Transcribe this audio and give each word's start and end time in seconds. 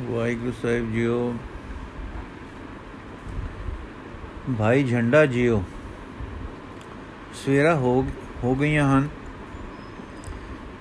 ਵਾਹਿਗੁਰੂ 0.00 0.52
ਸਾਹਿਬ 0.62 0.92
JIO. 0.92 1.34
ਭਾਈ 4.58 4.84
ਝੰਡਾ 4.84 5.26
JIO. 5.26 5.62
ਸਵੇਰਾ 7.34 7.74
ਹੋ 7.74 8.06
ਹੋ 8.44 8.54
ਗਈਆਂ 8.54 8.98
ਹਨ। 8.98 9.08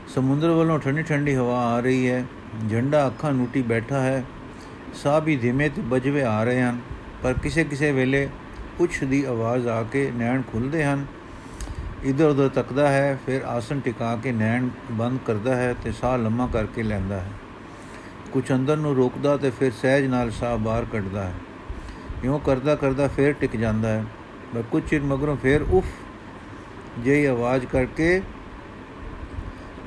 ਸਮੁੰਦਰ 0.07 0.49
ਵੱਲੋਂ 0.49 0.79
ਠੰਡੀ 0.79 1.03
ਠੰਡੀ 1.03 1.35
ਹਵਾ 1.35 1.65
ਆ 1.65 1.79
ਰਹੀ 1.79 2.09
ਹੈ। 2.09 2.25
ਝੰਡਾ 2.69 3.07
ਅੱਖਾਂ 3.07 3.33
ਨੂਟੀ 3.33 3.61
ਬੈਠਾ 3.61 4.01
ਹੈ। 4.01 4.23
ਸਾਹ 4.93 5.21
ਵੀ 5.21 5.35
ਧੀਮੇ 5.35 5.69
ਤੇ 5.69 5.81
ਬਜਵੇ 5.81 6.23
ਆ 6.23 6.43
ਰਹੇ 6.43 6.61
ਹਨ। 6.61 6.79
ਪਰ 7.23 7.33
ਕਿਸੇ 7.33 7.63
ਕਿਸੇ 7.63 7.91
ਵੇਲੇ 7.91 8.29
ਉੱਛ 8.79 9.03
ਦੀ 9.03 9.23
ਆਵਾਜ਼ 9.23 9.67
ਆ 9.67 9.83
ਕੇ 9.83 10.11
ਨੈਣ 10.15 10.41
ਖੁੱਲਦੇ 10.41 10.83
ਹਨ। 10.85 11.05
ਇਧਰ 12.03 12.25
ਉਧਰ 12.25 12.49
ਤੱਕਦਾ 12.49 12.89
ਹੈ, 12.89 13.19
ਫਿਰ 13.25 13.41
ਆਸਨ 13.41 13.79
ਟਿਕਾ 13.79 14.15
ਕੇ 14.15 14.31
ਨੈਣ 14.31 14.69
ਬੰਦ 14.91 15.19
ਕਰਦਾ 15.25 15.55
ਹੈ 15.55 15.75
ਤੇ 15.83 15.91
ਸਾਹ 15.91 16.17
ਲੰਮਾ 16.17 16.49
ਕਰਕੇ 16.53 16.83
ਲੈਂਦਾ 16.83 17.19
ਹੈ। 17.19 17.31
ਕੁਝ 18.33 18.51
ਅੰਦਰ 18.51 18.77
ਨੂੰ 18.77 18.95
ਰੋਕਦਾ 18.95 19.37
ਤੇ 19.37 19.49
ਫਿਰ 19.49 19.71
ਸਹਿਜ 19.71 20.05
ਨਾਲ 20.05 20.31
ਸਾਹ 20.31 20.57
ਬਾਹਰ 20.57 20.85
ਕੱਢਦਾ 20.91 21.23
ਹੈ। 21.23 21.33
ਇਉਂ 22.23 22.39
ਕਰਦਾ 22.39 22.75
ਕਰਦਾ 22.75 23.07
ਫਿਰ 23.07 23.33
ਟਿਕ 23.33 23.55
ਜਾਂਦਾ 23.55 23.89
ਹੈ। 23.89 24.05
ਪਰ 24.55 24.61
ਕੁਝ 24.61 24.83
ਚਿਰ 24.89 25.01
ਮਗਰੋਂ 25.01 25.37
ਫਿਰ 25.37 25.61
ਉਫ 25.61 25.85
ਜਿਹੀ 26.99 27.25
ਆਵਾਜ਼ 27.25 27.65
ਕਰਕੇ 27.65 28.21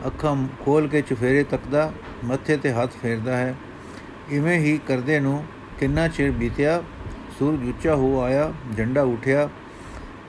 ਅੱਖਾਂ 0.07 0.49
ਖੋਲ 0.65 0.89
ਕੇ 0.89 1.03
ਚੁਫੇਰੇ 1.03 1.45
ਤੱਕਦਾ, 1.45 1.93
ਮੱਥੇ 2.25 2.57
ਤੇ 2.57 2.73
ਹੱਥ 2.73 2.91
ਫੇਰਦਾ 3.03 3.37
ਹੈ। 3.37 3.55
ਇਵੇਂ 4.31 4.59
ਹੀ 4.59 4.81
ਕਰਦੇ 4.89 5.21
ਨੂੰ 5.21 5.45
ਕਿੰਨਾ 5.81 6.09
ਚਿਰ 6.09 6.31
ਬੀਤਿਆ, 6.31 6.83
ਸੂਰਜ 7.39 7.69
ਉੱਚਾ 7.69 7.95
ਹੋ 7.95 8.21
ਆਇਆ, 8.21 8.53
ਝੰਡਾ 8.77 9.03
ਉਠਿਆ, 9.03 9.49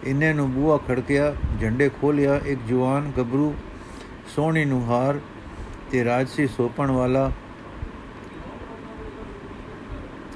ਇੰਨੇ 0.03 0.33
ਨੂੰ 0.33 0.51
ਬੂਹਾ 0.51 0.77
ਖੜਕਿਆ, 0.77 1.35
ਝੰਡੇ 1.61 1.89
ਖੋਲਿਆ 1.89 2.41
ਇੱਕ 2.45 2.61
ਜਵਾਨ 2.67 3.11
ਗੱਭਰੂ, 3.17 3.55
ਸੋਹਣੀ 4.35 4.65
ਨੂੰ 4.65 4.87
ਹਾਰ 4.87 5.19
ਤੇ 5.91 6.05
ਰਾਜਸੀ 6.05 6.47
ਸੋਪਣ 6.47 6.91
ਵਾਲਾ 6.91 7.31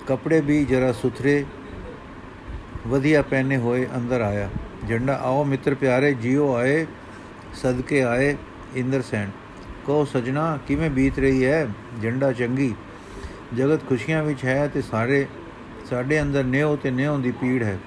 ਕਪੜੇ 0.08 0.42
ਵੀ 0.42 0.66
ਜਰਾ 0.66 0.92
ਸੁਥਰੇ, 0.92 1.46
ਵਧੀਆ 2.88 3.22
ਪਹਿਨੇ 3.22 3.58
ਹੋਏ 3.58 3.88
ਅੰਦਰ 3.96 4.22
ਆਇਆ। 4.22 4.50
ਝੰਡਾ 4.90 5.18
ਆਓ 5.18 5.44
ਮਿੱਤਰ 5.44 5.76
ਪਿਆਰੇ, 5.76 6.14
ਜੀਓ 6.14 6.54
ਆਏ, 6.54 6.86
ਸਦਕੇ 7.54 8.04
ਆਏ 8.04 8.36
ਇੰਦਰ 8.76 9.02
ਸੈਨ। 9.02 9.30
ਕਹੋ, 9.88 10.06
ਸਜਣਾ, 10.06 10.60
ਕਿਵੇਂ 10.68 10.90
ਬੀਤ 10.90 11.20
ਰਹੀ 11.20 11.46
ਹੈ? 11.46 11.68
ਝੰਡਾ 12.04 12.32
ਚੰਗੀ। 12.32 12.74
ਜਗਤ 13.58 13.88
ਖੁਸ਼ੀਆਂ 13.90 14.24
ਵਿੱਚ 14.24 14.46
ਹੈ 14.46 14.68
ਤੇ 14.68 14.82
ਸਾਰੇ, 14.82 15.26
ਸਾਡੇ 15.90 16.22
ਅੰਦਰ 16.22 16.44
ਨਿਉ 16.44 16.76
ਤੇ 16.76 16.92
ਨਿਉ 16.92 17.18
ਦੀ 17.18 17.32
ਪੀੜ 17.32 17.64
ਹੈ। 17.64 17.78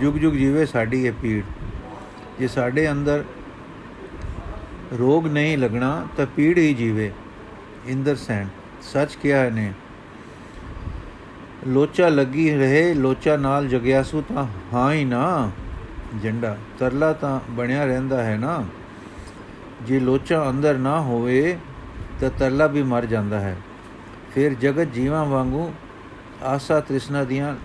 ਜੁਗ 0.00 0.14
ਜੁਗ 0.14 0.32
ਜੀਵੇ 0.32 0.66
ਸਾਡੀ 0.66 1.06
ਇਹ 1.06 1.12
ਪੀੜ 1.12 1.44
ਜੇ 2.38 2.48
ਸਾਡੇ 2.48 2.90
ਅੰਦਰ 2.90 3.24
ਰੋਗ 4.98 5.26
ਨਹੀਂ 5.26 5.58
ਲੱਗਣਾ, 5.58 6.06
ਤਾਂ 6.16 6.26
ਪੀੜ 6.26 6.58
ਹੀ 6.58 6.74
ਜੀਵੇ। 6.74 7.12
ਇੰਦਰ 7.86 8.16
ਸੈਨ, 8.16 8.48
ਸੱਚ 8.82 9.14
ਕਿਹਾ 9.14 9.48
ਨੇ 9.50 9.72
ਲੋਚਾ 11.66 12.08
ਲੱਗੀ 12.08 12.50
ਰਹੇ, 12.50 12.94
ਲੋਚਾ 12.94 13.36
ਨਾਲ 13.36 13.68
ਜਗਿਆਸੂ 13.68 14.24
ਤਾਂ 14.28 14.46
ਹਾਂ 14.72 14.92
ਹੀ 14.92 15.04
ਨਾ। 15.04 15.50
ਝੰਡਾ 16.22 16.58
ਤਰਲਾ 16.78 17.12
ਤਾਂ 17.12 17.40
ਬਣਿਆ 17.50 17.84
ਰਹਿੰਦਾ 17.84 18.24
ਹੈ 18.24 18.36
ਨਾ। 18.36 18.64
ਜੇ 19.82 20.00
ਲੋਚਾ 20.00 20.50
ਅੰਦਰ 20.50 20.78
ਨਾ 20.78 21.00
ਹੋਵੇ, 21.00 21.58
ਤਾਂ 22.20 22.30
ਤਰਲਾ 22.38 22.66
ਵੀ 22.66 22.82
ਮਰ 22.82 23.06
ਜਾਂਦਾ 23.06 23.40
ਹੈ। 23.40 23.56
ਫਿਰ 24.34 24.54
ਜਗਤ 24.54 24.92
ਜੀਵਾਂ 24.92 25.24
ਵਾਂਗੂ 25.24 25.72
ਆਸਾ 26.42 26.80
ਤ੍ਰਿਸ਼ਨਾ 26.80 27.24
ਦੀਆਂ 27.24 27.56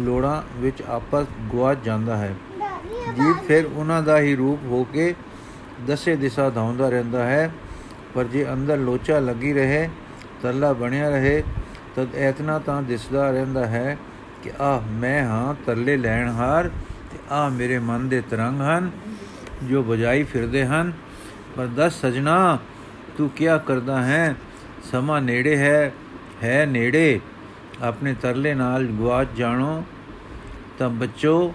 ਲੋੜਾਂ 0.00 0.42
ਵਿੱਚ 0.60 0.82
ਆਪਸ 0.82 1.26
ਗਵਾਚ 1.52 1.78
ਜਾਂਦਾ 1.84 2.16
ਹੈ। 2.16 2.34
ਜੀਵ 3.16 3.34
ਫਿਰ 3.48 3.66
ਉਹਨਾਂ 3.66 4.02
ਦਾ 4.02 4.20
ਹੀ 4.20 4.36
ਰੂਪ 4.36 4.66
ਹੋ 4.66 4.84
ਕੇ 4.84 5.14
ਦਸੇ 5.86 6.16
ਦਿਸ਼ਾ 6.16 6.50
ਧਾਉਂਦਾ 6.50 6.88
ਰਹਿੰਦਾ 6.88 7.26
ਹੈ। 7.26 7.50
ਪਰ 8.14 8.24
ਜੇ 8.24 8.46
ਅੰਦਰ 8.52 8.76
ਲੋਚਾ 8.76 9.18
ਲੱਗੀ 9.18 9.52
ਰਹੇ, 9.52 9.88
ਤਰਲਾ 10.42 10.72
ਬਣਿਆ 10.72 11.10
ਰਹੇ 11.10 11.42
ਤਦ 11.96 12.14
ਐਤਨਾ 12.14 12.58
ਤਾਂ 12.58 12.82
ਦਿਸਦਾ 12.82 13.30
ਰਹਿੰਦਾ 13.30 13.66
ਹੈ 13.66 13.96
ਕਿ 14.42 14.50
ਆ 14.60 14.82
ਮੈਂ 14.90 15.24
ਹਾਂ, 15.24 15.54
ਤਰਲੇ 15.66 15.96
ਲੈਣ 15.96 16.28
ਹਾਰ 16.28 16.68
ਤੇ 17.12 17.18
ਆ 17.30 17.48
ਮੇਰੇ 17.48 17.78
ਮਨ 17.78 18.08
ਦੇ 18.08 18.20
ਤਰੰਗ 18.20 18.60
ਹਨ, 18.60 18.90
ਜੋ 19.64 19.82
ਬਜਾਈ 19.82 20.22
ਫਿਰਦੇ 20.22 20.66
ਹਨ। 20.66 20.92
ਪਰ 21.56 21.66
ਦਸ 21.66 22.00
ਸਜਣਾ, 22.00 22.58
ਤੂੰ 23.18 23.30
ਕੀ 23.30 23.44
ਕਰਦਾ 23.66 24.02
ਹੈ? 24.02 24.34
ਸਮਾਂ 24.92 25.20
ਨੇੜੇ 25.20 25.56
ਹੈ 25.56 25.92
ਹੈ 26.44 26.66
ਨੇੜੇ। 26.66 27.20
ਆਪਣੇ 27.82 28.14
ਤਰਲੇ 28.14 28.54
ਨਾਲ 28.54 28.86
ਗਵਾਚ 28.86 29.28
ਜਾਣੋ, 29.36 29.84
ਤਾਂ 30.78 30.88
ਬੱਚੋ, 30.90 31.54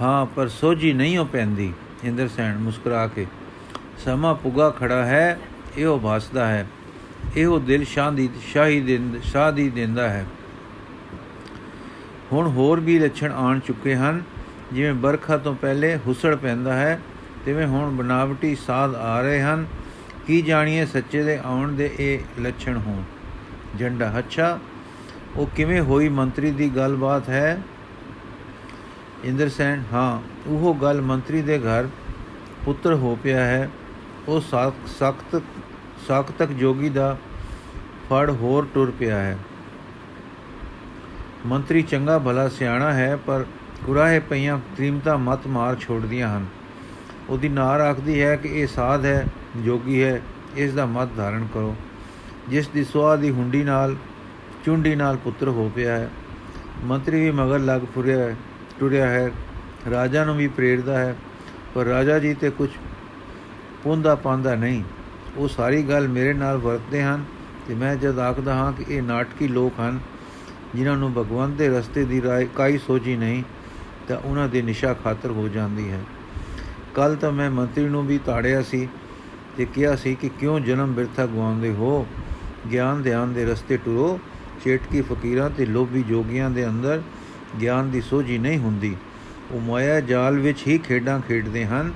ਹਾਂ, 0.00 0.26
ਪਰ 0.26 0.48
ਸੋਝੀ 0.48 0.92
ਨਹੀਂ 0.92 1.16
ਹੋ 1.16 1.24
ਪੈਂਦੀ। 1.24 1.72
ਇੰਦਰ 2.04 2.28
ਸੈਣ 2.28 2.58
ਮੁਸਕਰਾ 2.58 3.06
ਕੇ, 3.06 3.26
ਸਮਾਂ 4.04 4.34
ਪੁਗਾ 4.34 4.70
ਖੜਾ 4.70 5.04
ਹੈ, 5.04 5.38
ਇਹੋ 5.76 5.98
ਭਾਸਦਾ 5.98 6.46
ਹੈ। 6.46 6.66
ਇਹੋ 7.36 7.58
ਦਿਲ 7.58 7.84
ਸ਼ਾਂਦੀ 7.84 8.28
ਸ਼ਾਹੀ 8.52 8.80
ਦਿੰਦ 8.80 9.22
ਸ਼ਾਦੀ 9.22 9.68
ਦਿੰਦਾ 9.70 10.08
ਹੈ। 10.10 10.26
ਹੁਣ 12.32 12.48
ਹੋਰ 12.48 12.80
ਵੀ 12.80 12.98
ਲੱਛਣ 12.98 13.32
ਆਣ 13.32 13.58
ਚੁੱਕੇ 13.58 13.94
ਹਨ। 13.96 14.22
ਜਿਵੇਂ 14.72 14.92
ਬਰਖਾ 14.94 15.36
ਤੋਂ 15.36 15.54
ਪਹਿਲੇ 15.54 15.96
ਹੁਸੜ 15.96 16.34
ਪੈਂਦਾ 16.34 16.74
ਹੈ, 16.74 17.00
ਤਿਵੇਂ 17.44 17.66
ਹੁਣ 17.66 17.90
ਬਨਾਵਟੀ 17.96 18.54
ਸਾਧ 18.54 18.94
ਆ 18.94 19.20
ਰਹੇ 19.20 19.42
ਹਨ। 19.42 19.66
ਕੀ 20.26 20.40
ਜਾਣੀਏ 20.42 20.86
ਸੱਚੇ 20.86 21.22
ਦੇ 21.22 21.38
ਆਉਣ 21.44 21.72
ਦੇ 21.72 21.90
ਇਹ 21.98 22.40
ਲੱਛਣ 22.40 22.78
ਹੋਣ। 22.78 23.02
ਝੰਡਾ 23.78 24.12
ਅੱਛਾ 24.18 24.58
ਉਹ 25.36 25.46
ਕਿਵੇਂ 25.46 25.80
ਹੋਈ 25.80 26.08
ਮੰਤਰੀ 26.08 26.50
ਦੀ 26.50 26.68
ਗੱਲਬਾਤ 26.76 27.28
ਹੈ? 27.28 27.62
ਇੰਦਰ 29.24 29.48
ਸੈਨ 29.48 29.82
ਹਾਂ, 29.92 30.20
ਉਹ 30.46 30.74
ਗੱਲ 30.74 31.00
ਮੰਤਰੀ 31.00 31.42
ਦੇ 31.42 31.58
ਘਰ 31.58 31.88
ਪੁੱਤਰ 32.64 32.94
ਹੋ 32.94 33.18
ਪਿਆ 33.22 33.44
ਹੈ। 33.44 33.70
ਉਹ 34.28 34.40
ਸਖਤ 34.40 35.42
ਸਖਤਕ 36.08 36.48
ਜੋਗੀ 36.48 36.88
ਦਾ 36.88 37.16
ਫੜ 38.10 38.30
ਹੋਰ 38.30 38.66
ਟੁਰ 38.74 38.92
ਪਿਆ 38.98 39.18
ਹੈ। 39.18 39.38
ਮੰਤਰੀ 41.46 41.82
ਚੰਗਾ 41.82 42.18
ਭਲਾ 42.18 42.48
ਸਿਆਣਾ 42.48 42.92
ਹੈ, 42.92 43.16
ਪਰ 43.16 43.44
ਕੁਰਾਹੇ 43.86 44.18
ਪਈਆਂ 44.18 44.58
ਤ੍ਰੀਮਤਾ 44.58 45.16
ਮਤ 45.16 45.46
ਮਾਰ 45.46 45.76
ਛੋੜਦੀਆਂ 45.76 46.36
ਹਨ। 46.36 46.46
ਉਹਦੀ 47.28 47.48
ਨਾਰ 47.48 47.80
ਆਖਦੀ 47.80 48.22
ਹੈ 48.22 48.36
ਕਿ 48.36 48.48
ਇਹ 48.48 48.66
ਸਾਧ 48.66 49.04
ਹੈ, 49.04 49.26
ਜੋਗੀ 49.56 50.02
ਹੈ, 50.02 50.22
ਇਸ 50.56 50.74
ਦਾ 50.74 50.86
ਮਤ 50.86 51.08
ਧਾਰਨ 51.16 51.46
ਕਰੋ। 51.54 51.76
ਜਿਸ 52.48 52.68
ਦੀ 52.68 52.84
ਸੁਆ 52.84 53.16
ਦੀ 53.16 53.30
ਹੁੰਡੀ 53.30 53.64
ਨਾਲ, 53.64 53.96
ਚੁੰਡੀ 54.64 54.94
ਨਾਲ 54.94 55.16
ਪੁੱਤਰ 55.16 55.48
ਹੋ 55.48 55.72
ਪਿਆ 55.74 55.96
ਹੈ। 55.96 56.10
ਮੰਤਰੀ 56.84 57.20
ਵੀ 57.20 57.30
ਮਗਰ 57.30 57.58
ਲੱਗ 57.58 57.80
ਫੁਰਿਆ 57.94 58.18
ਹੈ, 58.18 58.36
ਟੁਰਿਆ 58.80 59.06
ਹੈ। 59.06 59.30
ਰਾਜਾ 59.90 60.24
ਨੂੰ 60.24 60.36
ਵੀ 60.36 60.48
ਪ੍ਰੇਰਦਾ 60.48 60.98
ਹੈ, 60.98 61.16
ਪਰ 61.74 61.84
ਰਾਜਾ 61.84 62.18
ਜੀ 62.18 62.34
ਤੇ 62.34 62.50
ਕੁਝ 62.50 62.70
ਪੁੰਦਾ 63.82 64.14
ਪਾਉਂਦਾ 64.14 64.54
ਨਹੀਂ। 64.54 64.82
ਉਹ 65.36 65.48
ਸਾਰੀ 65.48 65.82
ਗੱਲ 65.82 66.08
ਮੇਰੇ 66.08 66.32
ਨਾਲ 66.32 66.56
ਵਰਤਦੇ 66.56 67.02
ਹਨ 67.02 67.24
ਤੇ 67.68 67.74
ਮੈਂ 67.74 67.96
ਜਦ 67.96 68.18
ਆਖਦਾ 68.18 68.54
ਹਾਂ 68.54 68.72
ਕਿ 68.72 68.84
ਇਹ 68.88 69.02
ਨਾਟਕੀ 69.02 69.48
ਲੋਕ 69.48 69.72
ਹਨ, 69.80 70.00
ਜਿਨ੍ਹਾਂ 70.74 70.96
ਨੂੰ 70.96 71.12
ਭਗਵੰਤ 71.12 71.54
ਦੇ 71.56 71.68
ਰਸਤੇ 71.68 72.04
ਦੀ 72.04 72.22
ਰਾਏ 72.22 72.48
ਕਾਈ 72.54 72.78
ਸੋਝੀ 72.78 73.16
ਨਹੀਂ, 73.16 73.42
ਤਾਂ 74.08 74.16
ਉਹਨਾਂ 74.16 74.48
ਦੇ 74.48 74.62
ਨਿਸ਼ਾ 74.62 74.94
ਖਾਤਰ 74.94 75.30
ਹੋ 75.30 75.48
ਜਾਂਦੀ 75.48 75.90
ਹੈ। 75.90 76.00
ਕੱਲ 76.94 77.16
ਤਾਂ 77.16 77.32
ਮੈਂ 77.32 77.50
ਮੰਤਰੀ 77.50 77.84
ਨੂੰ 77.84 78.06
ਵੀ 78.06 78.18
ਤਾੜਿਆ 78.18 78.62
ਸੀ 78.62 78.88
ਤੇ 79.56 79.64
ਕਿਹਾ 79.64 79.96
ਸੀ 79.96 80.14
ਕਿ 80.14 80.28
ਕਿਉਂ 80.28 80.60
ਜਨਮ 80.60 80.92
ਬਿਰਥਾ 80.92 81.26
ਗਵਾਉਂਦੇ 81.26 81.70
ਹੋ? 81.70 82.06
ਗਿਆਨ 82.72 83.02
ਧਿਆਨ 83.02 83.32
ਦੇ 83.32 83.44
ਰਸਤੇ 83.44 83.76
ਟੁਰੋ, 83.76 84.20
ਚੇਟਕੀ 84.64 85.00
ਫਕੀਰਾਂ 85.00 85.50
ਤੇ 85.50 85.66
ਲੋਭੀ 85.66 86.02
ਜੋਗੀਆਂ 86.02 86.50
ਦੇ 86.50 86.68
ਅੰਦਰ 86.68 87.02
ਗਿਆਨ 87.60 87.90
ਦੀ 87.90 88.00
ਸੋਝੀ 88.00 88.38
ਨਹੀਂ 88.38 88.58
ਹੁੰਦੀ। 88.58 88.96
ਉਹ 89.50 89.60
ਮਾਇਆ 89.60 90.00
ਜਾਲ 90.00 90.38
ਵਿੱਚ 90.38 90.66
ਹੀ 90.66 90.78
ਖੇਡਾਂ 90.78 91.20
ਖੇਡਦੇ 91.20 91.66
ਹਨ 91.66 91.92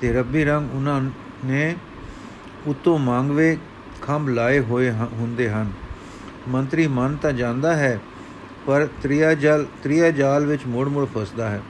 ਤੇ 0.00 0.12
ਰੱਬੀ 0.12 0.44
ਰੰਗ 0.44 0.74
ਉਹਨਾਂ 0.74 1.00
ਨੇ 1.44 1.76
ਉਤੋਂ 2.66 2.98
ਮੰਗਵੇ 2.98 3.58
ਖੰਭ 4.02 4.28
ਲਾਏ 4.28 4.60
ਹੋਏ 4.60 4.90
ਹੁੰਦੇ 4.90 5.50
ਹਨ। 5.50 5.72
ਮੰਤਰੀ 6.48 6.86
ਮਨ 6.86 7.16
ਤਾਂ 7.16 7.32
ਜਾਂਦਾ 7.32 7.76
ਹੈ, 7.76 8.00
ਪਰ 8.66 8.88
ਤ੍ਰਿਆ 9.02 9.34
ਜਲ, 9.34 9.66
ਤ੍ਰਿਆ 9.82 10.10
ਜਾਲ 10.10 10.46
ਵਿੱਚ 10.46 10.62
ਮੋੜ-ਮੋੜ 10.66 11.08
ਫਸਦਾ 11.16 11.50
ਹੈ। 11.50 11.62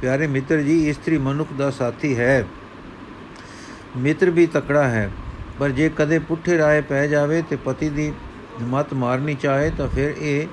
ਪਿਆਰੇ 0.00 0.26
ਮਿੱਤਰ 0.26 0.60
ਜੀ, 0.60 0.88
ਇਸਤਰੀ 0.88 1.18
ਮਨੁੱਖ 1.18 1.52
ਦਾ 1.52 1.70
ਸਾਥੀ 1.70 2.18
ਹੈ। 2.18 2.44
ਮਿੱਤਰ 3.96 4.30
ਵੀ 4.30 4.46
ਤਕੜਾ 4.46 4.88
ਹੈ, 4.88 5.10
ਪਰ 5.58 5.70
ਜੇ 5.70 5.90
ਕਦੇ 5.96 6.18
ਪੁੱਠੇ 6.18 6.58
ਰਾਏ 6.58 6.80
ਪੈ 6.80 7.06
ਜਾਵੇ 7.06 7.42
ਤੇ 7.42 7.56
ਪਤੀ 7.56 7.88
ਦੀ 7.88 8.12
ਮਤ 8.62 8.94
ਮਾਰਨੀ 8.94 9.34
ਚਾਹੇ 9.34 9.70
ਤਾਂ 9.70 9.88
ਫਿਰ 9.88 10.14
ਇਹ 10.18 10.46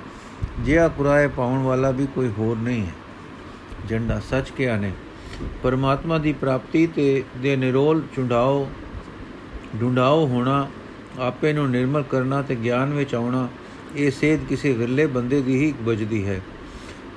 ਜਿਹਾ 0.60 0.88
ਕੁਰਾਏ 0.88 1.28
ਪਾਉਣ 1.28 1.62
ਵਾਲਾ 1.62 1.90
ਵੀ 1.90 2.06
ਕੋਈ 2.06 2.28
ਹੋਰ 2.38 2.56
ਨਹੀਂ 2.56 2.86
ਹੈ। 2.86 2.92
ਝੰਡਾ 3.88 4.20
ਸੱਚ 4.20 4.50
ਕਿਹਾ 4.50 4.76
ਨੇ, 4.76 4.92
ਪਰਮਾਤਮਾ 5.62 6.18
ਦੀ 6.18 6.32
ਪ੍ਰਾਪਤੀ 6.32 6.86
ਤੇ, 6.86 7.24
ਦੇ 7.38 7.56
ਨਿਰੋਲ 7.56 8.02
ਚੁੰਡਾਓ 8.16 8.70
ਢੂੰਡਾਓ 9.80 10.26
ਹੋਣਾ, 10.26 10.68
ਆਪੇ 11.18 11.52
ਨੂੰ 11.52 11.70
ਨਿਰਮਲ 11.70 12.02
ਕਰਨਾ 12.02 12.42
ਤੇ 12.42 12.56
ਗਿਆਨ 12.56 12.94
ਵਿੱਚ 12.94 13.14
ਆਉਣਾ, 13.14 13.48
ਇਹ 13.96 14.10
ਸੇਧ 14.10 14.40
ਕਿਸੇ 14.48 14.74
ਗਿਰਲੇ 14.74 15.06
ਬੰਦੇ 15.06 15.40
ਦੀ 15.40 15.64
ਹੀ 15.64 15.72
ਬਜਦੀ 15.72 16.26
ਹੈ। 16.26 16.40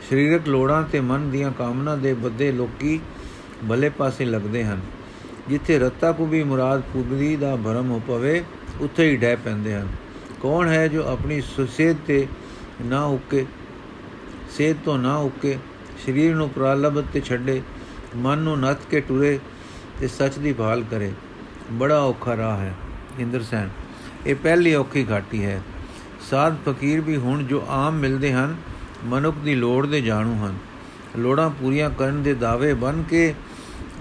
ਸਰੀਰਕ 0.10 0.48
ਲੋੜਾਂ 0.48 0.84
ਤੇ 0.84 1.00
ਮਨ 1.00 1.32
ਦੀਆਂ 1.32 1.52
ਕਾਮਨਾ 1.52 1.96
ਦੇ 1.96 2.14
ਬੱਦੇ 2.14 2.52
ਲੋਕੀ 2.52 3.00
ਭਲੇ 3.70 3.90
ਪਾਸੇ 3.90 4.26
ਲੱਗਦੇ 4.26 4.66
ਹਨ। 4.66 4.82
ਜਿੱਥੇ 5.50 5.80
ਰੱਤਾ 5.80 6.12
ਕੋ 6.12 6.26
ਵੀ 6.26 6.44
ਮੁਰਾਦ 6.44 6.82
ਪੁਗਦੀ 6.82 7.36
ਦਾ 7.36 7.56
ਭਰਮ 7.56 7.92
ਹੋ 7.92 8.02
ਪਵੇ, 8.08 8.44
ਉੱਥੇ 8.82 9.12
ਹੀ 9.12 9.16
ਡੈ 9.16 9.36
ਪੈਂਦੇ 9.36 9.74
ਹਨ। 9.74 9.88
ਕੌਣ 10.42 10.68
ਹੈ 10.68 10.88
ਜੋ 10.88 11.04
ਆਪਣੀ 11.04 11.42
ਸੁਸੇਧ 11.42 11.96
ਤੇ 12.08 12.28
ਨਾ 12.86 13.04
ਉੱਕੇ? 13.06 13.46
ਸੇਧ 14.58 14.76
ਤੋਂ 14.86 14.98
ਨਾ 14.98 15.18
ਉੱਕੇ, 15.18 15.58
ਸਰੀਰ 16.06 16.36
ਨੂੰ 16.36 16.50
ਪ੍ਰਾਲਬਤ 16.50 17.04
ਤੇ 17.14 17.22
ਛੱਡੇ, 17.22 17.62
ਮਨ 18.16 18.38
ਨੂੰ 18.38 18.60
ਨੱਥ 18.60 18.78
ਕੇ 18.92 19.02
ਟੁਰੇ 19.02 19.40
ਤੇ 20.00 20.08
ਸੱਚ 20.08 20.40
ਦੀ 20.40 20.54
ਭਾਲ 20.54 20.84
ਕਰੇ। 20.92 21.12
ਬੜਾ 21.71 22.00
ਔਖਾ 22.01 22.38
ਰਾਹ 22.38 22.57
ਹੈ, 22.57 22.74
ਇੰਦਰ 23.19 23.44
ਸੈਨ। 23.44 23.69
ਇਹ 24.25 24.36
ਪਹਿਲੀ 24.36 24.75
ਔਖੀ 24.75 25.07
ਘਾਟੀ 25.12 25.45
ਹੈ। 25.45 25.62
ਸਾਧ 26.30 26.56
ਫਕੀਰ 26.69 27.01
ਵੀ 27.01 27.18
ਹੁਣ 27.18 27.44
ਜੋ 27.44 27.63
ਆਮ 27.69 27.94
ਮਿਲਦੇ 27.94 28.33
ਹਨ, 28.33 28.56
ਮਨੁੱਖ 29.06 29.38
ਦੀ 29.38 29.56
ਲੋੜ 29.56 29.88
ਦੇ 29.88 30.01
ਜਾਣੂ 30.01 30.33
ਹਨ। 30.33 30.57
ਲੋੜਾਂ 31.18 31.50
ਪੂਰੀਆਂ 31.50 31.89
ਕਰਨ 31.89 32.24
ਦੇ 32.24 32.33
ਦਾਅਵੇ 32.33 32.74
ਬਨ 32.74 33.04
ਕੇ, 33.04 33.33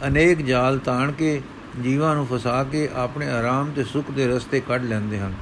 ਅਨੇਕ 0.06 0.38
ਜਾਲ 0.38 0.78
ਤਾਣ 0.78 1.12
ਕੇ, 1.12 1.42
ਜੀਵਾਂ 1.82 2.14
ਨੂੰ 2.14 2.26
ਫਸਾ 2.26 2.64
ਕੇ 2.64 2.88
ਆਪਣੇ 2.94 3.28
ਆਰਾਮ 3.28 3.72
ਤੇ 3.76 3.84
ਸੁੱਖ 3.84 4.10
ਦੇ 4.10 4.28
ਰਸਤੇ 4.28 4.60
ਕੱਢ 4.60 4.84
ਲੈਂਦੇ 4.84 5.18
ਹਨ। 5.18 5.34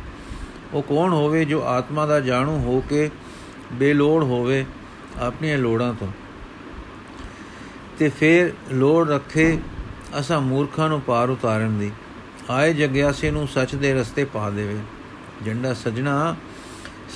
ਉਹ 0.74 0.82
ਕੌਣ 0.82 1.12
ਹੋਵੇ 1.12 1.44
ਜੋ 1.44 1.62
ਆਤਮਾ 1.62 2.06
ਦਾ 2.06 2.20
ਜਾਣੂ 2.20 2.58
ਹੋ 2.58 2.84
ਕੇ 2.88 3.10
ਬੇਲੋੜ 3.72 4.24
ਹੋਵੇ 4.24 4.64
ਆਪਣੀਆਂ 5.20 5.58
ਲੋੜਾਂ 5.58 5.94
ਤੋਂ? 5.94 6.08
ਤੇ 7.98 8.08
ਫਿਰ 8.08 8.52
ਲੋੜ 8.72 9.08
ਰੱਖੇ 9.08 9.58
ਅਸਾਂ 10.20 10.40
ਮੂਰਖਾਂ 10.40 10.88
ਨੂੰ 10.88 11.00
ਪਾਰ 11.00 11.30
ਉਤਾਰਨ 11.30 11.78
ਦੀ। 11.78 11.92
ਆਏ 12.50 12.72
ਜਗਿਆਸੇ 12.74 13.30
ਨੂੰ 13.30 13.46
ਸੱਚ 13.48 13.74
ਦੇ 13.74 13.92
ਰਸਤੇ 13.94 14.24
ਪਾ 14.24 14.48
ਦੇਵੇ। 14.50 14.76
ਜੰਡਾ 15.44 15.72
ਸਜਣਾ, 15.74 16.34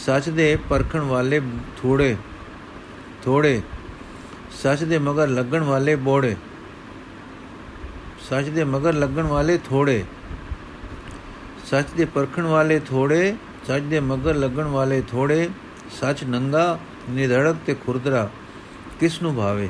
ਸੱਚ 0.07 0.29
ਦੇ 0.29 0.57
ਪਰਖਣ 0.69 1.01
ਵਾਲੇ 1.01 1.41
ਥੋੜੇ 1.77 2.17
ਥੋੜੇ, 3.25 3.61
ਸੱਚ 4.63 4.85
ਦੇ 4.85 4.99
ਮਗਰ 4.99 5.29
ਲੱਗਣ 5.29 5.63
ਵਾਲੇ 5.63 5.95
ਬੋੜੇ, 5.97 6.35
ਸੱਚ 8.29 8.49
ਦੇ 8.49 8.65
ਮਗਰ 8.65 8.93
ਲੱਗਣ 8.93 9.23
ਵਾਲੇ 9.23 9.59
ਥੋੜੇ, 9.59 10.05
ਸੱਚ 11.71 11.87
ਦੇ 11.97 12.05
ਪਰਖਣ 12.05 12.43
ਵਾਲੇ 12.43 12.79
ਥੋੜੇ, 12.81 13.35
ਸੱਚ 13.67 13.83
ਦੇ 13.83 14.01
ਮਗਰ 14.01 14.35
ਲੱਗਣ 14.35 14.65
ਵਾਲੇ 14.65 15.03
ਥੋੜੇ, 15.03 15.49
ਸੱਚ 16.01 16.25
ਨੰਗਾ 16.25 16.79
ਨਿਧੜਕ 17.11 17.57
ਤੇ 17.67 17.75
ਖੁਰਦਰਾ 17.75 18.29
ਕਿਸ 19.01 19.21
ਨੂੰ 19.23 19.35
ਭਾਵੇ? 19.35 19.69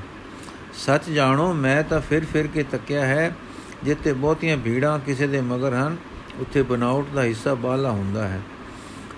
ਸੱਚ 0.77 1.11
ਜਾਣੋ, 1.11 1.53
ਮੈਂ 1.53 1.83
ਤਾਂ 1.83 2.01
ਫਿਰ 2.01 2.25
ਫਿਰ 2.25 2.47
ਕੇ 2.47 2.63
ਤੱਕਿਆ 2.63 3.07
ਹੈ 3.07 3.35
ਜਿੱਥੇ 3.85 4.13
ਬਹੁਤੀਆਂ 4.13 4.57
ਭੀੜਾਂ 4.57 4.99
ਕਿਸੇ 4.99 5.27
ਦੇ 5.27 5.41
ਮਗਰ 5.41 5.75
ਹਨ, 5.75 5.97
ਉੱਥੇ 6.41 6.63
ਬਨਾਉਟ 6.63 7.07
ਦਾ 7.15 7.23
ਹਿੱਸਾ 7.23 7.55
ਬਾਲਾ 7.55 7.91
ਹੁੰਦਾ 7.91 8.29
ਹੈ। 8.29 8.41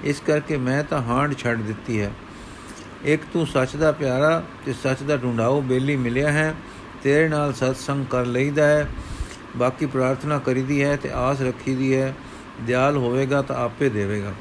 ਇਸ 0.04 0.22
ਕਰਕੇ 0.26 0.56
ਮੈਂ 0.56 0.84
ਤਾਂ 0.84 1.02
ਹਾਂਡ 1.02 1.36
ਛੱਡ 1.36 1.60
ਦਿੱਤੀ 1.60 2.00
ਹੈ। 2.00 2.12
ਇੱਕ 3.04 3.22
ਤੂੰ 3.32 3.46
ਸੱਚ 3.46 3.76
ਦਾ 3.76 3.92
ਪਿਆਰਾ 3.92 4.42
ਤੇ 4.66 4.72
ਸੱਚ 4.72 5.02
ਦਾ 5.02 5.16
ਢੂੰਡਾਓ 5.16 5.60
ਬੇਲੀ 5.60 5.96
ਮਿਲਿਆ 5.96 6.32
ਹੈ, 6.32 6.54
ਤੇਰੇ 7.02 7.28
ਨਾਲ 7.28 7.52
ਸਤਸੰਗ 7.52 8.06
ਕਰ 8.06 8.26
ਲਈਦਾ 8.26 8.66
ਹੈ। 8.66 8.88
ਬਾਕੀ 9.56 9.86
ਪ੍ਰਾਰਥਨਾ 9.86 10.38
ਕਰੀਦੀ 10.38 10.82
ਹੈ 10.82 10.96
ਤੇ 10.96 11.10
ਆਸ 11.12 11.40
ਰੱਖੀਦੀ 11.40 11.94
ਹੈ, 11.96 12.14
ਦਿਆਲ 12.66 12.96
ਹੋਵੇਗਾ 12.96 13.42
ਤਾਂ 13.42 13.56
ਆਪੇ 13.56 13.88
ਦੇਵੇਗਾ। 13.88 14.32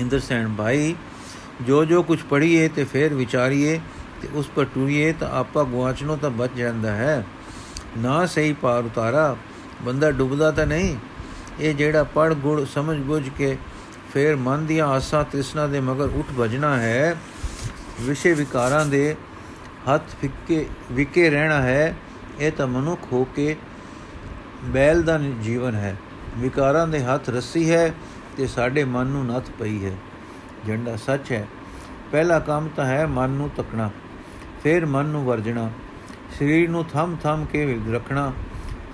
ਇੰਦਰ 0.00 0.20
ਸੈਣ, 0.20 0.54
ਭਾਈ 0.58 0.94
ਜੋ 1.66 1.84
ਜੋ 1.84 2.02
ਕੁਝ 2.02 2.18
ਪੜੀਏ 2.30 2.68
ਤੇ 2.68 2.84
ਫਿਰ 2.84 3.14
ਵਿਚਾਰੀਏ 3.14 3.80
ਤੇ 4.22 4.28
ਉਸ 4.32 4.48
ਪਰ 4.48 4.64
ਟੁਰੀਏ 4.64 5.12
ਤਾਂ 5.12 5.30
ਆਪਾ 5.30 5.64
ਗਵਾਚਣੋਂ 5.64 6.16
ਤਾਂ 6.16 6.30
ਬਚ 6.30 6.50
ਜਾਂਦਾ 6.56 6.94
ਹੈ। 6.94 7.24
ਨਾ 7.98 8.24
ਸਹੀ 8.26 8.52
ਪਾਰ 8.52 8.84
ਉਤਾਰਾ, 8.84 9.36
ਬੰਦਾ 9.82 10.10
ਡੁੱਬਦਾ 10.10 10.50
ਤਾਂ 10.50 10.66
ਨਹੀਂ। 10.66 10.96
ਇਹ 11.60 11.74
ਜਿਹੜਾ 11.74 12.02
ਪੜ 12.04 12.32
ਗੁੜ 12.34 12.64
ਸਮਝ 12.64 12.96
ਬੁੱਝ 12.98 13.28
ਕੇ 13.28 13.56
ਫਿਰ 14.12 14.36
ਮਨ 14.36 14.66
ਦੀਆਂ 14.66 14.86
ਆਸਾਂ 14.86 15.24
ਤ੍ਰਿਸ਼ਨਾ 15.24 15.66
ਦੇ 15.66 15.80
ਮਗਰ 15.80 16.08
ਉੱਠ 16.08 16.28
ਭਜਣਾ 16.40 16.76
ਹੈ, 16.76 17.16
ਵਿਸ਼ੇ 18.00 18.32
ਵਿਕਾਰਾਂ 18.34 18.84
ਦੇ 18.86 19.14
ਹੱਥ 19.88 20.14
ਫਿੱਕੇ, 20.20 20.66
ਵਿਕੇ 20.92 21.28
ਰਹਿਣਾ 21.30 21.60
ਹੈ, 21.62 21.94
ਇਹ 22.40 22.52
ਤਾਂ 22.52 22.66
ਮਨੁੱਖ 22.66 23.12
ਹੋ 23.12 23.24
ਕੇ 23.36 23.56
ਬੈਲ 24.64 25.02
ਦਾ 25.02 25.18
ਜੀਵਨ 25.42 25.74
ਹੈ। 25.74 25.96
ਵਿਕਾਰਾਂ 26.38 26.86
ਦੇ 26.86 27.02
ਹੱਥ 27.04 27.28
ਰੱਸੀ 27.30 27.70
ਹੈ 27.70 27.92
ਤੇ 28.36 28.46
ਸਾਡੇ 28.46 28.84
ਮਨ 28.84 29.06
ਨੂੰ 29.06 29.24
ਨੱਥ 29.26 29.50
ਪਈ 29.58 29.84
ਹੈ। 29.84 29.92
ਝੰਡਾ 30.66 30.96
ਸੱਚ 30.96 31.32
ਹੈ। 31.32 31.46
ਪਹਿਲਾ 32.12 32.38
ਕੰਮ 32.38 32.68
ਤਾਂ 32.76 32.84
ਹੈ 32.86 33.06
ਮਨ 33.06 33.30
ਨੂੰ 33.30 33.50
ਤੱਕਣਾ, 33.56 33.90
ਫਿਰ 34.62 34.86
ਮਨ 34.86 35.06
ਨੂੰ 35.06 35.24
ਵਰਜਣਾ। 35.24 35.70
ਸਰੀਰ 36.38 36.68
ਨੂੰ 36.70 36.84
ਥੰਮ 36.84 37.16
ਥੰਮ 37.22 37.44
ਕੇ 37.44 37.78
ਰੱਖਣਾ 37.92 38.32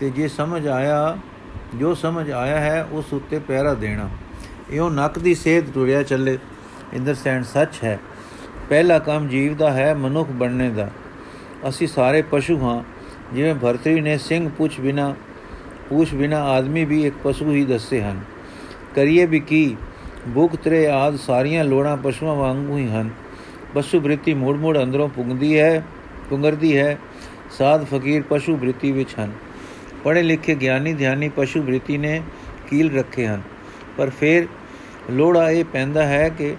ਤੇ 0.00 0.10
ਜੇ 0.10 0.28
ਸਮਝ 0.28 0.66
ਆਇਆ, 0.68 1.18
ਜੋ 1.74 1.94
ਸਮਝ 1.94 2.30
ਆਇਆ 2.30 2.60
ਹੈ, 2.60 2.84
ਉਸ 2.92 3.12
ਉੱਤੇ 3.12 3.38
ਪਹਿਰਾ 3.38 3.74
ਦੇਣਾ। 3.74 4.08
ਇਹੋ 4.70 4.88
ਨੱਕ 4.90 5.18
ਦੀ 5.18 5.34
ਸੇਧ 5.34 5.70
ਟੁਰਿਆ 5.72 6.02
ਚੱਲੇ। 6.02 6.38
ਇੰਦਰ 6.94 7.14
ਸੈਣ 7.14 7.42
ਸੱਚ 7.42 7.82
ਹੈ, 7.84 7.98
ਪਹਿਲਾ 8.68 8.98
ਕੰਮ 8.98 9.28
ਜੀਵ 9.28 9.54
ਦਾ 9.54 9.70
ਹੈ, 9.72 9.94
ਮਨੁੱਖ 9.94 10.30
ਬਣਨੇ 10.30 10.68
ਦਾ। 10.70 10.88
ਅਸੀਂ 11.68 11.86
ਸਾਰੇ 11.88 12.22
ਪਸ਼ੂ 12.22 12.58
ਹਾਂ, 12.58 12.82
ਜਿਵੇਂ 13.34 13.54
ਭਰਤਰੀ 13.54 14.00
ਨੇ 14.00 14.16
ਸਿੰਘ 14.18 14.48
ਪੁੱਛ 14.58 14.80
ਬਿਨਾ 14.80 15.14
ਪੁੱਛ 15.88 16.14
ਬਿਨਾ 16.14 16.42
ਆਦਮੀ 16.44 16.84
ਵੀ 16.84 17.04
ਇੱਕ 17.06 17.14
ਪਸ਼ੂ 17.24 17.50
ਹੀ 17.50 17.64
ਦੱਸੇ 17.64 18.02
ਹਨ। 18.02 18.20
ਕਰੀਏ 18.96 19.26
ਵੀ 19.26 19.40
ਕੀ? 19.40 19.76
ਭੁੱਖ 20.34 20.56
ਤਰੇ 20.56 20.86
ਆਦ 20.86 21.16
ਸਾਰੀਆਂ 21.16 21.64
ਲੋੜਾਂ 21.64 21.96
ਪਸ਼ੂਆਂ 21.96 22.34
ਵਾਂਗੂ 22.34 22.76
ਹੀ 22.78 22.88
ਹਨ। 22.88 23.10
ਪਸ਼ੂ 23.74 24.00
ਬ੍ਰਿਤੀ 24.00 24.34
ਮੋੜ 24.34 24.56
ਮੋੜ 24.56 24.76
ਅੰਦਰੋਂ 24.82 25.08
ਪੁੰਗਦੀ 25.08 25.58
ਹੈ, 25.58 25.82
ਪੁੰਗਰਦੀ 26.30 26.76
ਹੈ 26.78 26.98
ਸਾਧ 27.50 27.84
ਫਕੀਰ 27.84 28.22
ਪਸ਼ੂ 28.30 28.56
ਬ੍ਰਿਤੀ 28.56 28.92
ਵਿੱਚ 28.92 29.14
ਹਨ। 29.20 29.32
ਪੜ੍ਹੇ 30.04 30.22
ਲਿਖੇ 30.22 30.54
ਗਿਆਨੀ 30.54 30.92
ਧਿਆਨੀ 30.94 31.28
ਪਸ਼ੂ 31.28 31.62
ਬ੍ਰਿਤੀ 31.62 31.98
ਨੇ 31.98 32.20
ਕੀਲ 32.70 32.96
ਰੱਖੇ 32.98 33.26
ਹਨ। 33.26 33.42
ਪਰ 33.96 34.10
ਫਿਰ 34.10 34.46
ਲੋੜਾ 35.10 35.50
ਇਹ 35.50 35.64
ਪੈਂਦਾ 35.64 36.06
ਹੈ 36.06 36.28
ਕਿ 36.28 36.56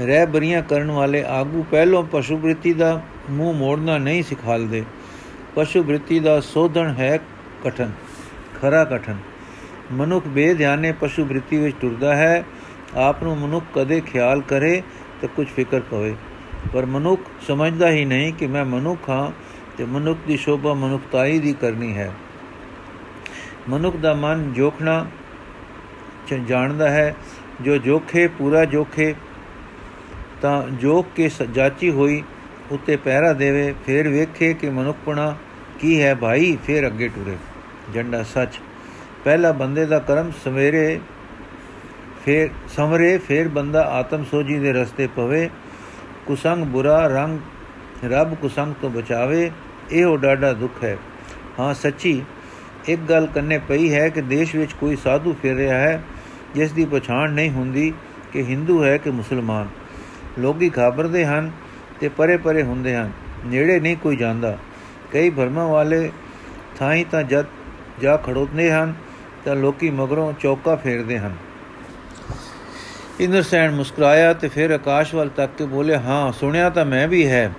ਰਹਿ 0.00 0.26
ਬਰੀਆਂ 0.26 0.62
ਕਰਨ 0.62 0.90
ਵਾਲੇ 0.90 1.24
ਆਗੂ 1.24 1.64
ਪਹਿਲੋਂ 1.70 2.02
ਪਸ਼ੂ 2.02 2.36
ਬ੍ਰਿਤੀ 2.36 2.72
ਦਾ 2.72 3.02
ਮੂੰਹ 3.30 3.54
ਮੋੜਨਾ 3.54 3.98
ਨਹੀਂ 3.98 4.22
ਸਿਖਾਲਦੇ। 4.22 4.84
ਪਸ਼ੂ 5.54 5.82
ਬ੍ਰਿਤੀ 5.82 6.18
ਦਾ 6.18 6.40
ਸੋਧਣ 6.40 6.88
ਹੈ 6.88 7.18
ਕਠਨ, 7.64 7.90
ਖਰਾ 8.60 8.84
ਕਠਨ। 8.84 9.16
ਮਨੁੱਖ 9.92 10.26
ਬੇਧਿਆਨੇ 10.26 10.92
ਪਸ਼ੂ 10.92 11.24
ਬ੍ਰਿਤੀ 11.24 11.56
ਵਿੱਚ 11.56 11.76
ਟੁਰਦਾ 11.80 12.16
ਹੈ, 12.16 12.44
ਆਪ 12.94 13.22
ਨੂੰ 13.22 13.36
ਮਨੁੱਖ 13.38 13.64
ਕਦੇ 13.74 14.00
ਖਿਆਲ 14.00 14.40
ਕਰੇ 14.40 14.82
ਤਾਂ 15.20 15.28
ਕੁਝ 15.28 15.46
ਫਿਕਰ 15.46 15.80
ਪਵੇ। 15.80 16.14
ਪਰ 16.72 16.86
ਮਨੁੱਖ 16.86 17.22
ਸਮਝਦਾ 17.46 17.90
ਹੀ 17.90 18.04
ਨਹੀਂ 18.04 18.32
ਕਿ 18.32 18.46
ਮੈਂ 18.46 18.64
ਮਨੁੱਖ 18.64 19.10
ਹਾਂ 19.10 19.30
ਤੇ 19.78 19.84
ਮਨੁੱਖ 19.84 20.18
ਦੀ 20.26 20.36
ਸ਼ੋਭਾ 20.36 20.74
ਮਨੁੱਖਤਾਈ 20.74 21.38
ਦੀ 21.38 21.52
ਕਰਨੀ 21.52 21.96
ਹੈ। 21.96 22.12
ਮਨੁੱਖ 23.68 23.96
ਦਾ 23.96 24.14
ਮਨ 24.14 24.52
ਜੋਖਣਾ 24.52 25.06
ਜਾਣਦਾ 26.46 26.90
ਹੈ। 26.90 27.14
ਜੋ 27.60 27.76
ਜੋਖੇ, 27.76 28.26
ਪੂਰਾ 28.28 28.64
ਜੋਖੇ, 28.64 29.14
ਤਾਂ 30.42 30.62
ਜੋਖ 30.62 31.06
ਕੇ 31.16 31.28
ਸਜਾਚੀ 31.28 31.90
ਹੋਈ 31.90 32.22
ਉੱਤੇ 32.70 32.96
ਪਹਿਰਾ 32.96 33.32
ਦੇਵੇ, 33.32 33.74
ਫਿਰ 33.86 34.08
ਵੇਖੇ 34.08 34.54
ਕਿ 34.54 34.70
ਮਨੁੱਖਪਣਾ 34.70 35.36
ਕੀ 35.80 36.02
ਹੈ 36.02 36.14
ਭਾਈ, 36.14 36.58
ਫਿਰ 36.66 36.86
ਅੱਗੇ 36.86 37.08
ਟੁਰੇ। 37.08 37.36
ਜੰਡਾ 37.94 38.22
ਸੱਚ, 38.22 38.58
ਪਹਿਲਾ 39.24 39.52
ਬੰਦੇ 39.52 39.86
ਦਾ 39.86 39.98
ਕਰਮ 39.98 40.32
ਸਵੇਰੇ 40.44 41.00
ਫਿਰ, 42.24 42.48
ਸਮਰੇ 42.68 43.18
ਫਿਰ 43.18 43.48
ਬੰਦਾ 43.48 43.82
ਆਤਮ 43.82 44.24
ਸੋਜੀ 44.24 44.58
ਦੇ 44.58 44.72
ਰਸਤੇ 44.72 45.06
ਪਵੇ। 45.06 45.50
ਕੁਸੰਗ 46.26 46.64
ਬੁਰਾ 46.64 47.06
ਰੰਗ, 47.06 47.38
ਰੱਬ 48.04 48.34
ਕੁਸੰਗ 48.34 48.74
ਤੋਂ 48.80 48.90
ਬਚਾਵੇ। 48.90 49.50
ਇਹੋ 49.92 50.16
ਡਾਡਾ 50.16 50.52
ਦੁੱਖ 50.52 50.84
ਹੈ। 50.84 50.96
ਹਾਂ, 51.58 51.74
ਸੱਚੀ, 51.74 52.22
ਇੱਕ 52.88 53.00
ਗੱਲ 53.00 53.26
ਕੰਨੇ 53.26 53.58
ਪਈ 53.58 53.92
ਹੈ 53.94 54.08
ਕਿ 54.08 54.20
ਦੇਸ਼ 54.20 54.56
ਵਿੱਚ 54.56 54.72
ਕੋਈ 54.72 54.96
ਸਾਧੂ 54.96 55.36
ਫਿਰ 55.42 55.56
ਰਿਹਾ 55.56 55.78
ਹੈ, 55.78 56.02
ਜਿਸ 56.54 56.72
ਦੀ 56.72 56.84
ਪਛਾਣ 56.84 57.32
ਨਹੀਂ 57.32 57.50
ਹੁੰਦੀ 57.50 57.92
ਕਿ 58.32 58.42
ਹਿੰਦੂ 58.42 58.84
ਹੈ 58.84 58.96
ਕਿ 58.96 59.10
ਮੁਸਲਮਾਨ। 59.10 59.68
ਲੋਕੀ 60.38 60.68
ਖਾਬਰਦੇ 60.68 61.24
ਹਨ 61.26 61.50
ਤੇ 62.00 62.08
ਪਰੇ 62.08 62.36
ਪਰੇ 62.36 62.62
ਹੁੰਦੇ 62.62 62.96
ਹਨ, 62.96 63.10
ਨੇੜੇ 63.46 63.80
ਨਹੀਂ 63.80 63.96
ਕੋਈ 63.96 64.16
ਜਾਂਦਾ। 64.16 64.58
ਕਈ 65.12 65.30
ਭਰਮਾਂ 65.30 65.68
ਵਾਲੇ 65.68 66.10
ਥਾਈ 66.78 67.04
ਤਾਂ 67.10 67.22
ਜਦ 67.22 67.46
ਜਾ 68.00 68.16
ਖੜੋਤਨੇ 68.16 68.70
ਹਨ, 68.70 68.94
ਤਾਂ 69.44 69.56
ਲੋਕੀ 69.56 69.90
ਮਗਰੋਂ 69.90 70.32
ਚੌਕਾ 70.32 70.76
ਫੇਰਦੇ 70.76 71.18
ਹਨ। 71.18 71.36
ਇੰਦਰਸੈਨ 73.20 73.70
ਮੁਸਕਰਾਇਆ 73.70 74.32
ਤੇ 74.32 74.48
ਫਿਰ 74.48 74.70
ਆਕਾਸ਼ 74.70 75.14
ਵੱਲ 75.14 75.28
ਤੱਕ 75.28 75.52
ਕੇ 75.58 75.64
ਬੋਲੇ, 75.64 75.96
ਹਾਂ, 75.96 76.32
ਸੁਣਿਆ 76.32 76.70
ਤਾਂ 76.70 76.84
ਮੈਂ 76.84 77.08
ਵੀ 77.08 77.26
ਹੈ। 77.26 77.50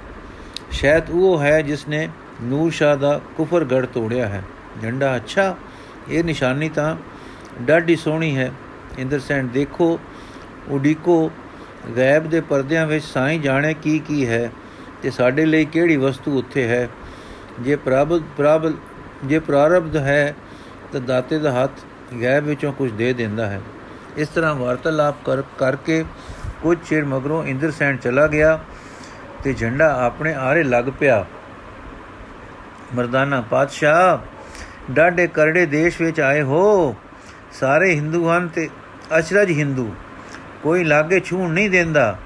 ਸ਼ਾਇਦ 0.72 1.10
ਉਹ 1.10 1.42
ਹੈ 1.42 1.62
ਜਿਸ 1.62 1.88
ਨੇ 1.88 2.08
ਨੂਰ 2.42 2.72
ਸ਼ਾਹ 2.72 2.98
ਦਾ 2.98 3.22
ਕੁਫਰ 3.38 3.66
ਗੜ 3.66 3.86
ਤੋੜਿਆ 3.86 4.28
ਹੈ। 4.28 4.44
ਝੰਡਾ, 4.82 5.16
ਅੱਛਾ, 5.16 5.56
ਇਹ 6.10 6.24
ਨਿਸ਼ਾਨੀ 6.24 6.70
ਤਾਂ 6.70 6.96
ਡਾਢੀ 7.62 7.96
ਸੋਹਣੀ 7.96 8.38
ਹੈ। 8.38 8.52
ਇੰਦਰਸੈਨ 9.00 9.48
ਦੇਖੋ, 9.48 10.00
ਉਡੀਕੋ 10.68 11.32
ਗੈਬ 11.98 12.30
ਦੇ 12.30 12.42
ਪਰਦਿਆਂ 12.42 12.88
ਵਿੱਚ 12.88 13.06
ਸਾਈਂ 13.06 13.40
ਜਾਣੇ 13.40 13.74
ਕੀ 13.74 14.00
ਕੀ 14.00 14.28
ਹੈ 14.28 14.52
ਤੇ 15.04 15.10
ਸਾਡੇ 15.10 15.46
ਲਈ 15.46 15.66
ਕਿਹੜੀ 15.66 15.98
ਵਸਤੂ 15.98 16.40
ਉੱਥੇ 16.40 16.68
ਹੈ। 16.68 16.90
ਜੇ 17.60 17.76
ਪ੍ਰਬਧ 17.76 18.22
ਪ੍ਰਬ 18.38 18.74
ਜੇ 19.26 19.40
ਪ੍ਰਾਰਬਧ 19.40 19.98
ਹੈ 19.98 20.36
ਤਾਂ 20.92 21.02
ਦਾਤੇ 21.02 21.40
ਦਾ 21.40 21.64
ਹੱਥ 21.64 21.72
ਗੈਬ 22.22 22.46
ਵਿੱਚੋਂ 22.46 22.74
ਕੁਝ 22.74 22.92
ਦੇ 22.92 23.14
ਦਿੰਦਾ 23.14 23.48
ਹੈ। 23.48 23.62
ਇਸ 24.18 24.28
ਤਰ੍ਹਾਂ 24.28 24.56
ਵਾਰਤਾਲਾਪ 24.56 25.16
ਕਰ, 25.26 25.42
ਕਰਕੇ 25.58 26.06
ਕੁਝ 26.62 26.78
ਚਿਰ 26.90 27.06
ਮਗਰੋਂ 27.06 27.44
ਇੰਦਰਸੈਨ 27.46 27.98
ਚਲਾ 27.98 28.28
ਗਿਆ 28.28 28.60
ਤੇ 29.44 29.54
ਝੰਡਾ 29.54 30.06
ਆਪਣੇ 30.06 30.34
ਆਰੇ 30.34 30.64
ਲੱਗ 30.64 30.86
ਪਿਆ। 31.00 31.26
ਮਰਦਾਨਾ 32.96 33.42
ਪਾਤਸ਼ਾਹ 33.42 34.18
ਡਾਡੇ 34.92 35.28
ਕਰੜੇ 35.28 35.66
ਦੇਸ਼ 35.66 36.02
ਵਿੱਚ 36.02 36.20
ਆਏ 36.20 36.42
ਹੋ। 36.42 36.96
ਸਾਰੇ 37.52 37.96
ਹਿੰਦੂ 37.96 38.32
ਹਨ 38.32 38.48
ਤੇ 38.48 38.70
ਅਚਰਜ 39.18 39.52
ਹਿੰਦੂ। 39.52 39.96
ਕੋਈ 40.64 40.84
ਲਾਗੇ 40.84 41.20
ਛੂਣ 41.20 41.52
ਨਹੀਂ 41.52 41.70
ਦਿੰਦਾ। 41.70 42.18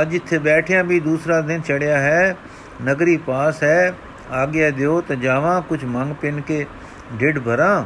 ਅੱਜ 0.00 0.14
ਇੱਥੇ 0.14 0.38
ਬੈਠਿਆਂ 0.38 0.84
ਵੀ 0.84 1.00
ਦੂਸਰਾ 1.00 1.40
ਦਿਨ 1.40 1.60
ਚੜਿਆ 1.60 2.00
ਹੈ। 2.00 2.36
ਨਗਰੀ 2.84 3.16
ਪਾਸ 3.16 3.62
ਹੈ। 3.62 3.94
ਆਗਿਆ 4.30 4.70
ਦਿਓ 4.70 5.00
ਤਾਂ 5.00 5.16
ਜਾਵਾਂ 5.16 5.62
ਕੁਝ 5.62 5.84
ਮੰਗ 5.84 6.14
ਪਿੰਨ 6.14 6.40
ਕੇ 6.40 6.66
ਢਿੱਡ 7.20 7.38
ਭਰਾਂ। 7.38 7.84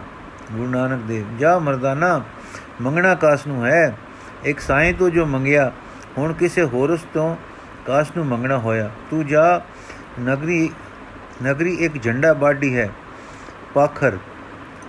ਗੁਰੂ 0.53 0.71
ਨਾਨਕ 0.71 1.03
ਦੇਵ, 1.03 1.37
ਜਾ 1.39 1.59
ਮਰਦਾਨਾ, 1.59 2.23
ਮੰਗਣਾ 2.81 3.15
ਕਾਸ 3.15 3.47
ਨੂੰ 3.47 3.67
ਹੈ। 3.67 3.97
ਇੱਕ 4.45 4.61
ਸਾਈਂ 4.61 4.95
ਤੋਂ 4.95 5.11
ਜੋ 5.11 5.27
ਮੰਗਿਆ, 5.27 5.73
ਹੁਣ 6.19 6.33
ਕਿਸੇ 6.33 6.63
ਹੋਰਸ 6.63 7.01
ਤੋਂ 7.15 7.37
ਕਾਸ 7.87 8.07
ਨੂੰ 8.17 8.27
ਮੰਗਣਾ 8.27 8.59
ਹੋਇਆ। 8.59 8.91
ਤੂੰ 9.11 9.27
ਜਾ, 9.27 9.61
ਨਗਰੀ 10.21 10.71
ਨਗਰੀ 11.43 11.75
ਇੱਕ 11.75 12.03
ਝੰਡਾ 12.03 12.33
ਬਾਡੀ 12.33 12.77
ਹੈ, 12.77 12.89
ਪਾਖਰ। 13.75 14.19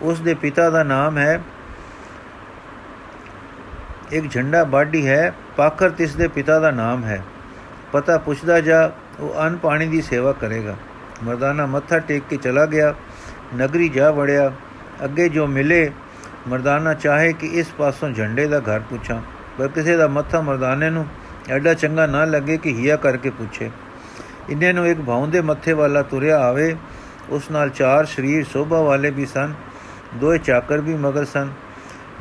ਉਸ 0.01 0.19
ਦੇ 0.21 0.33
ਪਿਤਾ 0.33 0.69
ਦਾ 0.69 0.83
ਨਾਮ 0.83 1.17
ਹੈ, 1.17 1.41
ਇੱਕ 4.11 4.29
ਝੰਡਾ 4.31 4.63
ਬਾਡੀ 4.63 5.07
ਹੈ, 5.07 5.33
ਪਾਖਰ 5.57 5.89
ਤਿਸ 5.89 6.15
ਦੇ 6.15 6.27
ਪਿਤਾ 6.27 6.59
ਦਾ 6.59 6.71
ਨਾਮ 6.71 7.03
ਹੈ। 7.03 7.23
ਪਤਾ 7.91 8.17
ਪੁੱਛਦਾ 8.17 8.59
ਜਾ, 8.61 8.91
ਉਹ 9.19 9.47
ਅਨ 9.47 9.57
ਪਾਣੀ 9.57 9.87
ਦੀ 9.87 10.01
ਸੇਵਾ 10.01 10.33
ਕਰੇਗਾ। 10.33 10.75
ਮਰਦਾਨਾ 11.23 11.65
ਮੱਥਾ 11.65 11.99
ਟੇਕ 11.99 12.23
ਕੇ 12.29 12.37
ਚਲਾ 12.37 12.65
ਗਿਆ, 12.65 12.93
ਨਗਰੀ 13.55 13.89
ਜਾ 13.89 14.11
ਵੜਿਆ। 14.11 14.51
ਅੱਗੇ 15.03 15.29
ਜੋ 15.29 15.47
ਮਿਲੇ, 15.47 15.91
ਮਰਦਾਨਾ 16.47 16.93
ਚਾਹੇ 16.93 17.31
ਕਿ 17.33 17.47
ਇਸ 17.47 17.67
ਪਾਸੋਂ 17.67 18.09
ਝੰਡੇ 18.09 18.47
ਦਾ 18.47 18.59
ਘਰ 18.59 18.79
ਪੁੱਛਾਂ, 18.79 19.21
ਪਰ 19.57 19.67
ਕਿਸੇ 19.67 19.97
ਦਾ 19.97 20.07
ਮੱਥਾ 20.07 20.41
ਮਰਦਾਨੇ 20.41 20.89
ਨੂੰ 20.89 21.05
ਐਡਾ 21.49 21.73
ਚੰਗਾ 21.73 22.05
ਨਾ 22.05 22.23
ਲੱਗੇ 22.25 22.57
ਕਿ 22.57 22.73
ਹਿਆ 22.73 22.95
ਕਰਕੇ 22.95 23.29
ਪੁੱਛੇ। 23.29 23.69
ਇੰਨੇ 24.49 24.71
ਨੂੰ 24.73 24.85
ਇੱਕ 24.87 24.99
ਭਾਉਂਦੇ 25.01 25.41
ਮੱਥੇ 25.41 25.73
ਵਾਲਾ 25.73 26.01
ਤੁਰਿਆ 26.03 26.39
ਆਵੇ, 26.39 26.75
ਉਸ 27.29 27.49
ਨਾਲ 27.51 27.69
ਚਾਰ 27.69 28.05
ਸਰੀਰ 28.05 28.43
ਸੋਭਾ 28.43 28.81
ਵਾਲੇ 28.81 29.09
ਵੀ 29.11 29.25
ਸਨ, 29.25 29.53
ਦੋਏ 30.15 30.37
ਚਾਕਰ 30.37 30.81
ਵੀ 30.81 30.93
ਮਗਰ 30.95 31.25
ਸਨ। 31.25 31.49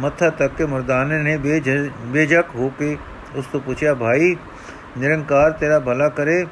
ਮੱਥਾ 0.00 0.30
ਤੱਕ 0.30 0.54
ਕੇ 0.54 0.66
ਮਰਦਾਨੇ 0.66 1.18
ਨੇ 1.18 1.36
ਬੇਜਕ 2.12 2.54
ਹੋ 2.54 2.68
ਕੇ 2.78 2.96
ਉਸ 3.36 3.46
ਤੋਂ 3.46 3.60
ਪੁੱਛਿਆ, 3.60 3.94
ਭਾਈ, 3.94 4.36
ਨਿਰੰਕਾਰ 4.98 5.50
ਤੇਰਾ 5.50 5.78
ਭਲਾ 5.80 6.08
ਕਰੇ 6.08 6.44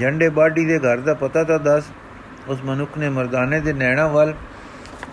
ਝੰਡੇ 0.00 0.28
ਬਾਡੀ 0.28 0.64
ਦੇ 0.64 0.78
ਘਰ 0.78 0.96
ਦਾ 0.98 1.14
ਪਤਾ 1.14 1.44
ਤਾਂ 1.44 1.58
ਦੱਸ। 1.58 1.84
ਉਸ 2.48 2.64
ਮਨੁੱਖ 2.64 2.98
ਨੇ 2.98 3.08
ਮਰਦਾਨੇ 3.08 3.60
ਦੇ 3.60 3.72
ਨੈਣਾ 3.72 4.06
ਵੱਲ 4.08 4.34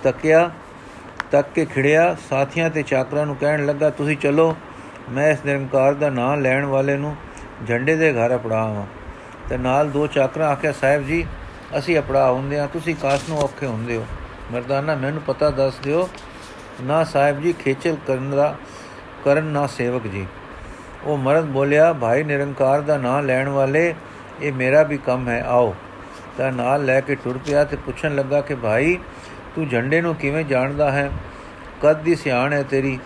ਤੱਕਿਆ, 0.03 0.49
ਤੱਕ 1.31 1.47
ਕੇ 1.55 1.65
ਖਿੜਿਆ। 1.65 2.15
ਸਾਥੀਆਂ 2.29 2.69
ਤੇ 2.69 2.83
ਚਾਕਰਾਂ 2.83 3.25
ਨੂੰ 3.25 3.35
ਕਹਿਣ 3.35 3.65
ਲੱਗਾ, 3.65 3.89
ਤੁਸੀਂ 3.89 4.17
ਚਲੋ, 4.17 4.55
ਮੈਂ 5.11 5.31
ਇਸ 5.31 5.45
ਨਿਰੰਕਾਰ 5.45 5.93
ਦਾ 5.93 6.09
ਨਾਮ 6.09 6.39
ਲੈਣ 6.41 6.65
ਵਾਲੇ 6.65 6.97
ਨੂੰ 6.97 7.15
ਝੰਡੇ 7.67 7.95
ਦੇ 7.95 8.13
ਘਰ 8.13 8.35
ਅਪੜਾਵਾਂ 8.35 8.85
ਤੇ 9.49 9.57
ਨਾਲ 9.57 9.89
ਦੋ 9.89 10.07
ਚਾਕਰਾਂ 10.07 10.49
ਆਖਿਆ, 10.49 10.71
ਸਾਹਿਬ 10.71 11.05
ਜੀ, 11.07 11.25
ਅਸੀਂ 11.77 11.99
ਅਪੜਾ 11.99 12.31
ਹੁੰਦੇ 12.31 12.59
ਆ 12.59 12.67
ਤੁਸੀਂ 12.73 12.95
ਕਾਸ 12.95 13.29
ਨੂੰ 13.29 13.39
ਔਖੇ 13.39 13.65
ਹੁੰਦੇ 13.65 13.97
ਹੋ। 13.97 14.05
ਮਰਦਾਨਾ, 14.51 14.95
ਮੈਨੂੰ 14.95 15.21
ਪਤਾ 15.21 15.49
ਦੱਸ 15.49 15.73
ਦਿਓ, 15.83 16.09
ਨਾ 16.81 17.03
ਸਾਹਿਬ 17.03 17.41
ਜੀ 17.41 17.53
ਖੇਚਲ 17.53 17.97
ਕਰਨ 18.07 18.31
ਦਾ, 18.31 18.55
ਕਰਨ 19.25 19.43
ਨਾ 19.43 19.67
ਸੇਵਕ 19.67 20.07
ਜੀ। 20.07 20.27
ਉਹ 21.03 21.17
ਮਰਦ 21.17 21.45
ਬੋਲਿਆ, 21.45 21.93
ਭਾਈ 21.93 22.23
ਨਿਰੰਕਾਰ 22.23 22.81
ਦਾ 22.81 22.97
ਨਾਮ 22.97 23.25
ਲੈਣ 23.25 23.49
ਵਾਲੇ, 23.49 23.95
ਇਹ 24.41 24.53
ਮੇਰਾ 24.53 24.83
ਵੀ 24.83 24.97
ਕੰਮ 24.97 25.29
ਹੈ, 25.29 25.43
ਆਓ। 25.47 25.75
ਤਾਂ 26.37 26.51
ਨਾਲ 26.51 26.85
ਲੈ 26.85 27.01
ਕੇ 27.01 27.15
ਟੁਰ 27.15 27.37
ਪਿਆ 27.37 27.63
ਤੇ 27.63 27.75
ਪੁੱਛਣ 27.75 28.15
ਲੱਗਾ 28.15 28.41
ਕਿ, 28.41 28.55
ਭਾਈ, 28.55 28.99
ਤੂੰ 29.55 29.67
ਝੰਡੇ 29.67 30.01
ਨੂੰ 30.01 30.15
ਕਿਵੇਂ 30.15 30.45
ਜਾਣਦਾ 30.45 30.91
ਹੈ? 30.91 31.11
ਕਦ 31.81 31.97
ਦੀ 31.97 32.15
ਸਿਆਣ 32.15 32.53
ਹੈ 32.53 32.63
ਤੇਰੀ? 32.63 32.99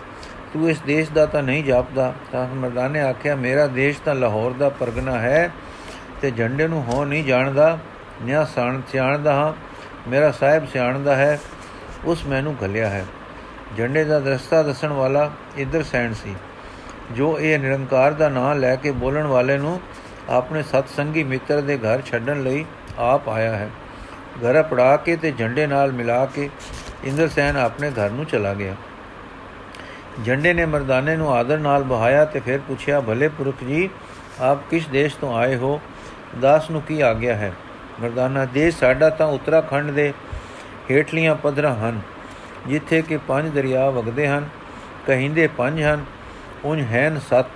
ਤੂੰ 0.52 0.70
ਇਸ 0.70 0.80
ਦੇਸ਼ 0.80 1.10
ਦਾ 1.10 1.26
ਤਾਂ 1.26 1.42
ਨਹੀਂ 1.42 1.64
ਜਾਪਦਾ। 1.64 2.14
ਤਾਂ 2.32 2.46
ਮਰਦਾਨੇ 2.48 3.00
ਆਖਿਆ, 3.00 3.34
ਮੇਰਾ 3.34 3.66
ਦੇਸ਼ 3.66 4.00
ਤਾਂ 4.04 4.14
ਲਾਹੌਰ 4.14 4.50
ਦਾ 4.52 4.68
ਪਰਗਨਾ 4.68 5.18
ਹੈ 5.18 5.50
ਤੇ 6.22 6.30
ਝੰਡੇ 6.30 6.66
ਨੂੰ 6.68 6.82
ਹੋ 6.84 7.04
ਨਹੀਂ 7.04 7.24
ਜਾਣਦਾ, 7.24 7.78
ਨਿਆ 8.22 8.44
ਸਾਣ 8.44 8.80
ਸਿਆਣਦਾ 8.88 9.32
ਹਾਂ, 9.34 9.52
ਮੇਰਾ 10.08 10.30
ਸਾਹਿਬ 10.30 10.66
ਸਿਆਣਦਾ 10.66 11.16
ਹੈ, 11.16 11.38
ਉਸ 12.04 12.24
ਮੈਨੂੰ 12.26 12.54
ਘਲਿਆ 12.64 12.88
ਹੈ। 12.88 13.04
ਝੰਡੇ 13.78 14.04
ਦਾ 14.04 14.18
ਰਸਤਾ 14.18 14.62
ਦੱਸਣ 14.62 14.92
ਵਾਲਾ 14.92 15.30
ਇਧਰ 15.58 15.82
ਸੈਣ 15.82 16.12
ਸੀ, 16.14 16.34
ਜੋ 17.12 17.38
ਇਹ 17.38 17.58
ਨਿਰੰਕਾਰ 17.58 18.12
ਦਾ 18.12 18.28
ਨਾਮ 18.28 18.58
ਲੈ 18.58 18.74
ਕੇ 18.76 18.90
ਬੋਲਣ 18.92 19.26
ਵਾਲੇ 19.26 19.58
ਨੂੰ 19.58 19.80
ਆਪਣੇ 20.30 20.62
ਸਤ 20.62 20.88
ਸੰਗੀ 20.88 21.22
ਮਿੱਤਰ 21.24 21.60
ਦੇ 21.60 21.78
ਘਰ 21.78 22.02
ਛੱਡਣ 22.02 22.42
ਲਈ 22.42 22.64
ਆਪ 22.98 23.28
ਆਇਆ 23.28 23.56
ਹੈ। 23.56 23.68
ਘਰ 24.40 24.62
ਪੜਾ 24.62 24.96
ਕੇ 24.96 25.16
ਤੇ 25.16 25.32
ਝੰਡੇ 25.38 25.66
ਨਾਲ 25.66 25.92
ਮਿਲਾ 25.92 26.24
ਕੇ 26.26 26.48
ਇੰਦਰ 27.04 27.28
ਸੈਨ 27.28 27.56
ਆਪਣੇ 27.56 27.90
ਘਰ 27.90 28.10
ਨੂੰ 28.10 28.24
ਚਲਾ 28.24 28.54
ਗਿਆ। 28.54 28.74
ਝੰਡੇ 30.26 30.52
ਨੇ 30.52 30.64
ਮਰਦਾਨੇ 30.66 31.16
ਨੂੰ 31.16 31.32
ਆਦਰ 31.34 31.58
ਨਾਲ 31.58 31.82
ਬਹਾਇਆ 31.82 32.24
ਤੇ 32.24 32.40
ਫਿਰ 32.40 32.58
ਪੁੱਛਿਆ, 32.58 33.00
ਭਲੇ 33.00 33.28
ਪੁਰਖ 33.28 33.64
ਜੀ, 33.64 33.88
ਆਪ 34.40 34.58
ਕਿਸ 34.70 34.86
ਦੇਸ਼ 34.88 35.16
ਤੋਂ 35.16 35.36
ਆਏ 35.36 35.56
ਹੋ? 35.56 35.80
ਦਾਸ 36.40 36.70
ਨੂੰ 36.70 36.82
ਕੀ 36.82 37.00
ਆ 37.00 37.12
ਗਿਆ 37.14 37.34
ਹੈ? 37.34 37.52
ਮਰਦਾਨਾ 38.00 38.44
ਦੇਸ਼ 38.44 38.76
ਸਾਡਾ 38.76 39.10
ਤਾਂ 39.10 39.26
ਉੱਤਰਾਖੰਡ 39.26 39.90
ਦੇ 39.90 40.12
ਹੇਠਲੀਆਂ 40.90 41.34
ਪਧਰਾ 41.34 41.74
ਹਨ, 41.74 42.00
ਜਿੱਥੇ 42.66 43.02
ਕਿ 43.02 43.16
ਪੰਜ 43.16 43.48
ਦਰਿਆ 43.48 43.90
ਵਗਦੇ 43.90 44.28
ਹਨ, 44.28 44.48
ਕਹਿੰਦੇ 45.06 45.46
ਪੰਜ 45.46 45.82
ਹਨ 45.82 46.04
ਉਨ 46.64 46.80
ਹੈਨ 46.80 47.18
ਸਤ। 47.18 47.46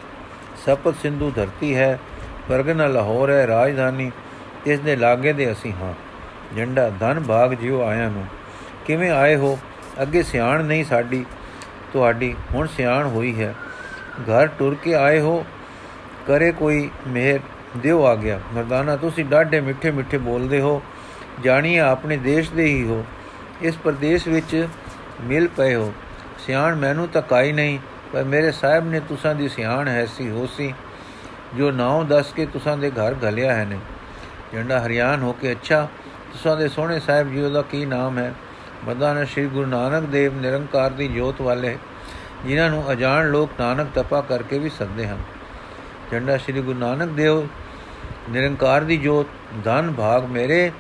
ਸਪਤ 0.67 0.95
ਸਿੰਧੂ 1.03 1.33
ਧਰਤੀ 1.37 1.75
ਹੈ 1.77 1.99
ਪਰਗਨਾ 2.49 2.87
ਲਾਹੌਰ 2.87 3.31
ਹੈ 3.31 3.47
ਰਾਜਧਾਨੀ, 3.47 4.11
ਇਸ 4.67 4.81
ਦੇ 4.81 4.97
ਲਾਗੇ 4.97 5.33
ਦੇ 5.33 5.53
ਅਸੀਂ 5.53 5.73
ਹਾਂ। 5.73 5.95
ਝੰਡਾ 6.57 6.91
ਧਨ 7.01 7.21
ਭਾਗ 7.21 7.55
ਜਿਉ 7.55 7.83
ਆਇਆ 7.83 8.09
ਨੂੰ। 8.09 8.25
ਕਿਵੇਂ 8.87 9.11
ਆਏ 9.11 9.37
ਹੋ? 9.37 9.59
ਅੱਗੇ 10.03 10.23
ਸਿਆਣ 10.23 10.65
ਨਹੀਂ 10.65 10.85
ਸਾਡੀ, 10.85 11.25
ਤੁਹਾਡੀ, 11.93 12.35
ਹੁਣ 12.55 12.67
ਸਿਆਣ 12.67 13.07
ਹੋਈ 13.07 13.43
ਹੈ। 13.43 13.55
ਘਰ 14.23 14.47
ਟੁਰ 14.47 14.75
ਕੇ 14.75 14.95
ਆਏ 14.95 15.21
ਹੋ? 15.21 15.45
ਕਰੇ 16.27 16.53
ਕੋਈ 16.53 16.91
ਮਿਹਰ। 17.09 17.41
ਦਿਓ 17.77 18.05
ਆ 18.05 18.15
ਗਿਆ। 18.15 18.41
ਮਰਦਾਨਾ, 18.55 18.97
ਤੁਸੀਂ 18.97 19.25
ਡਾਢੇ 19.25 19.61
ਮਿੱਠੇ 19.61 19.91
ਮਿੱਠੇ 19.91 20.19
ਬੋਲਦੇ 20.19 20.61
ਹੋ। 20.61 20.83
ਜਾਣੀਏ 21.45 21.79
ਆਪਣੇ 21.79 22.17
ਦੇਸ਼ 22.17 22.51
ਦੇ 22.53 22.65
ਹੀ 22.65 22.85
ਹੋ। 22.85 23.05
ਇਸ 23.63 23.77
ਪ੍ਰਦੇਸ਼ 23.77 24.29
ਵਿੱਚ 24.29 24.69
ਮਿਲ 25.21 25.49
ਪਏ 25.49 25.75
ਹੋ। 25.75 25.93
ਸਿਆਣ 26.39 26.75
ਮੈਨੂੰ 26.75 27.09
ਤਾਂ 27.09 27.23
ਕਾਈ 27.23 27.53
ਨਹੀਂ, 27.53 27.79
ਪਰ 28.13 28.25
ਮੇਰੇ 28.25 28.53
ਸਾਹਿਬ 28.53 28.89
ਨੇ 28.91 29.01
ਤੁਸਾਂ 29.01 29.35
ਦੀ 29.35 29.49
ਸਿਆਣ 29.49 29.89
ਹੈ 29.89 30.07
ਸੀ 30.07 30.31
ਹੋਸੀ, 30.31 30.75
ਜੋ 31.57 31.71
ਨਾਉ 31.71 32.05
ਦੱਸ 32.05 32.33
ਕੇ 32.33 32.47
ਤੁਸਾਂ 32.47 32.77
ਦੇ 32.77 32.91
ਘਰ 32.91 33.15
ਘਲਿਆ 33.25 33.55
ਹੈ 33.55 33.65
ਨੇ 33.65 33.79
ਜੰਡਾ 34.53 34.81
ਹਰਿਆਣ 34.87 35.23
ਹੋ 35.23 35.33
ਕੇ 35.33 35.53
ਅੱਛਾ, 35.53 35.89
ਤੁਸਾਂ 36.33 36.57
ਦੇ 36.57 36.69
ਸੋਹਣੇ 36.69 37.01
ਸਾਹਿਬ 37.01 37.33
ਜੀ 37.33 37.51
ਦਾ 37.51 37.63
ਕੀ 37.63 37.85
ਨਾਮ 37.87 38.19
ਹੈ? 38.19 38.35
ਮਦਾਨ 38.85 39.25
ਸ਼੍ਰੀ 39.25 39.47
ਗੁਰੂ 39.47 39.67
ਨਾਨਕ 39.67 40.03
ਦੇਵ 40.03 40.41
ਨਿਰੰਕਾਰ 40.41 40.91
ਦੀ 40.91 41.09
ਜੋਤ 41.09 41.41
ਵਾਲੇ, 41.41 41.79
ਜਿਨ੍ਹਾਂ 42.47 42.71
ਨੂੰ 42.71 42.93
ਅਜਾਣ 42.93 43.31
ਲੋਕ 43.31 43.51
ਨਾਨਕ 43.61 43.89
ਤਪਾ 43.95 44.21
ਕਰਕੇ 44.21 44.59
ਵੀ 44.59 44.69
ਸੱਦੇ 44.69 45.07
ਹਨ। 45.07 45.19
ਜੰਡਾ, 46.13 46.37
ਸ਼੍ਰੀ 46.37 46.61
ਗੁਰੂ 46.61 46.79
ਨਾਨਕ 46.79 47.09
ਦੇਵ 47.09 47.47
ਨਿਰੰਕਾਰ 48.31 48.81
ਦੀ 48.81 48.97
ਜੋਤ 48.97 49.27
ਧਨ 49.65 49.93
ਭਾਗ 49.93 50.25
ਮੇਰੇ, 50.25 50.73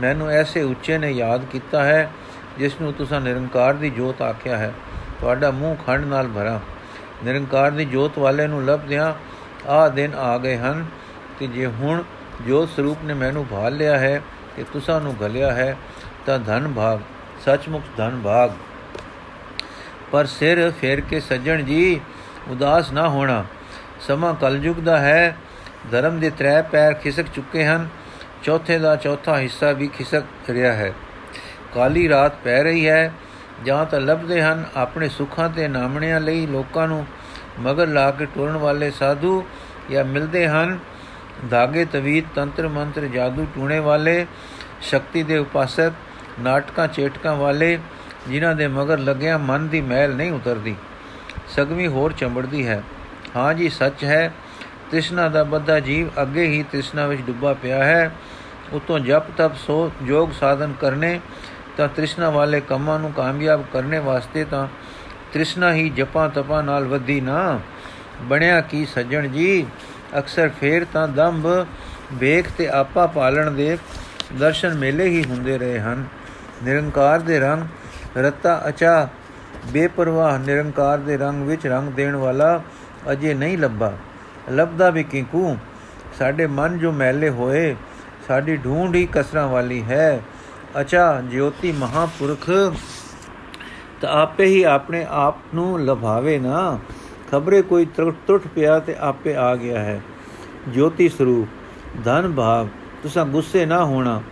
ਮੈਨੂੰ 0.00 0.30
ਐਸੇ 0.30 0.62
ਉੱਚੇ 0.62 0.98
ਨੇ 0.98 1.10
ਯਾਦ 1.10 1.44
ਕੀਤਾ 1.44 1.84
ਹੈ, 1.84 2.10
ਜਿਸ 2.58 2.80
ਨੂੰ 2.80 2.92
ਤੁਸੀਂ 2.92 3.20
ਨਿਰੰਕਾਰ 3.20 3.74
ਦੀ 3.74 3.90
ਜੋਤ 3.90 4.22
ਆਖਿਆ 4.22 4.56
ਹੈ। 4.56 4.74
ਤੁਹਾਡਾ 5.20 5.50
ਮੂੰਹ 5.50 5.76
ਖੰਡ 5.86 6.04
ਨਾਲ 6.04 6.28
ਭਰਾ। 6.28 6.60
ਨਿਰੰਕਾਰ 7.24 7.70
ਦੀ 7.70 7.84
ਜੋਤ 7.84 8.18
ਵਾਲੇ 8.18 8.46
ਨੂੰ 8.46 8.64
ਲੱਭਦਿਆਂ 8.64 9.12
ਆ 9.68 9.88
ਦਿਨ 9.88 10.14
ਆ 10.14 10.38
ਗਏ 10.38 10.56
ਹਨ 10.56 10.86
ਕਿ 11.38 11.46
ਜੇ 11.46 11.66
ਹੁਣ 11.66 12.02
ਜੋਤ 12.46 12.68
ਸਰੂਪ 12.68 12.98
ਨੇ 13.04 13.14
ਮੈਨੂੰ 13.14 13.46
ਭਾਲ 13.50 13.76
ਲਿਆ 13.76 13.98
ਹੈ 13.98 14.22
ਕਿ 14.56 14.64
ਤੁਸਾਂ 14.72 15.00
ਨੂੰ 15.00 15.14
ਗਲਿਆ 15.20 15.52
ਹੈ, 15.52 15.76
ਤਾਂ 16.26 16.38
ਧਨ 16.38 16.72
ਭਾਗ, 16.76 16.98
ਸੱਚਮੁੱਚ 17.44 17.84
ਧਨ 17.96 18.20
ਭਾਗ। 18.24 18.50
ਪਰ 20.10 20.26
ਸਿਰ 20.26 20.70
ਫੇਰ 20.70 21.00
ਕੇ 21.00 21.20
ਸੱਜਣ 21.20 21.62
ਜੀ, 21.62 22.00
ਉਦਾਸ 22.48 22.92
ਨਾ 22.92 23.08
ਹੋਣਾ। 23.08 23.44
ਸਮਾਂ 24.00 24.34
ਕਲਯੁਗ 24.34 24.76
ਦਾ 24.76 24.98
ਹੈ 24.98 25.36
ਧਰਮ 25.90 26.20
ਦੇ 26.20 26.30
ਤਰੇ 26.30 26.62
ਪੈਰ 26.62 26.94
ਖਿਸਕ 26.94 27.24
ਚੁੱਕੇ 27.34 27.64
ਹਨ। 27.64 27.88
ਚੌਥੇ 28.42 28.78
ਦਾ 28.78 28.96
ਚੌਥਾ 28.96 29.38
ਹਿੱਸਾ 29.38 29.72
ਵੀ 29.72 29.88
ਖਿਸਕ 29.88 30.22
ਰਿਹਾ 30.50 30.72
ਹੈ। 30.72 30.92
ਕਾਲੀ 31.74 32.08
ਰਾਤ 32.08 32.32
ਪੈ 32.44 32.62
ਰਹੀ 32.62 32.88
ਹੈ। 32.88 33.12
ਜਾਂ 33.64 33.86
ਤਾਂ 33.86 34.00
ਲੱਭਦੇ 34.00 34.42
ਹਨ 34.42 34.64
ਆਪਣੇ 34.76 35.08
ਸੁੱਖਾਂ 35.08 35.48
ਤੇ 35.48 35.68
ਨਾਮਣਿਆਂ 35.68 36.20
ਲਈ 36.20 36.46
ਲੋਕਾਂ 36.46 36.88
ਨੂੰ 36.88 37.06
ਮਗਰ 37.60 37.86
ਲਾ 37.86 38.10
ਕੇ 38.10 38.26
ਟੁਰਨ 38.26 38.56
ਵਾਲੇ 38.56 38.90
ਸਾਧੂ 38.90 39.46
ਜਾਂ 39.90 40.04
ਮਿਲਦੇ 40.04 40.48
ਹਨ। 40.48 40.78
ਧਾਗੇ, 41.50 41.84
ਤਵੀਤ, 41.84 42.24
ਤੰਤਰ, 42.34 42.68
ਮੰਤਰ, 42.68 43.06
ਜਾਦੂ 43.06 43.46
ਟੂਣੇ 43.54 43.78
ਵਾਲੇ, 43.78 44.26
ਸ਼ਕਤੀ 44.80 45.22
ਦੇ 45.22 45.38
ਉਪਾਸਕ, 45.38 45.92
ਨਾਟਕਾਂ, 46.40 46.88
ਚੇਟਕਾਂ 46.88 47.36
ਵਾਲੇ, 47.36 47.78
ਜਿਨ੍ਹਾਂ 48.28 48.54
ਦੇ 48.54 48.66
ਮਗਰ 48.66 48.98
ਲੱਗਿਆ 48.98 49.38
ਮਨ 49.38 49.68
ਦੀ 49.68 49.80
ਮੈਲ 49.80 50.14
ਨਹੀਂ 50.14 50.32
ਉਤਰਦੀ। 50.32 50.76
ਸਗਵੀ 51.48 51.86
ਹੋਰ 51.86 52.12
ਚੰਬੜਦੀ 52.12 52.66
ਹੈ। 52.66 52.82
ਹਾਂ 53.36 53.54
ਜੀ, 53.54 53.68
ਸੱਚ 53.68 54.04
ਹੈ। 54.04 54.32
ਤ੍ਰਿਸ਼ਨਾ 54.92 55.28
ਦਾ 55.28 55.42
ਬੱਧਾ 55.44 55.80
ਜੀਵ 55.80 56.08
ਅੱਗੇ 56.22 56.46
ਹੀ 56.46 56.62
ਤ੍ਰਿਸ਼ਨਾ 56.62 57.06
ਵਿੱਚ 57.06 57.22
ਡੁੱਬਾ 57.22 57.52
ਪਿਆ 57.54 57.84
ਹੈ। 57.84 58.12
ਉਤੋਂ 58.72 58.98
ਜਪ, 58.98 59.22
ਤਪ, 59.36 59.54
ਸੋ 59.54 59.92
ਯੋਗ 60.02 60.30
ਸਾਧਨ 60.40 60.72
ਕਰਨੇ 60.80 61.20
ਤਾਂ 61.76 61.88
ਤ੍ਰਿਸ਼ਨਾ 61.88 62.30
ਵਾਲੇ 62.30 62.60
ਕੰਮਾਂ 62.60 62.98
ਨੂੰ 62.98 63.12
ਕਾਮਯਾਬ 63.12 63.64
ਕਰਨੇ 63.72 63.98
ਵਾਸਤੇ 63.98 64.44
ਤਾਂ 64.44 64.68
ਤ੍ਰਿਸ਼ਨਾ 65.32 65.72
ਹੀ 65.72 65.88
ਜਪਾਂ 65.90 66.28
ਤਪਾਂ 66.28 66.62
ਨਾਲ 66.62 66.84
ਵਧੀ 66.84 67.20
ਨਾ। 67.20 67.60
ਬਣਿਆ 68.22 68.60
ਕੀ 68.60 68.84
ਸੱਜਣ 68.86 69.28
ਜੀ? 69.28 69.66
ਅਕਸਰ 70.18 70.48
ਫੇਰ 70.60 70.86
ਤਾਂ 70.92 71.08
ਦੰਭ, 71.08 71.66
ਵੇਖ 72.12 72.50
ਤੇ 72.58 72.68
ਆਪਾ 72.68 73.06
ਪਾਲਣ 73.06 73.50
ਦੇ 73.50 73.78
ਦਰਸ਼ਨ 74.38 74.74
ਮੇਲੇ 74.74 75.08
ਹੀ 75.08 75.24
ਹੁੰਦੇ 75.24 75.58
ਰਹੇ 75.58 75.80
ਹਨ। 75.80 76.04
ਨਿਰੰਕਾਰ 76.64 77.20
ਦੇ 77.20 77.40
ਰੰਗ 77.40 77.64
ਰਤਾ 78.16 78.62
ਅਚਾ, 78.68 79.08
ਬੇਪਰਵਾਹ 79.66 80.38
ਨਿਰੰਕਾਰ 80.38 80.98
ਦੇ 80.98 81.16
ਰੰਗ 81.16 81.48
ਵਿੱਚ 81.48 81.66
ਰੰਗ 81.66 81.92
ਦੇਣ 81.92 82.16
ਵਾਲਾ 82.16 82.62
ਅਜੇ 83.12 83.34
ਨਹੀਂ 83.34 83.58
ਲੱਭਾ। 83.58 83.92
ਲੱਭਦਾ 84.50 84.90
ਵੀ 84.90 85.02
ਕਿੰਕੂ? 85.02 85.56
ਸਾਡੇ 86.18 86.46
ਮਨ 86.46 86.78
ਜੋ 86.78 86.92
ਮੈਲੇ 86.92 87.30
ਹੋਏ, 87.30 87.76
ਸਾਡੀ 88.28 88.56
ਢੂੰਡ 88.56 88.94
ਹੀ 88.94 89.08
ਕਸਰਾਂ 89.12 89.48
ਵਾਲੀ 89.48 89.82
ਹੈ। 89.82 90.22
ਅਚਾ 90.80 91.20
ਜੋਤੀ 91.20 91.72
ਮਹਾਪੁਰਖ, 91.72 92.50
ਤਾਂ 94.00 94.22
ਆਪੇ 94.22 94.44
ਹੀ 94.44 94.62
ਆਪਣੇ 94.62 95.06
ਆਪ 95.10 95.36
ਨੂੰ 95.54 95.84
ਲਭਾਵੇ 95.84 96.38
ਨਾ। 96.38 96.78
ਖਬਰੇ 97.30 97.62
ਕੋਈ 97.62 97.86
ਟੁੱਟ 98.26 98.46
ਪਿਆ 98.54 98.78
ਤੇ 98.78 98.96
ਆਪੇ 99.00 99.36
ਆ 99.36 99.56
ਗਿਆ 99.56 99.80
ਹੈ। 99.80 100.00
ਜੋਤੀ 100.68 101.08
ਸਰੂਪ, 101.08 101.48
ਧਨ 102.04 102.32
ਭਾਵ, 102.32 102.68
ਤੁਸੀਂ 103.02 103.22
ਗੁੱਸੇ 103.22 103.66
ਨਾ 103.66 103.84
ਹੋਣਾ। 103.84 104.22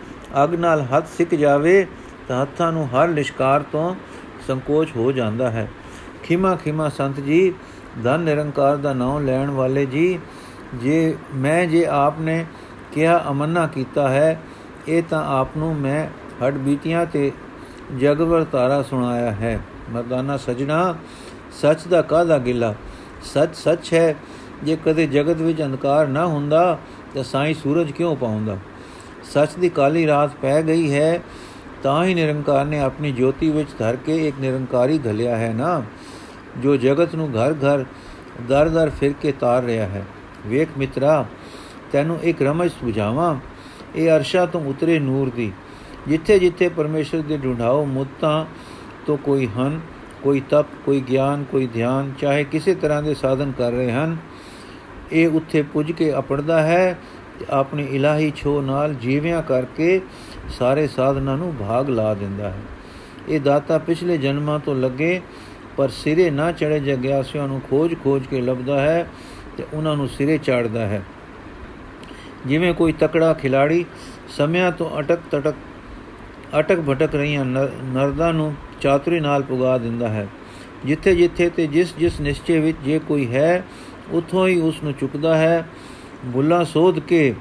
ਅਗ 0.45 0.55
ਨਾਲ 0.55 0.85
ਹੱਥ 0.85 1.07
ਸਿੱਕ 1.07 1.35
ਜਾਵੇ, 1.35 1.87
ਤਾਂ 2.29 2.43
ਹੱਥਾਂ 2.43 2.73
ਨੂੰ 2.73 2.89
ਹਰ 2.89 3.09
ਲਿਸ਼ਕਾਰ 3.09 3.63
ਤੋਂ 3.63 3.95
ਸੰਕੋਚ 4.47 4.89
ਹੋ 4.97 5.13
ਜਾਂਦਾ 5.13 5.51
ਹੈ। 5.51 5.69
ਖਿਮਾ 6.23 6.57
ਖਿਮਾ 6.57 6.89
ਸੰਤ 6.89 7.21
ਜੀ 7.21 7.55
ਧਨ 8.05 8.21
ਨਿਰੰਕਾਰ 8.21 8.77
ਦਾ 8.77 8.93
ਨਾਮ 8.93 9.27
ਲੈਣ 9.27 9.51
ਵਾਲੇ 9.51 9.87
ਜੀ, 9.87 10.19
ਜੇ 10.75 11.17
ਮੈਂ 11.35 11.67
ਜੇ 11.67 11.87
ਆਪ 11.87 12.21
ਨੇ 12.21 12.45
ਕਿਹਾ 12.93 13.25
ਅਮੰਨਾ 13.31 13.67
ਕੀਤਾ 13.67 14.09
ਹੈ, 14.09 14.41
ਇਹ 14.89 15.03
ਤਾਂ 15.11 15.41
ਆਪ 15.41 15.49
ਨੂੰ 15.57 15.77
ਮੈਂ 15.77 16.09
ਹੱਡ 16.45 16.55
ਬੀਤੀਆਂ 16.55 17.07
ਤੇ 17.07 17.33
ਜਗਵਰ 18.01 18.45
ਤਾਰਾ 18.45 18.83
ਸੁਣਾਇਆ 18.83 19.31
ਹੈ। 19.31 19.61
ਮਰਦਾਨਾ 19.91 20.37
ਸਜਣਾ, 20.37 20.95
ਸੱਚ 21.61 21.87
ਦਾ 21.87 22.03
ਕਾਦਾ 22.03 22.39
ਗਿਲਾ? 22.39 22.75
ਸੱਚ 23.23 23.57
ਸੱਚ 23.57 23.95
ਹੈ, 23.95 24.15
ਜੇ 24.65 24.79
ਕਦੇ 24.87 25.07
ਜਗਤ 25.07 25.37
ਵਿੱਚ 25.37 25.63
ਅੰਧਕਾਰ 25.63 26.07
ਨਾ 26.07 26.27
ਹੁੰਦਾ, 26.27 26.79
ਤਾਂ 27.15 27.23
ਸਾਈਂ 27.23 27.55
ਸੂਰਜ 27.55 27.93
ਕਿਉਂ 27.93 28.17
ਪਾਉਂਦਾ? 28.17 28.57
ਸੱਚ 29.33 29.51
ਦੀ 29.61 29.69
ਕਾਲੀ 29.69 30.07
ਰਾਤ 30.07 30.31
ਪੈ 30.43 30.63
ਗਈ 30.63 30.95
ਹੈ, 30.95 31.21
ਤਾਂ 31.83 32.05
ਹੀ 32.05 32.15
ਨਿਰੰਕਾਰ 32.15 32.65
ਨੇ 32.65 32.81
ਆਪਣੀ 32.81 33.13
ਜੋਤੀ 33.13 33.51
ਵਿੱਚ 33.51 33.69
ਧਰ 33.79 33.97
ਕੇ 33.97 34.29
ਇੱਕ 34.29 34.37
ਨਿਰੰਕਾਰੀ 34.41 34.99
ਘਲਿਆ 34.99 35.37
ਹੈ 35.37 35.53
ਨਾ। 35.53 35.83
ਜੋ 36.59 36.77
ਜਗਤ 36.77 37.15
ਨੂੰ 37.15 37.31
ਘਰ 37.31 37.53
ਘਰ 37.53 37.85
ਦਰ 38.49 38.69
ਦਰ 38.69 38.91
ਫਿਰ 38.91 39.13
ਕੇ 39.13 39.33
ਤਾਰ 39.33 39.63
ਰਿਹਾ 39.63 39.87
ਹੈ। 39.87 40.05
ਵੇਖ 40.47 40.69
ਮਿੱਤਰਾ, 40.79 41.27
ਤੈਨੂੰ 41.93 42.19
ਇੱਕ 42.23 42.43
ਰਮਜ 42.43 42.71
ਸੁਝਾਵਾਂ। 42.71 43.37
ਇਹ 43.97 44.11
ਅਰਸ਼ਾ 44.11 44.47
ਤੋਂ 44.47 44.61
ਉਤਰੇ 44.65 44.99
ਨੂਰ 44.99 45.31
ਦੀ। 45.31 45.53
ਜਿੱਥੇ 46.09 46.39
ਜਿੱਥੇ 46.39 46.69
ਪਰਮੇਸ਼ਰ 46.69 47.21
ਦੇ 47.21 47.37
ਢੂੰਢਾਓ 47.39 47.85
ਮੁੱਤਾਂ 47.85 48.45
ਤੋਂ 49.07 49.17
ਕੋਈ 49.17 49.47
ਹਨ, 49.47 49.81
ਕੋਈ 50.23 50.43
ਤਪ, 50.51 50.67
ਕੋਈ 50.85 51.01
ਗਿਆਨ, 51.01 51.45
ਕੋਈ 51.51 51.67
ਧਿਆਨ, 51.67 52.13
ਚਾਹੇ 52.19 52.45
ਕਿਸੇ 52.45 52.75
ਤਰ੍ਹਾਂ 52.75 53.03
ਦੇ 53.03 53.15
ਸਾਧਨ 53.15 53.53
ਕਰ 53.59 53.73
ਰਹੇ 53.73 53.93
ਹਨ, 53.93 54.17
ਇਹ 55.13 55.29
ਉੱਥੇ 55.29 55.63
ਪੁੱਜ 55.63 55.93
ਕੇ 55.93 56.19
ਅਪੜਦਾ 56.19 56.63
ਹੈ 56.63 56.99
ਆਪਣੀ 57.51 57.87
ਇਲਾਹੀ 57.91 58.33
ਛੋ 58.37 58.61
ਨਾਲ 58.61 58.95
ਜੀਵਿਆਂ 58.95 59.43
ਕਰਕੇ 59.43 60.01
ਸਾਰੇ 60.49 60.87
ਸਾਧਨਾਂ 60.87 61.37
ਨੂੰ 61.37 61.55
ਭਾਗ 61.61 61.89
ਲਾ 61.89 62.15
ਦਿੰਦਾ 62.15 62.49
ਹੈ। 62.49 62.61
ਇਹ 63.29 63.41
ਦਾਤਾ 63.41 63.79
ਪਿਛਲੇ 63.79 64.19
ਜਨਮਾਂ 64.19 64.59
ਤੋਂ 64.59 64.75
ਲੱਗੇ 64.75 65.21
ਪਰ 65.81 65.89
ਸਿਰੇ 65.89 66.31
ਨਾ 66.31 66.53
ਚੜੇ 66.53 66.81
ਜਗਿਆਸਿਆਂ 66.81 67.49
ਨੂੰ 67.49 67.61
ਖੋਜ-ਖੋਜ 67.71 68.27
ਕੇ 68.27 68.41
ਲੱਭਦਾ 68.41 68.81
ਹੈ 68.81 69.11
ਤੇ 69.57 69.65
ਉਹਨਾਂ 69.75 69.97
ਨੂੰ 69.97 70.09
ਸਿਰੇ 70.09 70.39
ਚਾੜਦਾ 70.39 70.87
ਹੈ। 70.87 71.03
ਜਿਵੇਂ 72.47 72.75
ਕੋਈ 72.75 72.93
ਤਕੜਾ 72.93 73.33
ਖਿਲਾੜੀ 73.33 73.85
ਸਮਿਆਂ 74.29 74.73
ਤੋਂ 74.73 75.01
ਅਟਕ 75.01 75.19
ਤਟਕ 75.31 75.55
ਅਟਕ 76.59 76.81
ਭਟਕ 76.81 77.15
ਰਹੀਆਂ 77.15 77.45
ਨਰਦਾ 77.85 78.33
ਨੂੰ 78.33 78.55
ਚਾਤਰੀ 78.81 79.21
ਨਾਲ 79.21 79.43
ਪੁਗਾ 79.43 79.79
ਦਿੰਦਾ 79.79 80.09
ਹੈ। 80.09 80.29
ਜਿੱਥੇ 80.85 81.15
ਜਿੱਥੇ 81.15 81.51
ਤੇ 81.51 81.67
ਜਿਸ 81.67 81.95
ਜਿਸ 81.99 82.21
ਨਿਸ਼ਚੇ 82.21 82.61
ਵਿੱਚ 82.61 82.79
ਜੇ 82.85 82.99
ਕੋਈ 82.99 83.35
ਹੈ, 83.35 83.65
ਉਥੋਂ 84.11 84.49
ਹੀ 84.49 84.61
ਉਸ 84.61 84.83
ਨੂੰ 84.85 84.93
ਚੁੱਕਦਾ 84.93 85.39
ਹੈ। 85.39 85.69
ਬੁੱਲਾ 86.25 86.65
ਸੋਧ 86.65 86.99
ਕੇ 86.99 87.35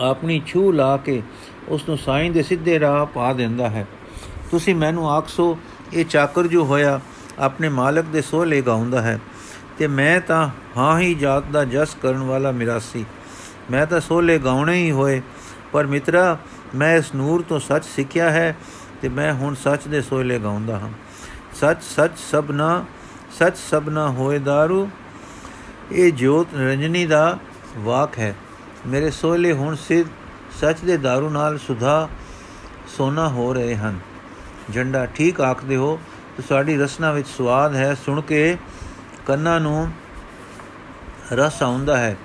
ਆਪਣੀ 0.00 0.42
ਛੂ 0.46 0.72
ਲਾ 0.72 0.96
ਕੇ 0.96 1.22
ਉਸ 1.68 1.88
ਨੂੰ 1.88 1.98
ਸਾਈਂ 1.98 2.30
ਦੇ 2.30 2.42
ਸਿੱਧੇ 2.42 2.80
ਰਾਹ 2.80 3.06
ਪਾ 3.06 3.32
ਦਿੰਦਾ 3.32 3.70
ਹੈ। 3.70 3.86
ਤੁਸੀਂ 4.50 4.74
ਮੈਨੂੰ 4.74 5.10
ਆਖਸੋ 5.10 5.58
ਇਹ 5.93 6.05
ਚਾਕਰ 6.05 6.47
ਜੋ 6.47 6.63
ਹੋਇਆ 6.65 6.99
ਆਪਣੇ 7.39 7.69
ਮਾਲਕ 7.69 8.05
ਦੇ 8.05 8.21
ਸੋਲੇ 8.21 8.61
ਗਾਉਂਦਾ 8.61 9.01
ਹੈ 9.01 9.19
ਤੇ 9.79 9.87
ਮੈਂ 9.87 10.19
ਤਾਂ 10.21 10.49
ਹਾਂ 10.77 10.99
ਹੀ 10.99 11.13
ਜਾਤ 11.15 11.43
ਦਾ 11.43 11.63
ਜਸ 11.65 11.95
ਕਰਨ 12.01 12.23
ਵਾਲਾ 12.23 12.51
ਮਿਰਾਸੀ 12.51 13.05
ਮੈਂ 13.71 13.85
ਤਾਂ 13.85 13.99
ਸੋਲੇ 13.99 14.37
ਗਾਉਣੇ 14.39 14.75
ਹੀ 14.75 14.91
ਹੋਏ 14.91 15.21
ਪਰ 15.73 15.85
ਮਿੱਤਰਾ 15.85 16.37
ਮੈਂ 16.75 16.95
ਇਸ 16.97 17.13
ਨੂਰ 17.15 17.41
ਤੋਂ 17.41 17.59
ਸੱਚ 17.59 17.85
ਸਿੱਖਿਆ 17.85 18.29
ਹੈ 18.29 18.55
ਤੇ 19.01 19.09
ਮੈਂ 19.09 19.33
ਹੁਣ 19.33 19.55
ਸੱਚ 19.55 19.87
ਦੇ 19.87 20.01
ਸੋਲੇ 20.01 20.39
ਗਾਉਂਦਾ 20.39 20.77
ਹਾਂ 20.77 20.89
ਸੱਚ 21.59 21.83
ਸੱਚ 21.83 22.17
ਸਭਨਾ 22.31 22.85
ਸੱਚ 23.39 23.57
ਸਭਨਾ 23.57 24.07
ਹੋਏ 24.09 24.39
दारू 24.39 24.87
ਇਹ 25.91 26.11
ਜੋਤ 26.11 26.53
ਰੰਜਨੀ 26.55 27.05
ਦਾ 27.05 27.37
ਵਾਕ 27.77 28.19
ਹੈ 28.19 28.35
ਮੇਰੇ 28.87 29.11
ਸੋਲੇ 29.11 29.51
ਹੁਣ 29.53 29.75
ਸਿਰ 29.87 30.05
ਸੱਚ 30.61 30.79
ਦੇ 30.79 30.97
दारू 30.97 31.29
ਨਾਲ 31.29 31.57
ਸੁਧਾ 31.57 32.07
ਸੋਨਾ 32.97 33.27
ਹੋ 33.27 33.53
ਰਹੇ 33.53 33.75
ਹਨ 33.75 33.99
ਝੰਡਾ 34.74 35.06
ਠੀਕ 35.06 35.40
ਆਖਦੇ 35.40 35.76
ਹੋ 35.76 36.00
ਤੁਹਾਡੀ 36.48 36.76
ਰਸਨਾ 36.76 37.12
ਵਿੱਚ 37.12 37.28
ਸਵਾਦ 37.28 37.76
ਹੈ, 37.76 37.94
ਸੁਣ 37.94 38.20
ਕੇ 38.20 38.58
ਕੰਨਾਂ 39.26 39.60
ਨੂੰ 39.60 39.92
ਰਸ 41.32 41.62
ਆਉਂਦਾ 41.62 41.96
ਹੈ। 41.96 42.16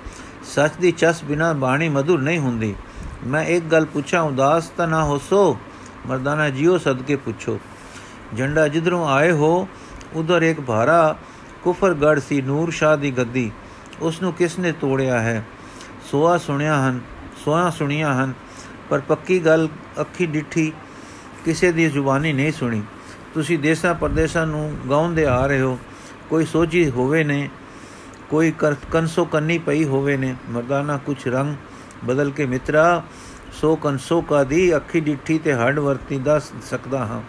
ਸੱਚ 0.44 0.72
ਦੀ 0.80 0.92
ਚਸ 0.92 1.24
ਬਿਨਾ 1.24 1.52
ਬਾਣੀ 1.52 1.88
ਮధుਰ 1.88 2.20
ਨਹੀਂ 2.20 2.38
ਹੁੰਦੀ। 2.38 2.74
ਮੈਂ 3.26 3.44
ਇੱਕ 3.44 3.64
ਗੱਲ 3.64 3.84
ਪੁੱਛਾਂ, 3.84 4.22
ਉਦਾਸ 4.22 4.68
ਤਾਂ 4.68 4.88
ਨਾ 4.88 5.04
ਹੋਸੋ? 5.04 5.58
ਮਰਦਾਨਾ 6.06 6.50
ਜੀਓ 6.50 6.78
ਸਦਕੇ 6.78 7.16
ਪੁੱਛੋ। 7.16 7.60
ਝੰਡਾ 8.36 8.68
ਜਿੱਧਰੋਂ 8.68 9.08
ਆਏ 9.08 9.32
ਹੋ, 9.32 9.68
ਉਧਰ 10.14 10.42
ਇੱਕ 10.42 10.60
ਭਾਰਾ 10.60 11.16
ਕੁਫਰਗੜ 11.62 12.20
ਸੀ 12.20 12.42
ਨੂਰ 12.42 12.70
ਸ਼ਾਹ 12.70 12.96
ਦੀ 12.96 13.10
ਗੱਦੀ। 13.10 13.52
ਉਸ 14.00 14.22
ਨੂੰ 14.22 14.32
ਕਿਸ 14.32 14.58
ਨੇ 14.58 14.72
ਤੋੜਿਆ 14.72 15.20
ਹੈ? 15.20 15.46
ਸੋਆ 16.10 16.38
ਸੁਣਿਆ 16.38 16.88
ਹਨ 16.88 17.00
ਸੋਆ 17.44 17.70
ਸੁਣੀਆਂ 17.70 18.24
ਹਨ, 18.24 18.32
ਪਰ 18.90 19.00
ਪੱਕੀ 19.00 19.38
ਗੱਲ 19.38 19.68
ਅੱਖੀ 20.00 20.26
ਡਿੱਠੀ 20.26 20.72
ਕਿਸੇ 21.44 21.72
ਦੀ 21.72 21.88
ਜ਼ੁਬਾਨੀ 21.88 22.32
ਨਹੀਂ 22.32 22.52
ਸੁਣੀ। 22.52 22.82
ਤੁਸੀਂ 23.34 23.58
ਦੇਸਾਂ 23.58 23.94
ਪਰਦੇਸਾਂ 23.94 24.46
ਨੂੰ 24.46 24.76
ਗਾਉਂਦੇ 24.90 25.26
ਆ 25.26 25.46
ਰਹੇ 25.46 25.60
ਹੋ। 25.60 25.78
ਕੋਈ 26.30 26.44
ਸੋਝੀ 26.44 26.90
ਹੋਵੇ 26.90 27.24
ਨੇ, 27.24 27.48
ਕੋਈ 28.30 28.52
ਕੰਸੋ 28.90 29.24
ਕੰਨੀ 29.24 29.58
ਪਈ 29.58 29.84
ਹੋਵੇ 29.84 30.16
ਨੇ, 30.16 30.34
ਮਰਦਾਨਾ 30.50 30.96
ਕੁਛ 31.06 31.26
ਰੰਗ 31.26 31.54
ਬਦਲ 32.04 32.30
ਕੇ 32.30 32.46
ਮਿੱਤਰਾ, 32.46 33.02
ਸੋ 33.52 33.76
ਕੰਸੋ 33.76 34.20
ਕਾ 34.20 34.42
ਦੀ 34.44 34.76
ਅੱਖੀ 34.76 35.00
ਡਿੱਠੀ 35.00 35.38
ਤੇ 35.38 35.52
ਹੱਡ 35.54 35.78
ਵਰਤੀ 35.78 36.18
ਦੱਸ 36.18 36.52
ਸਕਦਾ 36.70 36.98
ਹਾਂ। 37.06 37.22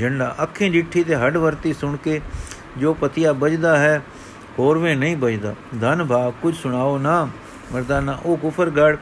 ਝੰਡਾ 0.00 0.34
ਅੱਖੀ 0.42 0.68
ਡਿੱਠੀ 0.68 1.02
ਤੇ 1.04 1.14
ਹੱਡ 1.16 1.36
ਵਰਤੀ 1.36 1.72
ਸੁਣ 1.72 1.96
ਕੇ 1.96 2.20
ਜੋ 2.78 2.94
ਪਤੀਆ 2.94 3.32
ਵੱਜਦਾ 3.32 3.76
ਹੈ, 3.78 4.02
ਹੋਰਵੇਂ 4.58 4.96
ਨਹੀਂ 4.96 5.16
ਵੱਜਦਾ। 5.16 5.54
ਧਨ 5.80 6.04
ਭਾਗ 6.04 6.32
ਕੁਝ 6.42 6.54
ਸੁਣਾਓ 6.56 6.98
ਨਾ, 6.98 7.28
ਮਰਦਾਨਾ, 7.72 8.18
ਉਹ 8.24 8.36
ਕੁਫਰਗੜ 8.36 8.96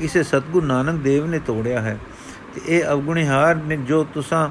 ਇਸੇ 0.00 0.22
ਸਤਗੁਰ 0.22 0.64
ਨਾਨਕ 0.64 1.00
ਦੇਵ 1.00 1.26
ਨੇ 1.26 1.38
ਤੋੜਿਆ 1.38 1.80
ਹੈ। 1.80 1.98
ਤੇ 2.54 2.60
ਇਹ 2.66 2.84
ਅਵਗੁਣਿਹਾਰ 2.84 3.54
ਨੇ 3.56 3.76
ਜੋ 3.76 4.02
ਤੁਸਾਂ 4.04 4.48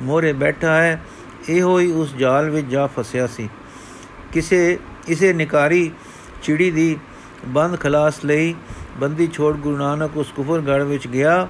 ਮੋਰੇ 0.00 0.32
ਬੈਠਾ 0.32 0.74
ਹੈ, 0.74 1.00
ਇਹੋ 1.48 1.78
ਹੀ 1.78 1.90
ਉਸ 1.92 2.14
ਜਾਲ 2.14 2.50
ਵਿੱਚ 2.50 2.66
ਜਾ 2.66 2.86
ਫਸਿਆ 2.86 3.26
ਸੀ। 3.26 3.48
ਕਿਸੇ 4.32 4.78
ਇਸੇ 5.08 5.32
ਨਿਕਾਰੀ 5.32 5.90
ਚਿੜੀ 6.42 6.70
ਦੀ 6.70 6.96
ਬੰਦ 7.48 7.78
ਖਲਾਸ 7.80 8.24
ਲਈ 8.24 8.54
ਬੰਦੀ 8.98 9.26
ਛੋੜ 9.26 9.54
ਗੁਰੂ 9.56 9.76
ਨਾਨਕ 9.76 10.16
ਉਸ 10.16 10.32
ਕੁਫਰਗੜ 10.36 10.82
ਵਿੱਚ 10.82 11.06
ਗਿਆ, 11.08 11.48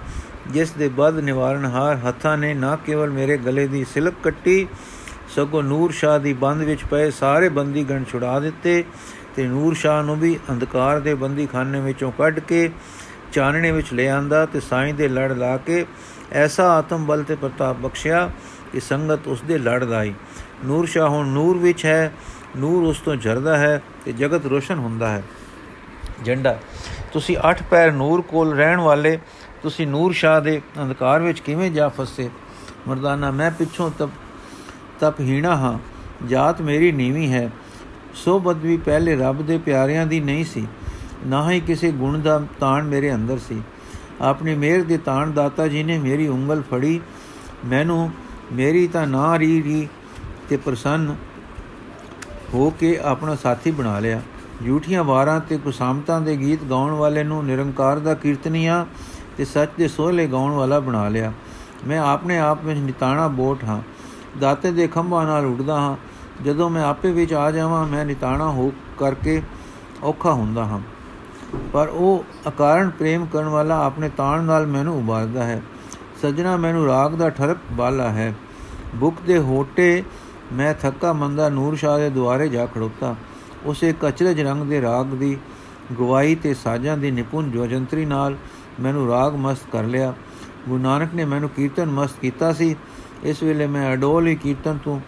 ਜਿਸ 0.51 0.71
ਦੇ 0.71 0.89
ਬਦ 0.89 1.19
ਨਿਵਾਰਨ 1.19 1.65
ਹਾਰ 1.65 1.99
ਹੱਥਾਂ 1.99 2.37
ਨੇ 2.39 2.53
ਨਾ 2.55 2.77
ਕੇਵਲ 2.77 3.11
ਮੇਰੇ 3.11 3.37
ਗਲੇ 3.37 3.67
ਦੀ 3.67 3.85
ਸਿਲਕ 3.85 4.15
ਕੱਟੀ, 4.23 4.67
ਸਗੋਂ 5.37 5.63
ਨੂਰ 5.63 5.93
ਸ਼ਾਹ 5.93 6.19
ਦੀ 6.19 6.33
ਬੰਦ 6.33 6.63
ਵਿੱਚ 6.63 6.85
ਪਏ 6.85 7.11
ਸਾਰੇ 7.11 7.49
ਬੰਦੀ 7.49 7.85
ਗਣ 7.85 8.05
ਛੁਡਾ 8.05 8.39
ਦਿੱਤੇ 8.41 8.85
ਤੇ 9.37 9.47
ਨੂਰ 9.47 9.75
ਸ਼ਾਹ 9.75 10.03
ਨੂੰ 10.03 10.19
ਵੀ 10.19 10.39
ਅੰਧਕਾਰ 10.51 11.01
ਦੇ 11.01 11.15
ਬੰਦੀ 11.15 11.47
ਖਾਨੇ 11.47 11.81
ਵਿੱਚੋਂ 11.81 12.11
ਕੱਢ 12.19 12.39
ਕੇ 12.39 12.71
ਚਾਨਣੇ 13.33 13.71
ਵਿੱਚ 13.73 13.93
ਲੈ 13.93 14.09
ਆਂਦਾ 14.11 14.45
ਤੇ 14.47 14.61
ਸਾਈਂ 14.61 14.95
ਦੇ 14.95 15.09
ਲੜ 15.09 15.33
ਲਾ 15.33 15.57
ਕੇ 15.57 15.85
ਐਸਾ 16.33 16.69
ਆਤਮ 16.71 17.07
ਬਲ 17.07 17.23
ਤੇ 17.23 17.35
ਪ੍ਰਤਾਪ 17.35 17.77
ਬਖਸ਼ਿਆ 17.77 18.31
ਕਿ 18.73 18.81
ਸੰਗਤ 18.81 19.27
ਉਸ 19.27 19.43
ਦੇ 19.43 19.59
ਲੜ 19.59 19.85
ਲਾਈ। 19.85 20.15
ਨੂਰ 20.65 20.87
ਸ਼ਾਹ 20.87 21.09
ਹੁਣ 21.09 21.29
ਨੂਰ 21.29 21.59
ਵਿੱਚ 21.59 21.85
ਹੈ, 21.87 22.13
ਨੂਰ 22.57 22.83
ਉਸ 22.83 22.99
ਤੋਂ 22.99 23.17
ਝਰਦਾ 23.17 23.57
ਹੈ 23.59 23.83
ਤੇ 24.05 24.13
ਜਗਤ 24.13 24.47
ਰੋਸ਼ਨ 24.47 24.79
ਹੁੰਦਾ 24.79 25.09
ਹੈ। 25.09 25.23
ਝੰਡਾ 26.25 26.59
ਤੁਸੀਂ 27.13 27.37
ਅੱਠ 27.51 27.63
ਪੈਰ 27.63 27.93
ਨੂਰ 27.93 28.23
ਕੋਲ 28.23 28.55
ਰਹਿਣ 28.55 28.81
ਵਾਲੇ, 28.81 29.19
ਤੁਸੀਂ 29.63 29.87
ਨੂਰ 29.87 30.13
ਸ਼ਾਹ 30.13 30.41
ਦੇ 30.41 30.61
ਅੰਧਕਾਰ 30.83 31.23
ਵਿੱਚ 31.23 31.41
ਕਿਵੇਂ 31.41 31.71
ਜਾ 31.71 31.89
ਫਸੇ? 31.89 32.29
ਮਰਦਾਨਾ, 32.89 33.31
ਮੈਂ 33.31 33.51
ਪਿੱਛੋਂ 33.51 33.91
ਤਪ 33.99 34.11
ਤਪ 35.01 35.21
ਹੀਣਾ 35.21 35.57
ਹਾਂ, 35.57 35.79
ਜਾਤ 36.27 36.61
ਮੇਰੀ 36.61 36.93
ਨੀਵੀਂ 36.93 37.33
ਹੈ, 37.33 37.51
ਸੋ 38.15 38.39
ਬਦਵੀ 38.39 38.77
ਪਹਿਲੇ 38.77 39.17
ਰੱਬ 39.17 39.47
ਦੇ 39.47 39.59
ਪਿਆਰਿਆਂ 39.59 40.07
ਦੀ 40.07 40.21
ਨਹੀਂ 40.21 40.45
ਸੀ। 40.45 40.67
ਨਾ 41.27 41.51
ਹੀ 41.51 41.61
ਕਿਸੇ 41.61 41.93
ਗੁਣ 41.93 42.21
ਦਾ 42.21 42.43
ਤਾਣ 42.61 42.85
ਮੇਰੇ 42.85 43.15
ਅੰਦਰ 43.15 43.39
ਸੀ। 43.39 43.63
ਆਪਣੀ 44.21 44.55
ਮਿਹਰ 44.55 44.83
ਦੇ 44.83 44.99
ਤਾਣ 44.99 45.31
ਦਾਤਾ 45.31 45.69
ਜੀ 45.69 45.83
ਨੇ 45.83 45.99
ਮੇਰੀ 45.99 46.29
ਉਂਗਲ 46.29 46.63
ਫੜੀ। 46.71 47.01
ਮੈਨੂੰ 47.65 48.11
ਮੇਰੀ 48.53 48.89
ਤਾਂ 48.89 49.07
ਨਾ 49.07 49.39
ਰੀ 49.39 49.63
ਰੀ 49.63 49.89
ਤੇ 50.49 50.57
ਪ੍ਰਸੰਨ 50.57 51.17
ਹੋ 52.55 52.71
ਕੇ 52.71 52.99
ਆਪਣਾ 52.99 53.35
ਸਾਥੀ 53.35 53.71
ਬਣਾ 53.71 53.99
ਲਿਆ। 53.99 54.23
ਝੂਠੀਆਂ 54.67 55.05
ਵਾਰਾਂ 55.05 55.41
ਤੇ 55.41 55.59
ਕੁਸਾਮਤਾਂ 55.59 56.21
ਦੇ 56.21 56.37
ਗੀਤ 56.37 56.65
ਗਾਉਣ 56.65 56.93
ਵਾਲੇ 56.93 57.25
ਨੂੰ 57.25 57.47
ਨਿਰੰਕਾਰ 57.47 57.99
ਦਾ 57.99 58.15
ਕੀਰਤਨੀਆ 58.15 58.87
ਤੇ 59.37 59.45
ਸੱਚ 59.45 59.71
ਦੇ 59.79 59.89
ਸੋਹਲੇ 59.89 60.27
ਗਾਉਣ 60.27 60.53
ਵਾਲਾ 60.53 60.81
ਬਣਾ 60.81 61.09
ਲਿਆ। 61.09 61.33
ਮੈਂ 61.87 61.99
ਆਪਣੇ 61.99 62.39
ਆਪ 62.39 62.65
ਵਿੱਚ 62.65 62.81
ਨਿਤਾਣਾ 62.81 63.29
ਬੋਟ 63.29 63.65
ਹਾਂ। 63.65 63.81
ਦਾਤੇ 64.41 64.73
ਦੇ 64.73 64.87
ਖੰਭਾਂ 64.87 65.25
ਨਾਲ 65.27 65.47
ਉੱਡਦਾ 65.47 65.81
ਹਾਂ। 65.81 65.97
ਜਦੋਂ 66.45 66.71
ਮੈਂ 66.71 66.85
ਆਪੇ 66.85 67.13
ਵਿੱਚ 67.13 67.33
ਆ 67.33 67.51
ਜਾਵਾਂ, 67.51 67.87
ਮੈਂ 67.87 68.05
ਨਿਤਾਣਾ 68.05 68.51
ਹੋ 68.51 68.73
ਕਰਕੇ 68.99 69.43
ਔਖਾ 70.03 70.33
ਹੁੰਦਾ 70.33 70.65
ਹਾਂ। 70.65 70.81
ਪਰ 71.73 71.89
ਉਹ 71.89 72.25
ਅਕਾਰਨ 72.49 72.91
ਪ੍ਰੇਮ 72.91 73.27
ਕਰਨ 73.27 73.49
ਵਾਲਾ 73.49 73.85
ਆਪਣੇ 73.85 74.11
ਤਾਣ 74.17 74.45
ਨਾਲ 74.45 74.67
ਮੈਨੂੰ 74.67 74.99
ਉਬਾਰਦਾ 74.99 75.45
ਹੈ। 75.45 75.63
ਸਜਣਾ 76.23 76.57
ਮੈਨੂੰ 76.57 76.87
ਰਾਗ 76.87 77.13
ਦਾ 77.13 77.31
ਠਰਕ 77.31 77.59
ਬਾਲਾ 77.73 78.09
ਹੈ। 78.11 78.35
ਬੁੱਕ 78.95 79.17
ਦੇ 79.27 79.39
ਹੋਟੇ 79.39 80.05
ਮੈਂ 80.53 80.75
ਥੱਕਾ 80.75 81.13
ਮੰਦਾ 81.13 81.49
ਨੂਰ 81.49 81.77
ਸ਼ਾਹ 81.77 81.99
ਦੇ 81.99 82.11
ਦੁਆਰੇ 82.11 82.49
ਜਾ 82.49 82.67
ਖੜੋਤਾ। 82.67 83.17
ਉਸੇ 83.65 83.95
ਕਚਰਜ 84.03 84.41
ਰੰਗ 84.41 84.63
ਦੇ 84.63 84.83
ਰਾਗ 84.83 85.07
ਦੀ 85.07 85.39
ਗਵਾਈ 85.99 86.35
ਤੇ 86.35 86.55
ਸਾਜ਼ਾਂ 86.55 86.99
ਦੀ 86.99 87.11
ਨਿਪੁੰਨ 87.11 87.51
ਜੋਜੰਤਰੀ 87.51 88.05
ਨਾਲ 88.05 88.37
ਮੈਨੂੰ 88.81 89.09
ਰਾਗ 89.09 89.35
ਮਸਤ 89.35 89.63
ਕਰ 89.73 89.85
ਲਿਆ। 89.85 90.15
ਗੁਰੂ 90.69 90.83
ਨਾਨਕ 90.83 91.15
ਨੇ 91.15 91.25
ਮੈਨੂੰ 91.25 91.49
ਕੀਰਤਨ 91.49 91.87
ਮਸਤ 91.87 92.19
ਕੀਤਾ 92.21 92.53
ਸੀ। 92.53 92.77
ਇਸ 93.23 93.43
ਵੇਲੇ 93.43 93.67
ਮੈਂ 93.67 93.93
ਅਡੋਲ 93.93 94.27
ਹੀ 94.27 94.35
ਕੀਰਤਨ 94.35 94.79
ਤੋਂ 94.85 95.01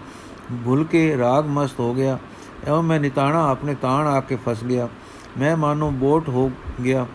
ਭੁੱਲ 0.64 0.85
ਕੇ 0.85 1.18
ਰਾਗ 1.18 1.46
ਮਸਤ 1.46 1.81
ਹੋ 1.81 1.94
ਗਿਆ। 1.94 2.18
ਐਵੇਂ 2.66 2.83
ਮੈਂ 2.83 3.00
ਨਿਤਾਣਾ 3.00 3.50
ਆਪਣੇ 3.50 3.74
ਤਾਣ 3.74 4.07
ਆ 4.07 4.20
ਕੇ 4.20 4.38
ਫਸ 4.48 4.64
ਗਿਆ। 4.64 4.88
ਮੈਂ 5.38 5.56
ਮਾਨੋ 5.56 5.90
ਬੋਟ 5.90 6.28
ਹੋ 6.28 6.50
ਗਿਆ। 6.84 7.06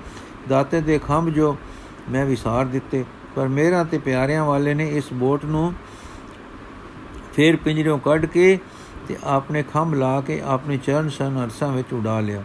ਦਾਤੇ 0.49 0.82
ਦੇ 0.82 0.99
ਖੰਭ 0.99 1.30
ਜੋ 1.30 1.56
ਮੈਂ 2.10 2.25
ਵਿਸਾਰ 2.25 2.65
ਦਿੱਤੇ, 2.65 3.03
ਪਰ 3.36 3.47
ਮੇਰਾ 3.47 3.84
ਤੇ 3.84 3.97
ਪਿਆਰਿਆਂ 3.97 4.45
ਵਾਲੇ 4.45 4.73
ਨੇ 4.73 4.88
ਇਸ 4.89 5.12
ਬੋਟ 5.13 5.45
ਨੂੰ 5.45 5.73
ਫੇਰ 7.36 7.56
ਪਿੰਜਰੋਂ 7.56 7.97
ਕੱਢ 7.99 8.25
ਕੇ 8.25 8.58
ਤੇ 9.08 9.17
ਆਪਣੇ 9.23 9.63
ਖੰਭ 9.63 9.93
ਲਾ 9.93 10.19
ਕੇ 10.21 10.41
ਆਪਣੇ 10.45 10.77
ਚਰਨ 10.77 11.10
ਸਨ 11.10 11.43
ਅਰਸਾਂ 11.43 11.71
ਵਿੱਚ 11.71 11.93
ਉਡਾ 11.93 12.19
ਲਿਆ। 12.19 12.43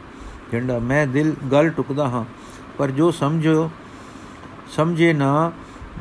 ਝੰਡਾ 0.53 0.79
ਮੈਂ 0.79 1.07
ਦਿਲ 1.07 1.35
ਗਲ 1.53 1.71
ਟੁਕਦਾ 1.71 2.09
ਹਾਂ, 2.09 2.25
ਪਰ 2.79 2.91
ਜੋ 2.91 3.11
ਸਮਝੋ, 3.11 3.71
ਸਮਝੇ 4.71 5.13
ਨਾ 5.13 5.53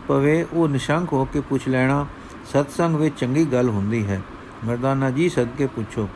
ਪਵੇ, 0.08 0.46
ਉਹ 0.54 0.68
ਨਿਸ਼ੰਕ 0.68 1.14
ਹੋ 1.14 1.26
ਕੇ 1.26 1.40
ਪੁੱਛ 1.40 1.68
ਲੈਣਾ, 1.68 2.06
ਸਤਸੰਗ 2.46 2.96
ਵਿੱਚ 2.96 3.20
ਚੰਗੀ 3.20 3.46
ਗੱਲ 3.46 3.70
ਹੁੰਦੀ 3.70 4.06
ਹੈ। 4.08 4.22
ਮਰਦਾਨਾ 4.66 5.10
ਜੀ 5.12 5.30
ਸਦਕੇ 5.30 5.68
ਪੁੱਛੋ। 5.68 6.08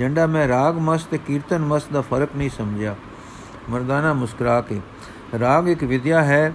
ਜੰਡਾ 0.00 0.26
ਮੈਂ 0.26 0.48
ਰਾਗ 0.48 0.78
ਮਸਤ 0.78 1.08
ਤੇ 1.10 1.18
ਕੀਰਤਨ 1.18 1.58
ਮਸਤ 1.58 1.92
ਦਾ 1.92 2.00
ਫ਼ਰਕ 2.00 2.28
ਨਹੀਂ 2.36 2.50
ਸਮਝਿਆ। 2.50 2.96
ਮਰਦਾਨਾ 3.70 4.12
ਮੁਸਕਰਾ 4.12 4.60
ਕੇ, 4.60 4.80
ਰਾਗ 5.38 5.68
ਇੱਕ 5.68 5.84
ਵਿਦਿਆ 5.84 6.22
ਹੈ, 6.24 6.52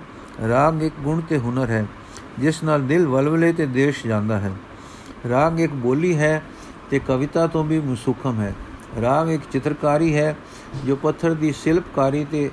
ਰਾਗ 0.48 0.84
ਇੱਕ 0.84 0.96
ਗੁਣ 1.00 1.22
ਤੇ 1.22 1.38
ਹੁਨਰ 1.38 1.70
ਹੈ, 1.70 1.86
ਜਿਸ 2.40 2.64
ਨਾਲ 2.64 2.82
ਦਿਲ 2.82 3.08
ਵਲਵਲੇ 3.08 3.54
ਤੇ 3.54 3.66
ਦੇਸ਼ 3.66 4.08
ਜਾਂਦਾ 4.08 4.40
ਹੈ। 4.40 4.52
ਰਾਗ 5.30 5.60
ਇੱਕ 5.60 5.74
ਬੋਲੀ 5.74 6.18
ਹੈ 6.18 6.42
ਤੇ 6.90 7.00
ਕਵਿਤਾ 7.00 7.48
ਤੋਂ 7.48 7.64
ਵੀ 7.64 7.80
ਮੁਸੂਖਮ 7.80 8.42
ਹੈ। 8.42 8.54
ਰਾਗ 9.02 9.30
ਇੱਕ 9.30 9.44
ਚਿੱਤਰਕਾਰੀ 9.52 10.16
ਹੈ, 10.16 10.36
ਜੋ 10.86 10.96
ਪੱਥਰ 10.96 11.34
ਦੀ 11.34 11.52
ਸ਼ਿਲਪਕਾਰੀ 11.52 12.26
ਤੇ 12.26 12.50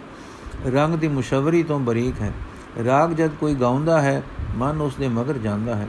ਰੰਗ 0.67 0.95
ਦੀ 0.95 1.09
ਮੁਸ਼ਵਰੀ 1.09 1.63
ਤੋਂ 1.63 1.81
ਬਰੀਕ 1.81 2.21
ਹੈ। 2.21 2.33
ਰਾਗ 2.85 3.13
ਜਦ 3.13 3.31
ਕੋਈ 3.41 3.55
ਗਾਉਂਦਾ 3.55 4.01
ਹੈ, 4.01 4.23
ਮਨ 4.57 4.81
ਉਸ 4.81 4.97
ਦੇ 4.97 5.09
ਮਗਰ 5.09 5.39
ਜਾਂਦਾ 5.39 5.75
ਹੈ। 5.75 5.87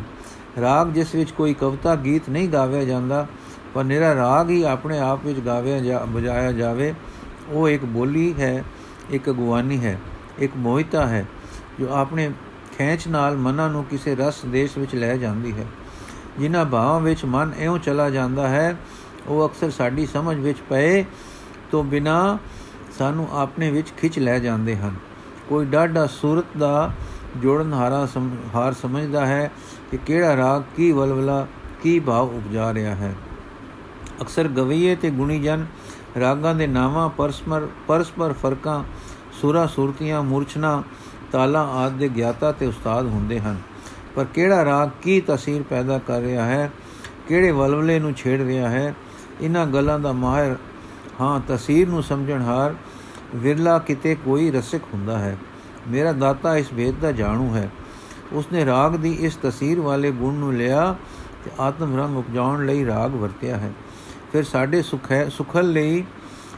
ਰਾਗ 0.62 0.92
ਜਿਸ 0.92 1.16
ਵਿੱਚ 1.16 1.32
ਕੋਈ 1.32 1.54
ਕਵਿਤਾ, 1.54 1.96
ਗੀਤ 1.96 2.30
ਨਹੀਂ 2.30 2.50
ਗਾਵਿਆ 2.50 2.84
ਜਾਂਦਾ 2.84 3.28
ਪਰ 3.74 3.84
ਨਿਰਾ 3.84 4.14
ਰਾਗ 4.16 4.50
ਹੀ 4.50 4.62
ਆਪਣੇ 4.64 5.00
ਆਪ 5.00 5.26
ਵਿੱਚ 5.26 5.40
ਗਾਵਿਆ 5.40 5.80
ਜਾਂ 5.80 6.06
ਬਜਾਇਆ 6.08 6.52
ਜਾਵੇ, 6.52 6.94
ਉਹ 7.50 7.70
ਇੱਕ 7.70 7.86
ਬੋਲੀ 7.86 8.34
ਹੈ, 8.40 8.64
ਇੱਕ 9.10 9.30
ਅਗਵਾਨੀ 9.30 9.84
ਹੈ, 9.86 9.98
ਇੱਕ 10.40 10.52
ਮੋਹਿਤਾ 10.58 11.08
ਹੈ, 11.08 11.26
ਜੋ 11.80 11.88
ਆਪਣੇ 11.94 12.32
ਖੇਚ 12.78 13.08
ਨਾਲ 13.08 13.38
ਮਨਾਂ 13.38 13.70
ਨੂੰ 13.70 13.84
ਕਿਸੇ 13.86 14.16
ਰਸ 14.16 14.46
ਦੇਸ਼ 14.46 14.78
ਵਿੱਚ 14.78 14.96
ਲੈ 14.96 15.16
ਜਾਂਦੀ 15.18 15.52
ਹੈ। 15.54 15.66
ਜਿਨ੍ਹਾਂ 16.40 16.66
ਭਾਵਾਂ 16.66 17.00
ਵਿੱਚ 17.00 17.26
ਮਨ 17.26 17.52
ਐਉਂ 17.60 17.78
ਚਲਾ 17.80 18.10
ਜਾਂਦਾ 18.10 18.48
ਹੈ, 18.48 18.76
ਉਹ 19.28 19.48
ਅਕਸਰ 19.48 19.70
ਸਾਡੀ 19.70 20.06
ਸਮਝ 20.06 20.38
ਵਿੱਚ 20.38 20.58
ਪਏ 20.70 21.04
ਤੋਂ 21.72 21.84
ਬਿਨਾ 21.84 22.38
ਸਾਨੂੰ 22.98 23.28
ਆਪਣੇ 23.34 23.72
ਵਿੱਚ 23.72 23.92
ਖਿੱਚ 23.98 24.20
ਲੈ 24.20 24.40
ਜਾਂਦੇ 24.40 24.76
ਹਨ। 24.76 24.96
ਕੋਈ 25.50 25.66
ਡਾਢਾ 25.66 26.06
ਸੂਰਤ 26.06 26.58
ਦਾ 26.58 26.92
ਜੋੜਨ 27.38 27.74
ਹਾਰਾ 27.74 28.08
ਹਾਰ 28.56 28.74
ਸਮਝਦਾ 28.74 29.26
ਹੈ 29.26 29.52
ਕਿ 29.92 29.98
ਕਿਹੜਾ 29.98 30.36
ਰਾਗ 30.38 30.64
ਕੀ 30.78 30.92
ਵਲਵਲਾ, 30.92 31.46
ਕੀ 31.84 32.00
ਭਾਵ 32.00 32.36
ਉਪਜਾ 32.36 32.74
ਰਿਹਾ 32.74 32.96
ਹੈ। 32.96 33.14
ਅਕਸਰ 34.22 34.48
ਗਵਈਏ 34.48 34.96
ਤੇ 34.96 35.10
ਗੁਣੀ 35.10 35.40
ਜਨ, 35.40 35.66
ਰਾਗਾਂ 36.20 36.56
ਦੇ 36.56 36.68
ਨਾਵਾਂ 36.68 37.10
ਪਰਸਪਰ 37.10 37.68
ਪਰਸਪਰ 37.88 38.34
ਫਰਕਾਂ, 38.34 38.84
ਸੁਰਾ 39.42 39.66
ਸੁਰਤੀਆਂ, 39.66 40.24
ਮੂਰਛਨਾ, 40.24 40.84
ਤਾਲਾ 41.32 41.62
ਆਦ 41.62 41.92
ਦੇ 41.92 42.10
ਗਿਆਤਾ 42.10 42.52
ਤੇ 42.52 42.66
ਉਸਤਾਦ 42.66 43.06
ਹੁੰਦੇ 43.06 43.40
ਹਨ। 43.40 43.58
ਪਰ 44.16 44.26
ਕਿਹੜਾ 44.26 44.66
ਰਾਗ 44.66 44.90
ਕੀ 45.02 45.22
ਤਸਵੀਰ 45.22 45.64
ਪੈਦਾ 45.64 46.00
ਕਰ 46.00 46.20
ਰਿਹਾ 46.20 46.46
ਹੈ? 46.46 46.72
ਕਿਹੜੇ 47.28 47.52
ਵਲਵਲੇ 47.52 48.00
ਨੂੰ 48.00 48.14
ਛੇੜ 48.14 48.42
ਰਿਹਾ 48.42 48.70
ਹੈ? 48.70 48.96
ਇਹਨਾਂ 49.42 49.66
ਗੱਲਾਂ 49.66 50.00
ਦਾ 50.00 50.12
ਮਾਹਿਰ, 50.12 50.56
ਹਾਂ 51.22 51.42
ਤਸਵੀਰ 51.48 51.90
ਨੂੰ 51.90 52.04
ਸਮਝਣ 52.04 52.42
ਹਾਰ 52.42 52.76
ਵਿਰਲਾ 53.36 53.80
ਕਿਤੇ 53.80 54.16
ਕੋਈ 54.16 54.52
ਰਸਿਕ 54.52 54.82
ਹੁੰਦਾ 54.94 55.20
ਹੈ। 55.20 55.38
ਮੇਰਾ 55.88 56.12
ਦਾਤਾ 56.12 56.58
ਇਸ 56.58 56.74
ਵੇਦ 56.74 56.96
ਦਾ 57.02 57.12
ਜਾਣੂ 57.12 57.56
ਹੈ। 57.56 57.70
ਉਸਨੇ 58.34 58.66
ਰਾਗ 58.66 58.96
ਦੀ 58.96 59.14
ਇਸ 59.14 59.36
ਤਸਵੀਰ 59.36 59.80
ਵਾਲੇ 59.80 60.12
ਗੁਣ 60.12 60.34
ਨੂੰ 60.34 60.54
ਲਿਆ 60.54 60.96
ਤੇ 61.46 61.52
ਆਤਮ 61.60 61.98
ਰੰਗ 61.98 62.18
ਉਪਜਾਉਣ 62.18 62.66
ਲਈ 62.66 62.86
ਰਾਗ 62.86 63.12
ਵਰਤਿਆ 63.12 63.58
ਹੈ। 63.58 63.72
ਫਿਰ 64.32 64.44
ਸਾਡੇ 64.44 64.82
ਸੁਖ 64.82 65.12
ਹੈ 65.12 65.30
ਸੁਖਲ 65.30 65.72
ਲਈ 65.72 66.04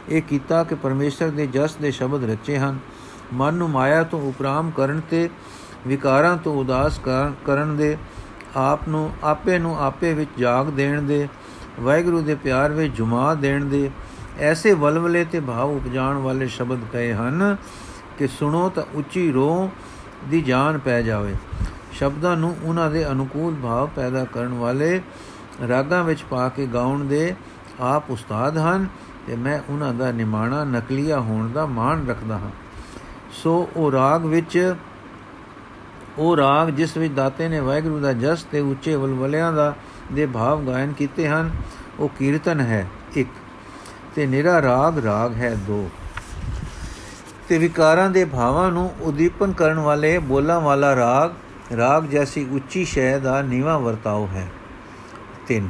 ਇਹ 0.09 0.21
ਕੀਤਾ 0.21 0.63
ਕਿ 0.63 0.75
ਪਰਮੇਸ਼ਰ 0.75 1.29
ਦੇ 1.29 1.47
ਜਸ 1.47 1.75
ਦੇ 1.75 1.91
ਸ਼ਬਦ 1.91 2.29
ਰਚੇ 2.29 2.57
ਹਨ। 2.57 2.79
ਮਨ 3.33 3.53
ਨੂੰ 3.53 3.69
ਮਾਇਆ 3.69 4.03
ਤੋਂ 4.03 4.21
ਉਪਰਾਮ 4.21 4.71
ਕਰਨ 4.71 5.01
ਤੇ, 5.09 5.29
ਵਿਕਾਰਾਂ 5.87 6.37
ਤੋਂ 6.37 6.55
ਉਦਾਸ 6.55 6.99
ਕਰਨ 7.45 7.77
ਦੇ, 7.77 7.97
ਆਪ 8.55 8.79
ਨੂੰ, 8.89 9.11
ਆਪੇ 9.23 9.59
ਨੂੰ 9.59 9.79
ਆਪੇ 9.79 10.13
ਵਿੱਚ 10.13 10.29
ਜਾਗ 10.39 10.65
ਦੇਣ 10.65 11.01
ਦੇ, 11.01 11.27
ਵਾਹਿਗੁਰੂ 11.79 12.21
ਦੇ 12.21 12.35
ਪਿਆਰ 12.35 12.71
ਵਿੱਚ 12.71 12.93
ਜੁਮਾ 12.93 13.33
ਦੇਣ 13.33 13.65
ਦੇ, 13.65 13.91
ਐਸੇ 14.39 14.73
ਵਲਵਲੇ 14.73 15.25
ਤੇ 15.25 15.39
ਭਾਵ 15.39 15.69
ਉਪਜਾਣ 15.69 16.17
ਵਾਲੇ 16.17 16.47
ਸ਼ਬਦ 16.47 16.79
ਕਹੇ 16.93 17.13
ਹਨ 17.13 17.55
ਕਿ 18.17 18.27
ਸੁਣੋ 18.27 18.69
ਤਾਂ 18.69 18.83
ਉੱਚੀ 18.93 19.31
ਰੋ 19.31 19.69
ਦੀ 20.29 20.41
ਜਾਨ 20.41 20.77
ਪੈ 20.77 21.01
ਜਾਵੇ। 21.01 21.35
ਸ਼ਬਦਾਂ 21.91 22.37
ਨੂੰ 22.37 22.55
ਉਹਨਾਂ 22.63 22.89
ਦੇ 22.91 23.07
ਅਨੁਕੂਲ 23.11 23.55
ਭਾਵ 23.63 23.89
ਪੈਦਾ 23.95 24.25
ਕਰਨ 24.25 24.53
ਵਾਲੇ 24.53 25.01
ਰਾਗਾਂ 25.67 26.03
ਵਿੱਚ 26.03 26.23
ਪਾ 26.23 26.49
ਕੇ 26.49 26.65
ਗਾਉਣ 26.65 27.05
ਦੇ 27.05 27.35
ਆਪ 27.81 28.03
ਉਸਤਾਦ 28.09 28.57
ਹਨ 28.57 28.87
ਤੇ 29.27 29.35
ਮੈਂ 29.35 29.61
ਉਹਨਾਂ 29.69 29.93
ਦਾ 29.93 30.11
ਨਿਮਾਣਾ, 30.11 30.63
ਨਕਲੀਆ 30.63 31.19
ਹੋਣ 31.19 31.51
ਦਾ 31.51 31.65
ਮਾਣ 31.65 32.07
ਰੱਖਦਾ 32.07 32.37
ਹਾਂ। 32.37 32.49
ਸੋ 33.31 33.69
ਉਹ 33.75 33.91
ਰਾਗ 33.91 34.25
ਵਿੱਚ, 34.25 34.75
ਉਹ 36.17 36.37
ਰਾਗ 36.37 36.69
ਜਿਸ 36.69 36.97
ਵਿੱਚ 36.97 37.13
ਦਾਤੇ 37.13 37.47
ਨੇ 37.47 37.59
ਵਾਹਿਗੁਰੂ 37.59 37.99
ਦਾ 37.99 38.13
ਜਸ 38.13 38.43
ਤੇ 38.43 38.59
ਉੱਚੇ 38.59 38.95
ਵਲਵਲਿਆਂ 38.95 39.53
ਦਾ, 39.53 39.75
ਦੇ 40.13 40.25
ਭਾਵ 40.25 40.65
ਗਾਇਨ 40.65 40.93
ਕੀਤੇ 40.93 41.27
ਹਨ, 41.27 41.51
ਉਹ 41.99 42.09
ਕੀਰਤਨ 42.19 42.59
ਹੈ 42.59 42.87
ਇੱਕ। 43.15 43.29
ਤੇ 44.15 44.27
ਨਿਰਾ 44.27 44.61
ਰਾਗ 44.61 45.05
ਰਾਗ 45.05 45.35
ਹੈ 45.35 45.55
ਦੋ। 45.55 45.89
ਤੇ 47.47 47.57
ਵਿਕਾਰਾਂ 47.57 48.09
ਦੇ 48.09 48.25
ਭਾਵਾਂ 48.25 48.71
ਨੂੰ 48.71 48.95
ਉਦੀਪਨ 49.01 49.51
ਕਰਨ 49.51 49.79
ਵਾਲੇ 49.79 50.19
ਬੋਲਾਂ 50.19 50.61
ਵਾਲਾ 50.61 50.95
ਰਾਗ 50.95 51.31
ਰਾਗ 51.77 52.05
ਜੈਸੀ 52.05 52.47
ਉੱਚੀ 52.51 52.85
ਸ਼ੈ 52.85 53.19
ਦਾ 53.19 53.41
ਨੀਵਾ 53.41 53.77
ਵਰਤਾਓ 53.77 54.27
ਹੈ। 54.27 54.51
ਤਿੰਨ। 55.47 55.69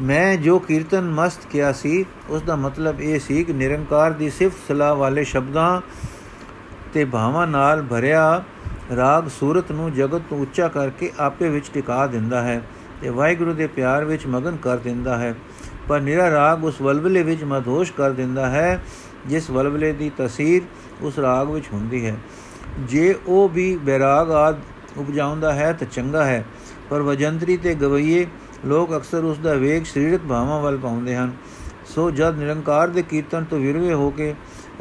ਮੈਂ 0.00 0.36
ਜੋ 0.36 0.58
ਕੀਰਤਨ 0.58 1.10
ਮਸਤ 1.10 1.46
ਕਿਹਾ 1.46 1.72
ਸੀ 1.72 2.04
ਉਸ 2.28 2.42
ਦਾ 2.42 2.56
ਮਤਲਬ 2.56 3.00
ਇਹ 3.00 3.20
ਸੀ 3.20 3.44
ਕਿ 3.44 3.52
ਨਿਰੰਕਾਰ 3.52 4.10
ਦੀ 4.10 4.30
ਸਿਫਤ 4.30 4.56
ਸਲਾਹ 4.68 4.94
ਵਾਲੇ 4.94 5.24
ਸ਼ਬਦਾਂ 5.24 5.80
ਤੇ 6.94 7.04
ਭਾਵਾਂ 7.04 7.46
ਨਾਲ 7.46 7.82
ਭਰਿਆ 7.82 8.44
ਰਾਗ 8.96 9.28
ਸੂਰਤ 9.28 9.72
ਨੂੰ 9.72 9.92
ਜਗਤ 9.92 10.22
ਤੋਂ 10.30 10.38
ਉੱਚਾ 10.38 10.68
ਕਰਕੇ 10.68 11.12
ਆਪੇ 11.18 11.48
ਵਿੱਚ 11.48 11.70
ਟਿਕਾ 11.74 12.06
ਦਿੰਦਾ 12.06 12.42
ਹੈ 12.42 12.60
ਤੇ 13.00 13.08
ਵਾਹਿਗੁਰੂ 13.08 13.52
ਦੇ 13.52 13.66
ਪਿਆਰ 13.66 14.04
ਵਿੱਚ 14.04 14.26
ਮਗਨ 14.26 14.56
ਕਰ 14.56 14.76
ਦਿੰਦਾ 14.76 15.18
ਹੈ। 15.18 15.34
ਪਰ 15.88 16.00
ਨਿਰਾ 16.00 16.30
ਰਾਗ 16.30 16.64
ਉਸ 16.64 16.80
ਵਲਵਲੇ 16.80 17.22
ਵਿੱਚ 17.22 17.44
ਮਧੋਸ਼ 17.44 17.92
ਕਰ 17.92 18.10
ਦਿੰਦਾ 18.10 18.48
ਹੈ, 18.50 18.82
ਜਿਸ 19.26 19.50
ਵਲਵਲੇ 19.50 19.92
ਦੀ 19.92 20.10
ਤਸਵੀਰ 20.18 20.62
ਉਸ 21.02 21.18
ਰਾਗ 21.18 21.50
ਵਿੱਚ 21.50 21.64
ਹੁੰਦੀ 21.72 22.06
ਹੈ। 22.06 22.16
ਜੇ 22.80 23.14
ਉਹ 23.26 23.48
ਵੀ 23.48 23.76
ਬੈਰਾਗ 23.76 24.30
ਆਦ 24.30 24.58
ਉਪਜਾਉਂਦਾ 24.96 25.52
ਹੈ 25.52 25.72
ਤਾਂ 25.72 25.86
ਚੰਗਾ 25.86 26.24
ਹੈ, 26.24 26.44
ਪਰ 26.90 27.02
ਵਜੰਤਰੀ 27.02 27.56
ਤੇ 27.56 27.74
ਗਵਈਏ 27.74 28.26
ਲੋਕ 28.64 28.96
ਅਕਸਰ 28.96 29.24
ਉਸ 29.24 29.38
ਦਾ 29.38 29.54
ਵੇਗ 29.54 29.84
ਸਰੀਰਕ 29.84 30.20
ਭਾਵਾਂ 30.28 30.60
ਵੱਲ 30.60 30.76
ਪਾਉਂਦੇ 30.78 31.16
ਹਨ। 31.16 31.32
ਸੋ 31.94 32.10
ਜਦ 32.10 32.38
ਨਿਰੰਕਾਰ 32.38 32.88
ਦੇ 32.88 33.02
ਕੀਰਤਨ 33.02 33.44
ਤੋਂ 33.44 33.58
ਵਿਰਵੇ 33.58 33.92
ਹੋ 33.92 34.10
ਕੇ 34.10 34.34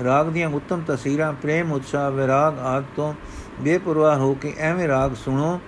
ਰਾਗ 0.04 0.28
ਦੀਆਂ 0.28 0.50
ਉੱਤਮ 0.50 0.82
ਤਸਵੀਰਾਂ, 0.88 1.34
ਪ੍ਰੇਮ, 1.34 1.72
ਉਤਸ਼ਾਹ, 1.72 2.12
ਵਿਰਾਗ 2.12 2.60
ਆਦ 2.60 2.84
ਤੋਂ 2.96 3.14
ਬੇਪਰਵਾਹ 3.62 4.18
ਹੋ 4.18 4.34
ਕੇ 4.34 4.54
ਐਵੇਂ 4.58 4.88
ਰਾਗ 4.88 5.14
ਸੁਣੋ 5.16 5.60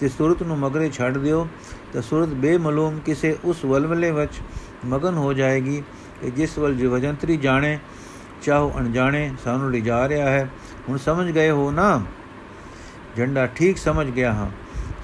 ਤੇ 0.00 0.08
ਸੁਰਤ 0.08 0.42
ਨੂੰ 0.42 0.58
ਮਗਰੇ 0.58 0.90
ਛੱਡ 0.90 1.18
ਦਿਓ, 1.18 1.48
ਤਾਂ 1.92 2.02
ਸੁਰਤ 2.02 2.28
ਬੇਮਲੂਮ 2.28 2.98
ਕਿਸੇ 2.98 3.36
ਉਸ 3.44 3.64
ਵਲਵਲੇ 3.64 4.10
ਵਿੱਚ 4.10 4.40
ਮਗਨ 4.86 5.14
ਹੋ 5.14 5.32
ਜਾਏਗੀ 5.32 5.82
ਕਿ 6.22 6.30
ਜਿਸ 6.30 6.58
ਵੱਲ 6.58 6.74
ਜਵਜੰਤਰੀ 6.74 7.36
ਜਾਣੇ, 7.36 7.78
ਚਾਹੋ 8.42 8.72
ਅਣਜਾਣੇ 8.78 9.30
ਸਾਨੂੰ 9.44 9.70
ਲਿਜਾ 9.70 10.08
ਰਿਹਾ 10.08 10.30
ਹੈ। 10.30 10.48
ਹੁਣ 10.88 10.98
ਸਮਝ 10.98 11.30
ਗਏ 11.30 11.50
ਹੋ 11.50 11.70
ਨਾ? 11.70 12.00
ਝੰਡਾ 13.16 13.46
ਠੀਕ 13.46 13.78
ਸਮਝ 13.78 14.06
ਗਿਆ 14.06 14.32
ਹਾਂ। 14.32 14.50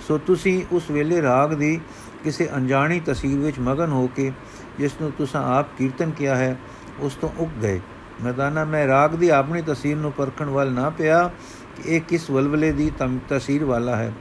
ਸੋ 0.09 0.18
ਤੁਸੀਂ 0.18 0.62
ਉਸ 0.72 0.90
ਵੇਲੇ 0.90 1.22
ਰਾਗ 1.22 1.55
ਦੀ 1.55 1.81
ਕਿਸੇ 2.24 2.48
ਅਣਜਾਣੀ 2.56 3.00
ਤਸਵੀਰ 3.00 3.38
ਵਿੱਚ 3.38 3.58
ਮਗਨ 3.58 3.90
ਹੋ 3.92 4.06
ਕੇ 4.06 4.32
ਜਿਸ 4.78 4.92
ਨੂੰ 5.00 5.10
ਤੁਸੀਂ 5.18 5.40
ਆਪ 5.40 5.66
ਕੀਰਤਨ 5.78 6.10
ਕੀਤਾ 6.10 6.37
ਹੈ, 6.37 6.56
ਉਸ 7.00 7.14
ਤੋਂ 7.14 7.28
ਉੱਗ 7.38 7.60
ਗਏ। 7.62 7.80
ਮੈਦਾਨਾ, 8.24 8.64
ਮੈਂ 8.64 8.87
ਰਾਗ 8.87 9.14
ਦੀ 9.14 9.28
ਆਪਣੀ 9.28 9.62
ਤਸਵੀਰ 9.66 9.96
ਨੂੰ 9.96 10.12
ਪਰਖਣ 10.12 10.50
ਵੱਲ 10.50 10.72
ਨਾ 10.72 10.90
ਪਿਆ 10.90 11.30
ਕਿ 11.76 11.90
ਇਹ 11.90 12.00
ਕਿਸ 12.00 12.30
ਵਲਵਲੇ 12.30 12.72
ਦੀ 12.72 12.90
ਤਸਵੀਰ 13.28 13.64
ਵਾਲਾ 13.64 13.96
ਹੈ। 13.96 14.12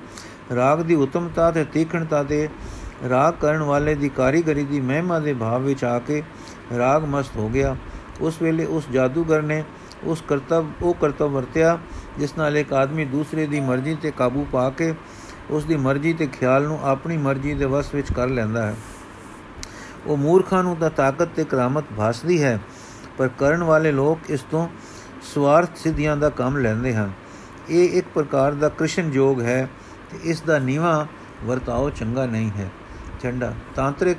ਰਾਗ 0.56 0.82
ਦੀ 0.82 0.96
ਉਤਮਤਾ 0.96 1.52
ਤੇ 1.52 1.64
ਤੀਖਣਤਾ 1.64 2.24
ਤੇ 2.24 2.48
ਰਾਗ 3.10 3.34
ਕਰਨ 3.42 3.62
ਵਾਲੇ 3.62 3.96
ਦੀ 3.96 4.10
ਕਾਰੀਗਰੀ 4.10 4.64
ਦੀ 4.64 4.80
ਮਹਿਮਾ 4.82 5.20
ਦੇ 5.20 5.34
ਭਾਵ 5.34 5.62
ਵਿੱਚ 5.62 5.84
ਆ 5.84 6.00
ਕੇ 6.00 6.24
ਰਾਗ 6.78 7.06
ਮਸਤ 7.06 7.38
ਹੋ 7.38 7.50
ਗਿਆ। 7.50 7.76
ਉਸ 8.22 8.42
ਵੇਲੇ 8.42 8.66
ਉਸ 8.66 8.90
ਜਾਦੂਗਰ 8.92 9.42
ਨੇ 9.42 9.64
ਉਸ 10.04 10.24
ਕਰਤਵ, 10.28 10.66
ਉਹ 10.82 10.94
ਕਰਤਵ 10.94 11.30
ਵਰਤਿਆ, 11.30 11.78
ਜਿਸ 12.18 12.38
ਨਾਲ 12.38 12.58
ਇੱਕ 12.58 12.74
ਆਦਮੀ 12.74 13.06
ਦੂਸਰੇ 13.06 13.46
ਦੀ 13.48 13.60
ਮਰਜ਼ੀ 13.60 13.96
ਤੇ 13.96 14.12
ਕਾਬੂ 14.12 14.46
ਪਾ 14.52 14.70
ਕੇ 14.70 14.94
ਉਸ 15.54 15.66
ਦੀ 15.66 15.76
ਮਰਜ਼ੀ 15.78 16.14
ਤੇ 16.14 16.28
ਖਿਆਲ 16.28 16.64
ਨੂੰ 16.64 16.80
ਆਪਣੀ 16.84 17.18
ਮਰਜ਼ੀ 17.18 17.54
ਦੇ 17.54 17.66
ਵਸ 17.66 17.94
ਵਿੱਚ 17.96 18.12
ਕਰ 18.14 18.28
ਲੈਂਦਾ 18.30 18.66
ਹੈ। 18.66 18.76
ਉਹ 20.06 20.18
ਮੂਰਖਾਂ 20.18 20.64
ਨੂੰ 20.64 20.76
ਤਾਂ 20.76 20.90
ਤਾਕਤ 20.90 21.30
ਤੇ 21.36 21.44
ਕਰਾਮਤ 21.44 21.84
ਭਾਸਦੀ 21.98 22.42
ਹੈ, 22.44 22.60
ਪਰ 23.18 23.28
ਕਰਨ 23.38 23.64
ਵਾਲੇ 23.64 23.92
ਲੋਕ 23.92 24.30
ਇਸ 24.30 24.42
ਤੋਂ 24.52 24.68
ਸਵਾਰਥ 25.24 25.78
ਸਿੱਧੀਆਂ 25.78 26.16
ਦਾ 26.18 26.30
ਕੰਮ 26.30 26.58
ਲੈਂਦੇ 26.58 26.94
ਹਨ। 26.96 27.12
ਇਹ 27.70 27.98
ਇੱਕ 27.98 28.08
ਪ੍ਰਕਾਰ 28.14 28.54
ਦਾ 28.54 28.70
ਕ੍ਰਿਸ਼ਨ 28.70 29.12
ਯੋਗ 29.14 29.42
ਹੈ 29.42 29.68
ਤੇ 30.12 30.20
ਇਸ 30.24 30.42
ਦਾ 30.42 30.58
ਨੀਵਾ 30.60 31.06
ਵਰਤਾਓ 31.44 31.90
ਚੰਗਾ 31.90 32.26
ਨਹੀਂ 32.26 32.50
ਹੈ। 32.52 32.70
ਚੰਡਾ 33.22 33.54
ਤਾਂਤਰਿਕ 33.76 34.18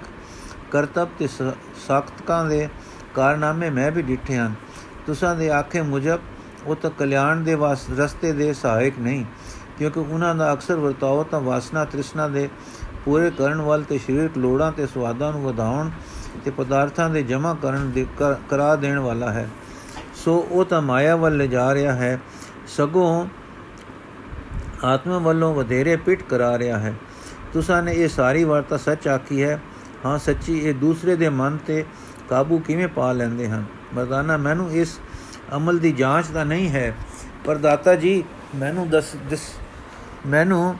ਕਰਤਬ 0.70 1.08
ਤੇ 1.18 1.28
ਸਾਖਤਕਾਂ 1.86 2.44
ਦੇ 2.44 2.68
ਕਾਰਨਾਮੇ 3.14 3.70
ਮੈਂ 3.70 3.90
ਵੀ 3.90 4.02
ਡਿੱਠੇ 4.02 4.36
ਹਨ। 4.36 4.54
ਤੁਸਾਂ 5.06 5.34
ਦੇ 5.36 5.50
ਆਖੇ 5.50 5.82
ਮੁਜਬ, 5.82 6.20
ਉਹ 6.66 6.76
ਤਾਂ 6.76 6.90
ਕਲਿਆਣ 6.90 7.40
ਦੇ 7.40 7.54
ਵਾਸ, 7.54 7.86
ਰਸਤੇ 7.98 8.32
ਦੇ 8.32 8.52
ਸਹਾਇਕ 8.52 8.98
ਨਹੀਂ। 8.98 9.24
ਕਿਉਂਕਿ 9.78 10.00
ਉਹਨਾਂ 10.00 10.34
ਦਾ 10.34 10.52
ਅਕਸਰ 10.52 10.74
ਵਰਤਾਓ 10.74 11.22
ਤਾਂ 11.22 11.40
ਵਾਸਨਾ 11.40 11.84
ਤ੍ਰਿਸ਼ਨਾ 11.84 12.28
ਦੇ 12.28 12.48
ਪੂਰੇ 13.04 13.30
ਕਰਨ 13.30 13.60
ਵੱਲ 13.60 13.82
ਤੇ 13.82 13.98
ਸਰੀਰਕ 13.98 14.38
ਲੋੜਾਂ 14.38 14.70
ਤੇ 14.72 14.86
ਸਵਾਦਾਂ 14.86 15.32
ਨੂੰ 15.32 15.42
ਵਧਾਉਣ 15.42 15.90
ਤੇ 16.44 16.50
ਪਦਾਰਥਾਂ 16.50 17.08
ਦੇ 17.10 17.22
ਜਮ੍ਹਾਂ 17.22 17.54
ਕਰਨ 17.54 17.90
ਦੇ 17.90 18.06
ਕਰਾ 18.50 18.74
ਦੇਣ 18.76 18.98
ਵਾਲਾ 18.98 19.32
ਹੈ। 19.32 19.48
ਸੋ 20.14 20.36
ਉਹ 20.50 20.64
ਤਾਂ 20.64 20.80
ਮਾਇਆ 20.82 21.16
ਵੱਲ 21.16 21.36
ਲਿਜਾ 21.36 21.72
ਰਿਹਾ 21.74 21.94
ਹੈ, 21.94 22.18
ਸਗੋਂ 22.66 23.26
ਆਤਮਾ 24.84 25.18
ਵੱਲੋਂ 25.18 25.54
ਵਧੇਰੇ 25.54 25.96
ਪਿੱਟ 25.96 26.22
ਕਰਾ 26.22 26.58
ਰਿਹਾ 26.58 26.78
ਹੈ। 26.78 26.94
ਤੁਸਾਂ 27.52 27.82
ਨੇ 27.82 27.92
ਇਹ 27.92 28.08
ਸਾਰੀ 28.08 28.44
ਵਾਰਤਾ 28.44 28.76
ਸੱਚ 28.76 29.08
ਆਖੀ 29.08 29.42
ਹੈ। 29.42 29.60
ਹਾਂ, 30.06 30.18
ਸੱਚੀ 30.18 30.58
ਇਹ 30.58 30.74
ਦੂਸਰੇ 30.74 31.16
ਦੇ 31.16 31.28
ਮਨ 31.28 31.56
ਤੇ 31.66 31.84
ਕਾਬੂ 32.28 32.58
ਕਿਵੇਂ 32.58 32.88
ਪਾ 32.88 33.12
ਲੈਂਦੇ 33.12 33.48
ਹਨ? 33.48 33.64
ਮਰਦਾਨਾ, 33.94 34.36
ਮੈਨੂੰ 34.36 34.70
ਇਸ 34.72 34.98
ਅਮਲ 35.56 35.78
ਦੀ 35.78 35.92
ਜਾਂਚ 35.92 36.26
ਤਾਂ 36.26 36.44
ਨਹੀਂ 36.44 36.68
ਹੈ, 36.68 36.94
ਪਰ 37.44 37.58
ਦਾਤਾ 37.58 37.94
ਜੀ, 37.94 38.22
ਮੈਨੂੰ 38.54 38.88
ਦੱਸ 38.90 39.14
ਮੈਨੂੰ 40.26 40.76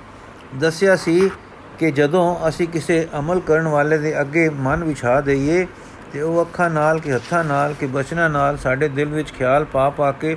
ਦੱਸਿਆ 0.55 0.97
ਸੀ 0.97 1.31
ਕਿ 1.79 1.91
ਜਦੋਂ 1.91 2.49
ਅਸੀਂ 2.49 2.69
ਕਿਸੇ 2.69 3.09
ਅਮਲ 3.19 3.41
ਕਰਨ 3.41 3.69
ਵਾਲੇ 3.69 3.99
ਦੇ 3.99 4.21
ਅੱਗੇ 4.21 4.49
ਮਨ 4.49 4.85
ਵਿਛਾ 4.85 5.21
ਦਈਏ 5.21 5.67
ਤੇ 6.13 6.21
ਉਹ 6.21 6.43
ਅੱਖਾਂ 6.43 6.71
ਨਾਲ 6.71 7.01
ਕਿ 7.01 7.13
ਹੱਥਾਂ 7.13 7.45
ਨਾਲ 7.45 7.75
ਕਿ 7.75 7.87
ਬਚਨਾਂ 7.87 8.31
ਨਾਲ 8.31 8.57
ਸਾਡੇ 8.57 8.89
ਦਿਲ 8.89 9.09
ਵਿੱਚ 9.09 9.33
ਖਿਆਲ 9.33 9.65
ਪਾ 9.65 9.91
ਪਾ 9.91 10.13
ਕੇ 10.13 10.37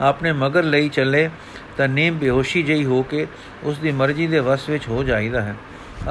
ਆਪਣੇ 0.00 0.32
ਮਗਰ 0.32 0.62
ਲਈ 0.62 0.88
ਚੱਲੇ, 0.88 1.30
ਤਾਂ 1.76 1.88
ਨੀਮ 1.88 2.18
ਬੇਹੋਸ਼ੀ 2.18 2.62
ਜਈ 2.62 2.84
ਹੋ 2.84 3.02
ਕੇ 3.02 3.26
ਉਸ 3.62 3.78
ਦੀ 3.78 3.92
ਮਰਜ਼ੀ 3.92 4.26
ਦੇ 4.26 4.38
ਵਸ 4.38 4.68
ਵਿੱਚ 4.68 4.88
ਹੋ 4.88 5.02
ਜਾਈਦਾ 5.02 5.40
ਹੈ। 5.40 5.54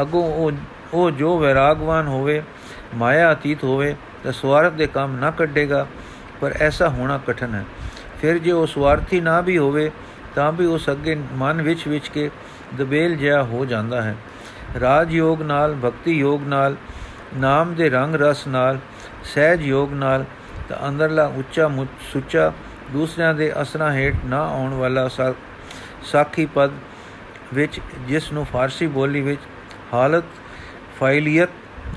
ਅਗੋਂ 0.01 0.23
ਉਹ 0.23 0.51
ਉਹ 0.93 1.11
ਜੋ 1.11 1.37
ਵਿਰਾਗਵਾਨ 1.37 2.07
ਹੋਵੇ, 2.07 2.41
ਮਾਇਆ 2.95 3.31
ਅਤੀਤ 3.33 3.63
ਹੋਵੇ, 3.63 3.95
ਤਾਂ 4.23 4.31
ਸਵਾਰਥ 4.31 4.73
ਦੇ 4.73 4.87
ਕੰਮ 4.87 5.15
ਨਾ 5.15 5.31
ਕੱਢੇਗਾ, 5.31 5.87
ਪਰ 6.41 6.53
ਐਸਾ 6.59 6.89
ਹੋਣਾ 6.89 7.19
ਕਠਨ 7.27 7.55
ਹੈ। 7.55 7.65
ਫਿਰ 8.21 8.37
ਜੇ 8.37 8.51
ਉਹ 8.51 8.67
ਸਵਾਰਥੀ 8.67 9.21
ਨਾ 9.21 9.41
ਵੀ 9.41 9.57
ਹੋਵੇ 9.57 9.91
ਤਾਂ 10.35 10.51
ਵੀ 10.51 10.65
ਉਸ 10.65 10.89
ਅੱਗੇ 10.89 11.15
ਮਨ 11.33 11.61
ਵਿੱਚ 11.61 11.87
ਵਿੱਚ 11.87 12.07
ਕੇ 12.07 12.29
ਦਬੇਲ 12.77 13.15
ਜਿਹਾ 13.15 13.43
ਹੋ 13.43 13.65
ਜਾਂਦਾ 13.65 14.01
ਹੈ। 14.01 14.15
ਰਾਜ 14.79 15.13
ਯੋਗ 15.13 15.41
ਨਾਲ, 15.41 15.75
ਭਗਤੀ 15.75 16.17
ਯੋਗ 16.17 16.43
ਨਾਲ, 16.43 16.75
ਨਾਮ 17.35 17.73
ਦੇ 17.75 17.89
ਰੰਗ 17.89 18.15
ਰਸ 18.15 18.45
ਨਾਲ, 18.47 18.79
ਸਹਿਜ 19.25 19.61
ਯੋਗ 19.61 19.93
ਨਾਲ, 19.93 20.25
ਤਾਂ 20.69 20.87
ਅੰਦਰਲਾ 20.87 21.25
ਉੱਚਾ 21.35 21.69
ਸੁੱਚਾ 22.11 22.51
ਦੂਸਰਿਆਂ 22.91 23.33
ਦੇ 23.33 23.51
ਅਸਰਾਂ 23.61 23.91
ਹੇਠ 23.91 24.15
ਨਾ 24.25 24.41
ਆਉਣ 24.43 24.73
ਵਾਲਾ 24.73 25.07
ਸਾਖੀ 26.03 26.45
ਪਦ 26.45 26.71
ਵਿੱਚ 27.53 27.79
ਜਿਸ 28.07 28.31
ਨੂੰ 28.31 28.45
ਫਾਰਸੀ 28.45 28.87
ਬੋਲੀ 28.87 29.21
ਵਿੱਚ 29.21 29.41
ਹਾਲਤ 29.93 30.23
ਫਾਇਲੀਅਤ 30.99 31.49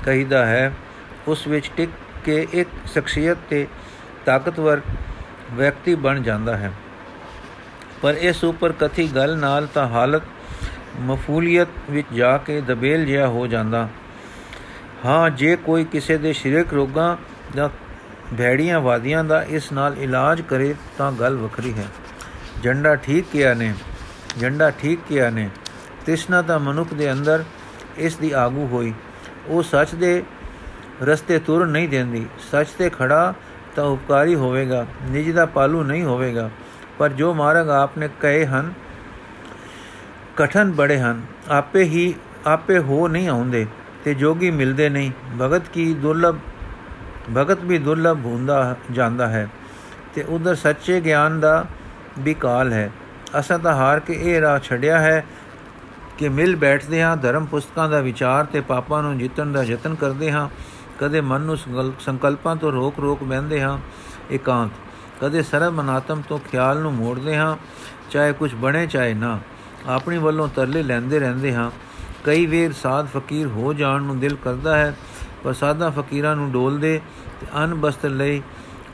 ਕਹੀਦਾ 0.05 0.45
ਹੈ, 0.47 0.73
ਉਸ 1.29 1.47
ਵਿੱਚ 1.47 1.71
ਟਿਕ 1.77 1.90
ਕੇ 2.25 2.47
ਇੱਕ 2.53 2.68
ਸ਼ਖਸੀਅਤ 2.92 3.38
ਤੇ 3.51 3.66
ਤਾਕਤਵਰ 4.25 4.81
ਵਿਅਕਤੀ 5.53 5.95
ਬਣ 5.95 6.23
ਜਾਂਦਾ 6.23 6.57
ਹੈ। 6.57 6.73
ਪਰ 8.03 8.15
ਇਸ 8.15 8.45
ਉੱਪਰ 8.45 8.73
ਕਥੀ 8.73 9.09
ਗੱਲ 9.09 9.37
ਨਾਲ 9.38 9.67
ਤਾਂ 9.75 9.88
ਹਾਲਤ 9.88 10.23
ਮਫੂਲੀਅਤ 11.01 11.69
ਵਿੱਚ 11.91 12.09
ਜਾ 12.15 12.38
ਕੇ 12.38 12.61
ਦਬੇਲ 12.61 13.07
ਜਿਹਾ 13.07 13.27
ਹੋ 13.27 13.47
ਜਾਂਦਾ। 13.47 13.88
ਹਾਂ, 15.05 15.31
ਜੇ 15.31 15.57
ਕੋਈ 15.57 15.85
ਕਿਸੇ 15.85 16.19
ਦੇ 16.19 16.33
ਸਰੀਰਕ 16.33 16.75
ਰੋਗਾਂ 16.75 17.17
ਜਾਂ 17.57 17.69
ਭੈੜੀਆਂ 18.38 18.81
ਵਾਦੀਆਂ 18.81 19.25
ਦਾ 19.25 19.43
ਇਸ 19.43 19.73
ਨਾਲ 19.73 19.95
ਇਲਾਜ 19.99 20.41
ਕਰੇ 20.41 20.75
ਤਾਂ 20.99 21.12
ਗੱਲ 21.12 21.37
ਵੱਖਰੀ 21.37 21.73
ਹੈ। 21.73 21.85
ਝੰਡਾ 22.62 22.95
ਠੀਕ 22.95 23.25
ਕਿਹਾ 23.33 23.55
ਨੇ? 23.55 23.75
ਝੰਡਾ 24.41 24.71
ਠੀਕ 24.71 24.99
ਕਿਹਾ 25.09 25.31
ਨੇ? 25.31 25.51
ਤ੍ਰਿਸ਼ਨਾ 26.07 26.43
ਤਾਂ 26.43 26.59
ਮਨੁੱਖ 26.59 26.95
ਦੇ 26.95 27.12
ਅੰਦਰ 27.12 27.45
ਇਸ 27.99 28.17
ਦੀ 28.17 28.33
ਆਗੂ 28.33 28.67
ਹੋਈ। 28.67 28.95
ਉਹ 29.47 29.62
ਸੱਚ 29.62 29.95
ਦੇ 29.95 30.23
ਰਸਤੇ 31.03 31.38
ਤੁਰ 31.38 31.67
ਨਹੀਂ 31.67 31.88
ਦਿੰਦੀ। 31.88 32.27
ਸੱਚ 32.51 32.69
ਤੇ 32.69 32.91
ਖੜਾ 32.91 33.35
ਤਾਂ 33.77 33.85
ਉਪਕਾਰੀ 33.85 34.35
ਹੋਵੇਗਾ। 34.35 34.87
ਨਿਜ 35.03 35.31
ਦਾ 35.31 35.47
ਪਾਲੂ 35.47 35.83
ਨਹੀਂ 35.83 36.03
ਹੋਵੇਗਾ। 36.03 36.51
ਪਰ 37.03 37.12
ਜੋ 37.12 37.33
ਮਾਰਗ 37.35 37.69
ਆਪਨੇ 37.71 38.09
ਕਹੇ 38.21 38.45
ਹਨ, 38.47 38.73
ਕਠਨ 40.37 40.71
ਬੜੇ 40.73 40.99
ਹਨ। 40.99 41.23
ਆਪੇ 41.51 41.83
ਹੀ, 41.85 42.15
ਆਪੇ 42.47 42.79
ਹੋ 42.79 43.07
ਨਹੀਂ 43.09 43.29
ਆਉਂਦੇ 43.29 43.67
ਤੇ 44.05 44.12
ਜੋਗੀ 44.15 44.51
ਮਿਲਦੇ 44.51 44.88
ਨਹੀਂ। 44.88 45.11
ਭਗਤ 45.41 45.69
ਕੀ 45.69 45.95
ਦੁਰਲਭ, 45.95 46.37
ਭਗਤ 47.37 47.65
ਵੀ 47.65 47.79
ਦੁਰਲਭ 47.79 48.27
ਹੁੰਦਾ, 48.27 48.77
ਜਾਂਦਾ 48.93 49.29
ਹੈ 49.29 49.49
ਤੇ 50.15 50.23
ਉਧਰ 50.23 50.55
ਸੱਚੇ 50.55 51.01
ਗਿਆਨ 51.01 51.41
ਦਾ 51.41 51.65
ਵੀ 52.19 52.35
ਕਾਲ 52.35 52.73
ਹੈ। 52.73 52.91
ਅਸਾਂ 53.38 53.59
ਤਾਂ 53.59 53.75
ਹਾਰ 53.75 54.01
ਕੇ 54.01 54.15
ਇਹ 54.15 54.41
ਰਾਹ 54.41 54.59
ਛੱਡਿਆ 54.61 55.01
ਹੈ 55.01 55.25
ਕਿ 56.19 56.29
ਮਿਲ 56.29 56.57
ਬੈਠਦੇ 56.57 57.03
ਹਾਂ, 57.03 57.17
ਧਰਮ 57.17 57.47
ਪੁਸਤਕਾਂ 57.47 57.88
ਦਾ 57.88 58.01
ਵਿਚਾਰ 58.01 58.45
ਤੇ 58.45 58.61
ਪਾਪਾਂ 58.61 59.03
ਨੂੰ 59.03 59.19
ਜਿੱਤਣ 59.19 59.53
ਦਾ 59.53 59.62
ਯਤਨ 59.62 59.95
ਕਰਦੇ 59.95 60.33
ਹਾਂ। 60.33 60.49
ਕਦੇ 61.01 61.21
ਮਨ 61.21 61.41
ਨੂੰ 61.41 61.57
ਸੰਕਲਪਾਂ 62.01 62.57
ਤੋਂ 62.57 62.73
ਰੋਕ 62.73 63.01
ਰੋਕ 63.01 63.25
ਬੈੰਦੇ 63.25 63.62
ਹਾਂ, 63.62 63.79
ਇਕਾਂਤ। 64.31 64.71
ਕਦੇ 65.23 65.43
ਸਰਬ 65.43 65.73
ਮਨਾਤਮ 65.73 66.23
ਤੋਂ 66.29 66.39
ਖਿਆਲ 66.39 66.79
ਨੂੰ 66.79 66.93
ਮੋੜਦੇ 66.95 67.37
ਹਾਂ, 67.37 67.57
ਚਾਹੇ 68.11 68.33
ਕੁਝ 68.33 68.55
ਬਣੇ 68.55 68.87
ਚਾਹੇ 68.87 69.15
ਨਾ। 69.15 69.39
ਆਪਣੀ 69.87 70.19
ਵੱਲੋਂ 70.19 70.49
ਤਰਲੇ 70.49 70.83
ਲੈਂਦੇ 70.83 71.19
ਰਹਿੰਦੇ 71.19 71.55
ਹਾਂ। 71.55 71.71
ਕਈ 72.25 72.47
ਵੇਰ 72.47 72.73
ਸਾਧ 72.73 73.07
ਫਕੀਰ 73.07 73.47
ਹੋ 73.47 73.73
ਜਾਣ 73.73 74.03
ਨੂੰ 74.03 74.19
ਦਿਲ 74.21 74.37
ਕਰਦਾ 74.37 74.77
ਹੈ, 74.77 74.97
ਪਰ 75.45 75.53
ਸਾਦਾ 75.53 75.91
ਫਕੀਰਾਂ 75.91 76.37
ਨੂੰ 76.37 76.51
ਡੋਲਦੇ 76.53 77.01
ਤੇ 77.41 77.47
ਅਨ 77.65 77.75
ਬਸਤਰ 77.75 78.09
ਲਈ 78.09 78.43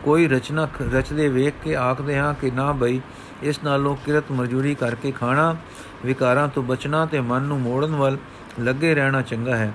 ਕੋਈ 0.05 0.29
ਰਚਨਾ 0.29 0.69
ਰਚਦੇ 0.95 1.29
ਵੇਖ 1.29 1.55
ਕੇ 1.65 1.77
ਆਖਦੇ 1.77 2.19
ਹਾਂ 2.19 2.35
ਕਿ 2.35 2.51
ਨਾ 2.51 2.73
ਬਈ, 2.73 3.01
ਇਸ 3.43 3.65
ਨਾਲੋਂ 3.65 3.97
ਕਿਰਤ 3.97 4.33
ਮਜ਼ਦੂਰੀ 4.33 4.75
ਕਰਕੇ 4.75 5.11
ਖਾਣਾ, 5.11 5.57
ਵਿਕਾਰਾਂ 6.05 6.49
ਤੋਂ 6.49 6.63
ਬਚਣਾ 6.63 7.07
ਤੇ 7.07 7.21
ਮਨ 7.21 7.43
ਨੂੰ 7.43 7.61
ਮੋੜਨ 7.61 7.97
ਵੱਲ 7.97 8.17
ਲੱਗੇ 8.61 8.95
ਰਹਿਣਾ 8.95 9.23
ਚੰਗਾ 9.23 9.57
ਹੈ। 9.57 9.73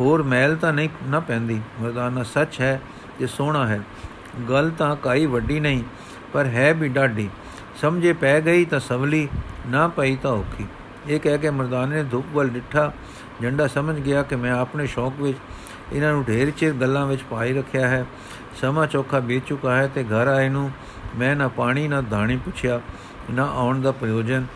ਹੋਰ 0.00 0.22
ਮੈਲ 0.22 0.56
ਤਾਂ 0.56 0.72
ਨਹੀਂ, 0.72 0.88
ਨਾ 1.06 1.20
ਪੈਂਦੀ। 1.20 1.60
ਮਰਦਾਨਾ 1.80 2.22
ਸੱਚ 2.22 2.60
ਹੈ 2.60 2.80
ਤੇ 3.18 3.26
ਸੋਹਣਾ 3.26 3.66
ਹੈ। 3.66 3.80
ਗੱਲ 4.48 4.70
ਤਾਂ 4.70 4.94
ਕਾਈ 4.96 5.26
ਵੱਡੀ 5.26 5.60
ਨਹੀਂ, 5.60 5.82
ਪਰ 6.32 6.46
ਹੈ 6.46 6.72
ਵੀ 6.74 6.88
ਡਾਢੀ। 6.88 7.28
ਸਮਝੇ 7.80 8.12
ਪੈ 8.12 8.40
ਗਈ 8.40 8.64
ਤਾਂ 8.64 8.80
ਸਵਲੀ, 8.80 9.28
ਨਾ 9.66 9.86
ਪਈ 9.88 10.16
ਤਾਂ 10.16 10.30
ਔਖੀ। 10.30 10.66
ਇਹ 11.08 11.20
ਕਹਿ 11.20 11.38
ਕੇ 11.38 11.50
ਮਰਦਾਨੇ 11.50 11.96
ਨੇ 11.96 12.04
ਧੁੱਪ 12.04 12.26
ਵੱਲ 12.32 12.48
ਡਿੱਠਾ। 12.48 12.92
ਝੰਡਾ 13.42 13.66
ਸਮਝ 13.66 13.98
ਗਿਆ 14.00 14.22
ਕਿ 14.22 14.36
ਮੈਂ 14.36 14.52
ਆਪਣੇ 14.52 14.86
ਸ਼ੌਕ 14.86 15.20
ਵਿੱਚ 15.20 15.38
ਇਹਨਾਂ 15.92 16.12
ਨੂੰ 16.12 16.24
ਢੇਰ 16.24 16.50
ਚਿਰ 16.50 16.72
ਗੱਲਾਂ 16.72 17.06
ਵਿੱਚ 17.06 17.22
ਪਾਈ 17.22 17.52
ਰੱਖਿਆ 17.54 17.88
ਹੈ। 17.88 18.04
ਸਮਾਂ 18.60 18.86
ਚੋਖਾ 18.86 19.20
ਬੀਤ 19.20 19.46
ਚੁੱਕਾ 19.46 19.76
ਹੈ 19.76 19.86
ਤੇ 19.86 20.04
ਘਰ 20.04 20.26
ਆਏ 20.26 20.48
ਨੂੰ 20.48 20.70
ਮੈਂ 21.18 21.34
ਨਾ 21.36 21.48
ਪਾਣੀ, 21.48 21.86
ਨਾ 21.88 22.00
ਦਾਣੀ 22.00 22.36
ਪੁੱਛਿਆ, 22.36 22.80
ਨਾ 23.30 23.44
ਆਉਣ 23.46 23.80
ਦਾ 23.80 23.92
ਪ੍ਰਯੋਜਨ। 23.92 24.46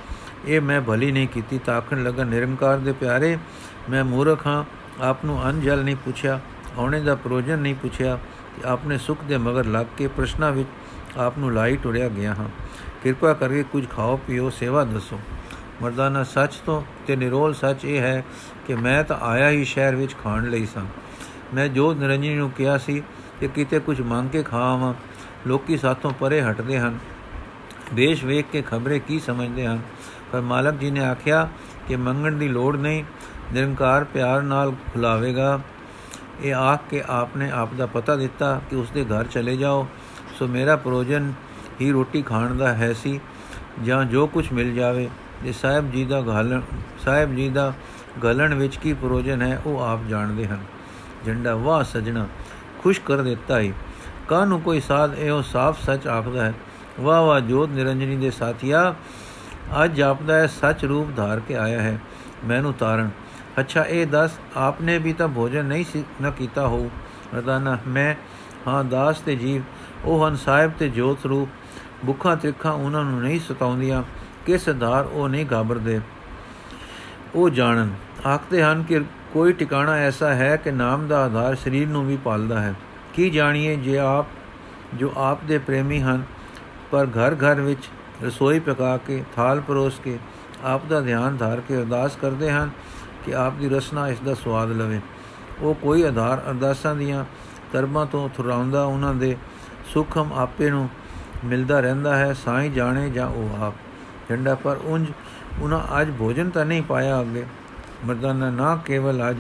ਇਹ 0.47 0.61
ਮੈਂ 0.61 0.81
ਭਲੀ 0.81 1.11
ਨਹੀਂ 1.13 1.29
ਕੀਤੀ 1.29 1.59
ਤਾਕਣ 1.59 2.03
ਲਗਾ, 2.03 2.25
ਨਿਰੰਕਾਰ 2.25 2.79
ਦੇ 2.79 2.93
ਪਿਆਰੇ, 2.93 3.37
ਮੈਂ 3.91 4.05
ਮੂਰਖ 4.05 4.47
ਹਾਂ। 4.47 4.65
ਆਪ 5.01 5.25
ਨੂੰ 5.25 5.41
ਅਨਜਲ 5.51 5.83
ਨਹੀਂ 5.85 5.97
ਪੁੱਛਿਆ, 5.97 6.41
ਆਉਣੇ 6.79 7.01
ਦਾ 7.01 7.15
ਪ੍ਰਯੋਜਨ 7.15 7.59
ਨਹੀਂ 7.59 7.75
ਪੁੱਛਿਆ। 7.75 8.19
ਕਿ 8.57 8.69
ਆਪਣੇ 8.69 8.99
ਸੁਖ 8.99 9.25
ਦੇ 9.25 9.39
ਮਗਰ 9.39 9.65
ਲੱਗ 9.65 9.87
ਕੇ 9.97 10.07
ਪ੍ਰਸ਼ਨਾਂ 10.07 10.53
ਵਿੱਚ 10.53 10.69
ਆਪ 11.19 11.39
ਨੂੰ 11.39 11.53
ਲਾਈ 11.53 11.77
ਟੁਰਿਆ 11.77 12.09
ਗਿਆ 12.09 12.35
ਹਾਂ। 12.35 12.49
ਕਿਰਪਾ 13.03 13.33
ਕਰਕੇ 13.33 13.63
ਕੁਝ 13.63 13.89
ਖਾਓ, 13.91 14.17
ਪੀਓ, 14.17 14.51
ਸੇਵਾ 14.51 14.85
ਦੱਸੋ। 14.85 15.21
ਮਰਦਾਨਾ, 15.83 16.25
ਸੱਚ 16.25 16.55
ਤੋਂ 16.55 16.83
ਤੇ 17.07 17.17
ਨਿਰੋਲ 17.17 17.55
ਸੱਚ 17.55 17.85
ਇਹ 17.85 18.01
ਹੈ 18.01 18.25
ਕਿ 18.67 18.75
ਮੈਂ 18.75 19.05
ਤਾਂ 19.05 19.17
ਆਇਆ 19.21 19.51
ਹੀ 19.51 19.65
ਸ਼ਹਿਰ 19.65 19.97
ਵਿੱਚ 19.97 20.17
ਖਾਣ 20.25 20.51
ਲਈ 20.51 20.67
ਸਾਂ। 20.67 20.87
ਮੈਂ 21.55 21.69
ਜੋ 21.69 21.95
ਨਿਰੰਜਨੀ 21.95 22.35
ਨੂੰ 22.35 22.51
ਕਿਹਾ 22.51 22.79
ਸੀ 22.79 23.03
ਕਿ 23.41 23.49
ਕਿਤੇ 23.49 23.79
ਕੁਝ 23.79 24.01
ਮੰਗ 24.01 24.31
ਕੇ 24.31 24.43
ਖਾਵਾਂ, 24.43 24.95
ਲੋਕੀ 25.47 25.77
ਸਾਥੋਂ 25.77 26.11
ਪਰੇ 26.11 26.43
ਹਟਦੇ 26.43 26.79
ਹਨ। 26.79 26.99
ਦੇਸ਼ 27.95 28.25
ਵੇਖ 28.25 28.47
ਕੇ 28.53 28.63
ਖਬਰੇ 28.63 28.99
ਕੀ 28.99 29.21
ਸਮਝਦੇ 29.21 29.67
ਹਨ? 29.67 29.81
ਪਰ 30.33 30.41
ਮਾਲਕ 30.41 30.75
ਜੀ 30.75 30.91
ਨੇ 30.91 31.05
ਆਖਿਆ 31.05 31.49
ਕਿ 31.89 31.97
ਮੰਗਣ 31.97 32.37
ਦੀ 32.37 32.49
ਲੋੜ 32.49 32.77
ਨਹੀਂ, 32.77 33.05
ਨਿਰੰਕਾਰ 33.53 34.05
ਪਿਆਰ 34.05 34.43
ਨਾਲ 34.43 34.73
ਖੁਲਾਵੇਗਾ। 34.73 35.61
ਇਹ 36.43 36.55
ਆਖ 36.55 36.81
ਕੇ 36.91 37.03
ਆਪਨੇ 37.09 37.51
ਆਪ 37.51 37.75
ਦਾ 37.75 37.87
ਪਤਾ 37.87 38.17
ਦਿੱਤਾ 38.17 38.61
ਕਿ 38.71 38.77
ਉਸ 38.77 38.91
ਦੇ 38.91 39.05
ਘਰ 39.05 39.25
ਚਲੇ 39.25 39.57
ਜਾਓ। 39.57 39.87
ਸੋ 40.39 40.47
ਮੇਰਾ 40.47 40.77
ਪ੍ਰੋਜਨ 40.77 41.33
ਹੀ 41.81 41.91
ਰੋਟੀ 41.93 42.23
ਖਾਣ 42.23 42.55
ਦਾ 42.55 42.75
ਹੈ 42.75 42.93
ਸੀ, 42.93 43.21
ਜਾਂ 43.85 44.05
ਜੋ 44.05 44.27
ਕੁਝ 44.27 44.53
ਮਿਲ 44.53 44.75
ਜਾਵੇ। 44.75 45.09
ਜੇ 45.45 45.53
ਸਾਹਿਬ 45.53 45.91
ਜੀ 45.93 46.05
ਦਾ 46.05 46.21
ਗਾਲਣ 46.21 46.61
ਸਾਹਿਬ 47.05 47.35
ਜੀ 47.37 47.49
ਦਾ 47.49 47.73
ਗਲਣ 48.25 48.55
ਵਿੱਚ 48.55 48.77
ਕੀ 48.77 48.93
ਪ੍ਰੋਜਨ 48.93 49.43
ਹੈ, 49.43 49.61
ਉਹ 49.67 49.81
ਆਪ 49.81 50.01
ਜਾਣਦੇ 50.09 50.47
ਹਨ। 50.47 50.59
ਝੰਡਾ 51.27 51.55
ਵਾਹ 51.55 51.85
ਸਜਣਾ, 51.85 52.27
ਖੁਸ਼ 52.83 53.01
ਕਰ 53.01 53.23
ਦਿੱਤਾ 53.23 53.59
ਹੀ 53.61 53.73
ਕਾਨੂੰ 54.29 54.61
ਕੋਈ 54.61 54.81
ਸਾਧ 54.81 55.19
ਇਹੋ 55.19 55.43
ਸਾਫ਼ 55.43 55.81
ਸੱਚ 55.83 56.07
ਆਖਦਾ 56.07 56.45
ਹੈ। 56.45 56.55
ਵਾਹ 57.01 57.23
ਵਾਹ 57.23 57.41
ਜੋਤ 57.41 57.69
ਨਿਰੰਜਨੀ 57.69 58.17
ਦੇ 58.17 58.31
ਸਾਥੀਆ, 58.31 58.95
ਅੱਜ 59.85 60.01
ਆਪਦਾ 60.01 60.35
ਹੈ 60.35 60.47
ਸੱਚ 60.47 60.85
ਰੂਪ 60.85 61.17
ਧਾਰ 61.17 61.41
ਕੇ 61.41 61.57
ਆਇਆ 61.57 61.83
ਹੈ। 61.83 61.99
ਮੈਨੂੰ 62.45 62.73
ਤਾਰਨ 62.75 63.11
ਅੱਛਾ, 63.61 63.83
ਇਹ 63.83 64.07
ਦੱਸ, 64.07 64.31
ਆਪਨੇ 64.57 64.99
ਵੀ 64.99 65.13
ਤਾਂ 65.13 65.29
ਭੋਜਨ 65.29 65.65
ਨਹੀਂ 65.65 65.85
ਸੀ, 65.85 66.05
ਨਾ 66.21 66.31
ਕੀਤਾ 66.31 66.67
ਹੋ 66.67 66.91
ਰਦਾਨਾ 67.35 67.79
ਮੈਂ, 67.87 68.15
ਹਾਂ, 68.69 68.85
ਦਾਸ 68.85 69.21
ਤੇ 69.21 69.37
ਜੀਵ, 69.37 69.63
ਉਹ 70.05 70.29
ਹਨ 70.29 70.37
ਸਾਹਿਬ 70.37 70.73
ਤੇ 70.79 70.89
ਜੋਤ 70.89 71.27
ਰੂਪ 71.27 71.49
ਭੁੱਖਾਂ 72.07 72.37
ਤ੍ਰਿਖਾਂ 72.37 72.73
ਉਹਨਾਂ 72.73 73.05
ਨੂੰ 73.05 73.23
ਨਹੀਂ 73.23 73.41
ਸਤਾਉਂਦੀਆਂ, 73.41 74.03
ਕਿਸ 74.47 74.69
ਆਧਾਰ 74.69 75.05
ਉਹ 75.05 75.29
ਨਹੀਂ 75.29 75.47
ਘਾਬਰਦੇ 75.53 76.01
ਉਹ 77.35 77.51
ਜਾਣਨ। 77.51 77.91
ਆਖਦੇ 78.27 78.63
ਹਨ 78.63 78.83
ਕਿ 78.83 79.01
ਕੋਈ 79.33 79.53
ਟਿਕਾਣਾ 79.53 79.97
ਐਸਾ 79.97 80.35
ਹੈ 80.35 80.57
ਕਿ 80.57 80.71
ਨਾਮ 80.71 81.07
ਦਾ 81.09 81.25
ਆਧਾਰ 81.25 81.55
ਸਰੀਰ 81.55 81.89
ਨੂੰ 81.89 82.07
ਵੀ 82.07 82.17
ਪਾਲਦਾ 82.17 82.61
ਹੈ। 82.61 82.75
ਕੀ 83.15 83.31
ਜਾਣੀਏ 83.31 83.77
ਜੇ 83.77 83.99
ਆਪ, 83.99 84.27
ਜੋ 84.95 85.13
ਆਪ 85.17 85.45
ਦੇ 85.45 85.59
ਪ੍ਰੇਮੀ 85.59 86.01
ਹਨ, 86.03 86.23
ਪਰ 86.91 87.07
ਘਰ 87.07 87.35
ਘਰ 87.35 87.61
ਵਿੱਚ 87.61 87.89
ਰਸੋਈ 88.25 88.59
ਪਕਾ 88.59 88.97
ਕੇ, 88.97 89.25
ਥਾਲ 89.37 89.61
ਪਰੋਸ 89.61 90.01
ਕੇ, 90.05 90.19
ਆਪ 90.65 90.87
ਦਾ 90.87 91.01
ਧਿਆਨ 91.01 91.37
ਧਾਰ 91.37 91.61
ਕੇ 91.61 91.77
ਅਰਦਾਸ 91.77 92.17
ਕਰਦੇ 92.17 92.51
ਹਨ 92.51 92.71
ਕਿ 93.25 93.35
ਆਪ 93.35 93.53
ਦੀ 93.53 93.69
ਰਸਨਾ 93.69 94.09
ਇਸ 94.09 94.19
ਦਾ 94.19 94.35
ਸਵਾਦ 94.35 94.71
ਲਵੇ। 94.71 95.01
ਉਹ 95.61 95.75
ਕੋਈ 95.75 96.03
ਆਧਾਰ 96.03 96.43
ਅਰਦਾਸਾਂ 96.51 96.95
ਦੀਆਂ 96.95 97.25
ਕਰਮਾਂ 97.73 98.07
ਤੋਂ 98.07 98.29
ਥੁਰਾਉਂਦਾ 98.29 98.85
ਉਹਨਾਂ 98.85 99.15
ਦੇ 99.15 99.37
ਸੁਖਮ 99.87 100.33
ਆਪੇ 100.33 100.71
ਨੂੰ 100.71 100.89
ਮਿਲਦਾ 101.45 101.81
ਰਹਿੰਦਾ 101.81 102.17
ਹੈ, 102.17 102.33
ਸਾਈਂ 102.33 102.71
ਜਾਣੇ 102.71 103.11
ਜਾਂ 103.11 103.27
ਉਹ 103.27 103.65
ਆਪ। 103.65 103.75
ਝੰਡਾ 104.29 104.55
ਪਰ 104.55 104.77
ਉੰਜ 104.85 105.07
ਉਹਨਾਂ 105.61 106.01
ਅੱਜ 106.01 106.13
ਭੋਜਨ 106.19 106.51
ਤਾਂ 106.51 106.65
ਨਹੀਂ 106.65 106.83
ਪਾਇਆ 106.83 107.21
ਅੱਗੇ। 107.21 107.47
ਮਰਦਾਨਾ 108.07 108.51
ਨਾ 108.51 108.77
ਕੇਵਲ 108.77 109.31
ਅੱਜ 109.31 109.37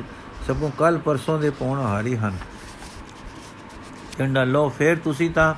ਸਭੋਂ 0.49 0.71
ਕੱਲ 0.79 0.99
ਪਰਸੋਂ 0.99 1.38
ਦੇ 1.38 1.51
ਪੌਣ 1.51 1.81
ਹਾਰੀ 1.81 2.16
ਹਨ। 2.16 2.37
ਝੰਡਾ 4.18 4.45
ਲੋ 4.45 4.68
ਫੇਰ 4.68 4.97
ਤੁਸੀਂ 4.97 5.31
ਤਾਂ 5.31 5.55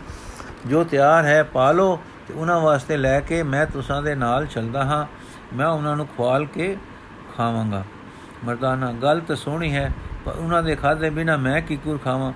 ਜੋ 0.67 0.85
ਤਿਆਰ 0.85 1.25
ਹੈ 1.25 1.43
ਪਾ 1.43 1.73
ਲੋ 1.73 2.01
ਤੇ 2.29 2.35
ਉਹਨਾਂ 2.35 2.61
ਵਾਸਤੇ 2.61 2.97
ਲੈ 2.97 3.21
ਕੇ 3.21 3.43
ਮੈਂ 3.43 3.67
ਤੁਸਾਂ 3.67 4.03
ਦੇ 4.03 4.15
ਨਾਲ 4.15 4.47
ਚੱਲਦਾ 4.47 4.85
ਹਾਂ। 4.85 5.07
ਮੈਂ 5.57 5.67
ਉਹਨਾਂ 5.67 5.97
ਨੂੰ 5.97 6.07
ਖਵਾਲ 6.07 6.47
ਕੇ 6.47 6.77
ਖਾਵਾਂਗਾ। 7.37 7.85
ਮਰਦਾਨਾ 8.45 8.93
ਗੱਲ 8.93 9.21
ਤਾਂ 9.21 9.37
ਸੋਹਣੀ 9.37 9.75
ਹੈ, 9.75 9.93
ਪਰ 10.25 10.33
ਉਹਨਾਂ 10.33 10.63
ਦੇ 10.63 10.75
ਖਾਦੇ 10.77 11.11
ਬਿਨਾ 11.11 11.37
ਮੈਂ 11.37 11.61
ਕੀ 11.63 11.77
ਕੁਰ 11.77 11.99
ਖਾਵਾਂ? 12.05 12.33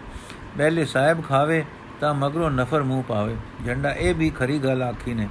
ਪਹਿਲੇ 0.59 0.85
ਸਾਹਿਬ 0.85 1.23
ਖਾਵੇ 1.25 1.65
ਤਾਂ 2.01 2.15
ਮਗਰੋਂ 2.15 2.51
ਨਫਰ 2.51 2.83
ਮੂੰਹ 2.83 3.03
ਪਾਵੇ। 3.03 3.37
ਝੰਡਾ 3.67 3.91
ਇਹ 3.91 4.15
ਵੀ 4.15 4.31
ਖਰੀ 4.31 4.59
ਗੱਲ 4.59 4.83
ਆਖੀ 4.83 5.15
ਨੇ। 5.15 5.29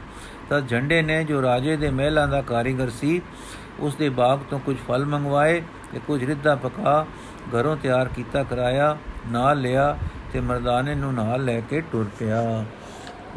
ਤਾਂ 0.50 0.62
ਝੰਡੇ 0.62 1.02
ਨੇ 1.02 1.24
ਜੋ 1.24 1.42
ਰਾਜੇ 1.42 1.76
ਦੇ 1.78 1.90
ਮਹਿਲਾਂ 1.90 2.28
ਦਾ 2.28 2.42
ਕਾਰੀਗਰ 2.42 2.90
ਸੀ 2.90 3.22
ਉਸ 3.80 3.96
ਦੇ 3.96 4.10
ਬਾਗ 4.10 4.40
ਤੋਂ 4.50 4.60
ਕੁਝ 4.60 4.76
ਫਲ 4.88 5.06
ਮੰਗਵਾਏ 5.06 5.62
ਤੇ 5.94 6.00
ਕੁਝ 6.08 6.24
ਰਿੱਧਾ 6.24 6.56
ਪਕਾ, 6.56 7.06
ਘਰੋਂ 7.54 7.76
ਤਿਆਰ 7.78 8.08
ਕੀਤਾ, 8.08 8.44
ਕਰਾਇਆ, 8.44 8.98
ਨਾਲ 9.28 9.62
ਲਿਆ 9.62 9.98
ਤੇ 10.34 10.40
ਮਰਦਾਨੇ 10.40 10.96
ਨੂੰ 10.96 11.13
ਨਾਲ 11.13 11.46
ਲੈ 11.46 11.60
ਕੇ 11.60 11.82
ਟੁਰ 11.82 12.10
ਪਿਆ। 12.20 12.66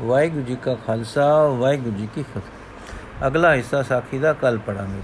ਵਾਹਿਗੁਰੂ 0.00 0.42
ਜੀ 0.42 0.57
ਕਾ 0.57 0.74
ਖਾਲਸਾ, 0.87 1.46
ਵਾਹਿਗੁਰੂ 1.48 1.96
ਜੀ 1.96 2.09
ਕੀ 2.14 2.22
ਫਤਿਹ। 2.22 3.26
ਅਗਲਾ 3.26 3.55
ਹਿੱਸਾ 3.55 3.83
ਸਾਖੀ 3.83 4.18
ਦਾ 4.18 4.33
ਕੱਲ 4.33 4.59
ਪੜਾਂਗੇ 4.59 5.00